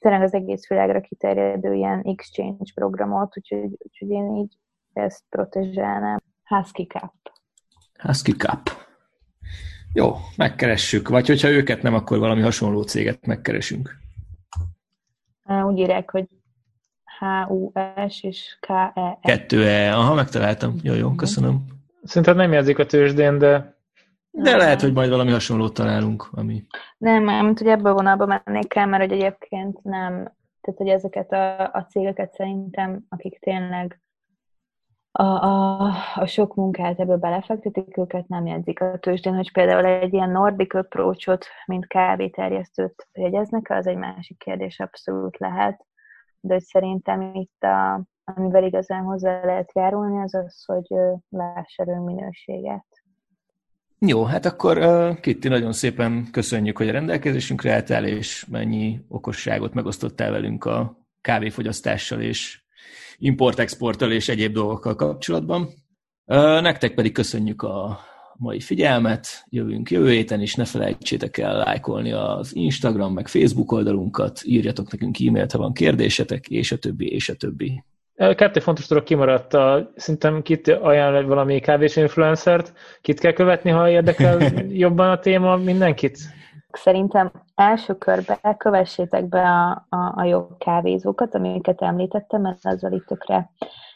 tényleg 0.00 0.22
az 0.22 0.34
egész 0.34 0.68
világra 0.68 1.00
kiterjedő 1.00 1.74
ilyen 1.74 2.00
exchange 2.04 2.72
programot, 2.74 3.36
úgyhogy, 3.36 3.76
úgyhogy 3.78 4.10
én 4.10 4.36
így 4.36 4.56
ezt 4.92 5.22
protezsálnám. 5.28 6.18
Husky 6.44 6.86
Cup. 6.86 7.14
Husky 7.98 8.32
Cup. 8.32 8.70
Jó, 9.92 10.14
megkeressük. 10.36 11.08
Vagy 11.08 11.26
hogyha 11.26 11.48
őket 11.48 11.82
nem, 11.82 11.94
akkor 11.94 12.18
valami 12.18 12.40
hasonló 12.40 12.82
céget 12.82 13.26
megkeresünk. 13.26 13.98
Úgy 15.66 15.78
írják, 15.78 16.10
hogy 16.10 16.26
H-U-S 17.18 18.22
és 18.22 18.56
K-E-E. 18.60 19.18
Kettő 19.22 19.66
E. 19.66 19.96
Aha, 19.96 20.14
megtaláltam. 20.14 20.74
Jó, 20.82 20.94
jó, 20.94 21.14
köszönöm. 21.14 21.64
Szerintem 22.02 22.36
nem 22.36 22.52
jelzik 22.52 22.78
a 22.78 22.86
tőzsdén, 22.86 23.38
de 23.38 23.79
de 24.30 24.56
lehet, 24.56 24.80
hogy 24.80 24.92
majd 24.92 25.10
valami 25.10 25.30
hasonlót 25.30 25.74
találunk, 25.74 26.28
ami... 26.32 26.64
Nem, 26.98 27.44
mint 27.44 27.58
hogy 27.58 27.68
ebből 27.68 27.92
vonalba 27.92 28.42
mennék 28.44 28.74
el, 28.74 28.86
mert 28.86 29.02
hogy 29.02 29.12
egyébként 29.12 29.82
nem, 29.82 30.12
tehát 30.60 30.78
hogy 30.78 30.88
ezeket 30.88 31.32
a, 31.32 31.72
a 31.72 31.86
cégeket 31.88 32.32
szerintem, 32.32 33.04
akik 33.08 33.38
tényleg 33.38 34.00
a, 35.12 35.22
a, 35.22 35.92
a 36.14 36.26
sok 36.26 36.54
munkát 36.54 37.00
ebből 37.00 37.16
belefektetik, 37.16 37.96
őket 37.96 38.28
nem 38.28 38.46
jegyzik 38.46 38.80
a 38.80 38.98
tőzsdén, 38.98 39.34
hogy 39.34 39.52
például 39.52 39.84
egy 39.84 40.12
ilyen 40.12 40.30
Nordic 40.30 40.74
approachot, 40.74 41.46
mint 41.66 41.86
kávéterjesztőt 41.86 43.08
jegyeznek, 43.12 43.70
az 43.70 43.86
egy 43.86 43.96
másik 43.96 44.38
kérdés, 44.38 44.80
abszolút 44.80 45.38
lehet, 45.38 45.86
de 46.40 46.52
hogy 46.52 46.62
szerintem 46.62 47.34
itt 47.34 47.62
a, 47.62 48.04
amivel 48.24 48.64
igazán 48.64 49.02
hozzá 49.02 49.44
lehet 49.44 49.72
járulni, 49.74 50.22
az 50.22 50.34
az, 50.34 50.64
hogy 50.64 50.96
láss 51.28 51.76
minőséget. 51.76 52.99
Jó, 54.06 54.24
hát 54.24 54.46
akkor 54.46 54.78
uh, 54.78 55.20
Kitti, 55.20 55.48
nagyon 55.48 55.72
szépen 55.72 56.28
köszönjük, 56.30 56.76
hogy 56.76 56.88
a 56.88 56.92
rendelkezésünkre 56.92 57.72
álltál, 57.72 58.06
és 58.06 58.46
mennyi 58.50 59.00
okosságot 59.08 59.74
megosztottál 59.74 60.30
velünk 60.30 60.64
a 60.64 61.06
kávéfogyasztással 61.20 62.20
és 62.20 62.62
import-exporttal 63.18 64.12
és 64.12 64.28
egyéb 64.28 64.52
dolgokkal 64.52 64.94
kapcsolatban. 64.94 65.68
Nektek 66.60 66.94
pedig 66.94 67.12
köszönjük 67.12 67.62
a 67.62 68.00
mai 68.36 68.60
figyelmet, 68.60 69.44
jövünk 69.48 69.90
jövő 69.90 70.10
héten, 70.10 70.40
és 70.40 70.54
ne 70.54 70.64
felejtsétek 70.64 71.38
el 71.38 71.56
lájkolni 71.56 72.12
az 72.12 72.54
Instagram, 72.54 73.12
meg 73.12 73.28
Facebook 73.28 73.72
oldalunkat, 73.72 74.40
írjatok 74.44 74.90
nekünk 74.90 75.20
e-mailt, 75.20 75.52
ha 75.52 75.58
van 75.58 75.72
kérdésetek, 75.72 76.48
és 76.48 76.72
a 76.72 76.78
többi, 76.78 77.12
és 77.12 77.28
a 77.28 77.34
többi. 77.34 77.84
Kettő 78.20 78.60
fontos 78.60 78.86
dolog 78.86 79.04
kimaradt. 79.04 79.54
A, 79.54 79.90
szerintem 79.96 80.42
kit 80.42 80.68
ajánl 80.68 81.26
valami 81.26 81.60
kávés 81.60 81.96
influencert, 81.96 82.72
kit 83.00 83.20
kell 83.20 83.32
követni, 83.32 83.70
ha 83.70 83.88
érdekel 83.88 84.38
jobban 84.84 85.10
a 85.10 85.18
téma, 85.18 85.56
mindenkit? 85.56 86.18
Szerintem 86.72 87.30
első 87.54 87.94
körben 87.94 88.56
kövessétek 88.56 89.28
be 89.28 89.42
a, 89.42 89.86
a, 89.88 90.12
a 90.16 90.24
jobb 90.24 90.58
kávézókat, 90.58 91.34
amiket 91.34 91.82
említettem, 91.82 92.40
mert 92.40 92.66
azzal 92.66 92.92
itt 92.92 93.06
tökre 93.06 93.50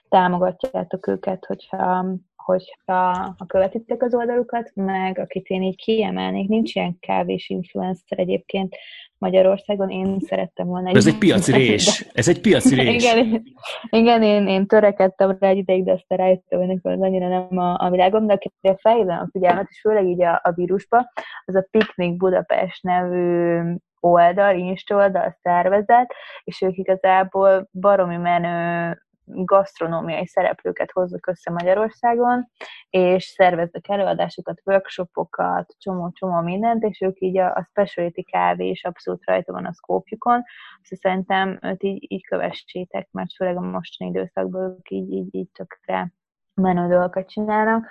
támogatjátok 0.08 1.06
őket, 1.06 1.44
hogyha, 1.46 2.06
hogyha 2.36 3.34
ha 3.38 3.46
követitek 3.46 4.02
az 4.02 4.14
oldalukat, 4.14 4.70
meg 4.74 5.18
akit 5.18 5.46
én 5.46 5.62
így 5.62 5.76
kiemelnék, 5.76 6.48
nincs 6.48 6.74
ilyen 6.74 6.96
kávés 7.00 7.48
influencer 7.48 8.18
egyébként, 8.18 8.76
Magyarországon. 9.24 9.90
Én 9.90 10.18
szerettem 10.20 10.66
volna... 10.66 10.90
Ez 10.90 11.06
egy 11.06 11.18
piaci 11.18 11.52
rés. 11.52 12.06
Ez 12.12 12.28
egy 12.28 12.40
piaci 12.40 12.74
rés. 12.80 13.02
igen, 13.02 13.44
igen 13.90 14.22
én, 14.22 14.48
én 14.48 14.66
törekedtem 14.66 15.36
rá 15.40 15.48
egy 15.48 15.56
ideig, 15.56 15.84
de 15.84 15.92
aztán 15.92 16.18
rájöttem, 16.18 16.58
hogy 16.58 16.68
nekem 16.68 17.02
annyira 17.02 17.28
nem 17.28 17.58
a, 17.58 17.76
a 17.78 17.90
világom, 17.90 18.26
de 18.26 18.32
akire 18.32 18.76
felhívnám 18.80 19.20
a 19.20 19.28
figyelmet, 19.30 19.66
és 19.70 19.80
főleg 19.80 20.06
így 20.06 20.22
a, 20.22 20.40
a 20.42 20.52
vírusba, 20.54 21.12
az 21.44 21.54
a 21.54 21.66
Picnic 21.70 22.16
Budapest 22.16 22.82
nevű 22.82 23.60
oldal, 24.00 24.56
Insta 24.56 24.94
oldal, 24.96 25.38
szervezet, 25.42 26.14
és 26.44 26.60
ők 26.60 26.76
igazából 26.76 27.68
baromi 27.72 28.16
menő 28.16 28.98
gasztronómiai 29.24 30.26
szereplőket 30.26 30.90
hozzuk 30.90 31.26
össze 31.26 31.50
Magyarországon, 31.50 32.48
és 32.90 33.24
szerveznek 33.24 33.88
előadásokat, 33.88 34.60
workshopokat, 34.64 35.74
csomó-csomó 35.78 36.40
mindent, 36.40 36.82
és 36.82 37.00
ők 37.00 37.20
így 37.20 37.38
a, 37.38 37.46
a 37.54 37.66
specialty 37.68 38.22
kávé 38.22 38.68
is 38.68 38.84
abszolút 38.84 39.24
rajta 39.24 39.52
van 39.52 39.64
a 39.64 39.72
szkópjukon, 39.72 40.42
szóval 40.82 40.98
szerintem 41.00 41.58
őt 41.62 41.82
így, 41.82 42.12
így 42.12 42.26
kövessétek, 42.26 43.08
mert 43.10 43.32
főleg 43.32 43.56
a 43.56 43.60
mostani 43.60 44.10
időszakban 44.10 44.62
ők 44.62 44.90
így, 44.90 45.12
így, 45.12 45.34
így 45.34 45.48
tökre 45.52 46.12
menő 46.54 46.88
dolgokat 46.88 47.28
csinálnak. 47.28 47.86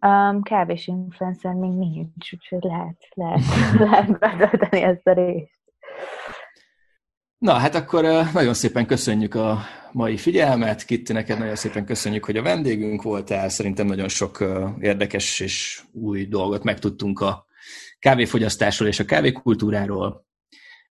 Um, 0.00 0.42
kávés 0.42 0.86
influencer 0.86 1.52
még 1.52 1.70
nincs, 1.70 2.32
úgyhogy 2.32 2.62
lehet, 2.62 3.08
lehet, 3.14 3.42
lehet 3.88 4.18
betölteni 4.18 4.82
ezt 4.82 5.06
a 5.06 5.12
részt. 5.12 5.62
Na, 7.44 7.52
hát 7.52 7.74
akkor 7.74 8.04
nagyon 8.32 8.54
szépen 8.54 8.86
köszönjük 8.86 9.34
a 9.34 9.58
mai 9.92 10.16
figyelmet. 10.16 10.84
Kitti, 10.84 11.12
neked 11.12 11.38
nagyon 11.38 11.56
szépen 11.56 11.84
köszönjük, 11.84 12.24
hogy 12.24 12.36
a 12.36 12.42
vendégünk 12.42 13.02
voltál. 13.02 13.48
Szerintem 13.48 13.86
nagyon 13.86 14.08
sok 14.08 14.44
érdekes 14.80 15.40
és 15.40 15.82
új 15.92 16.26
dolgot 16.26 16.62
megtudtunk 16.62 17.20
a 17.20 17.46
kávéfogyasztásról 17.98 18.88
és 18.88 18.98
a 18.98 19.04
kávékultúráról. 19.04 20.26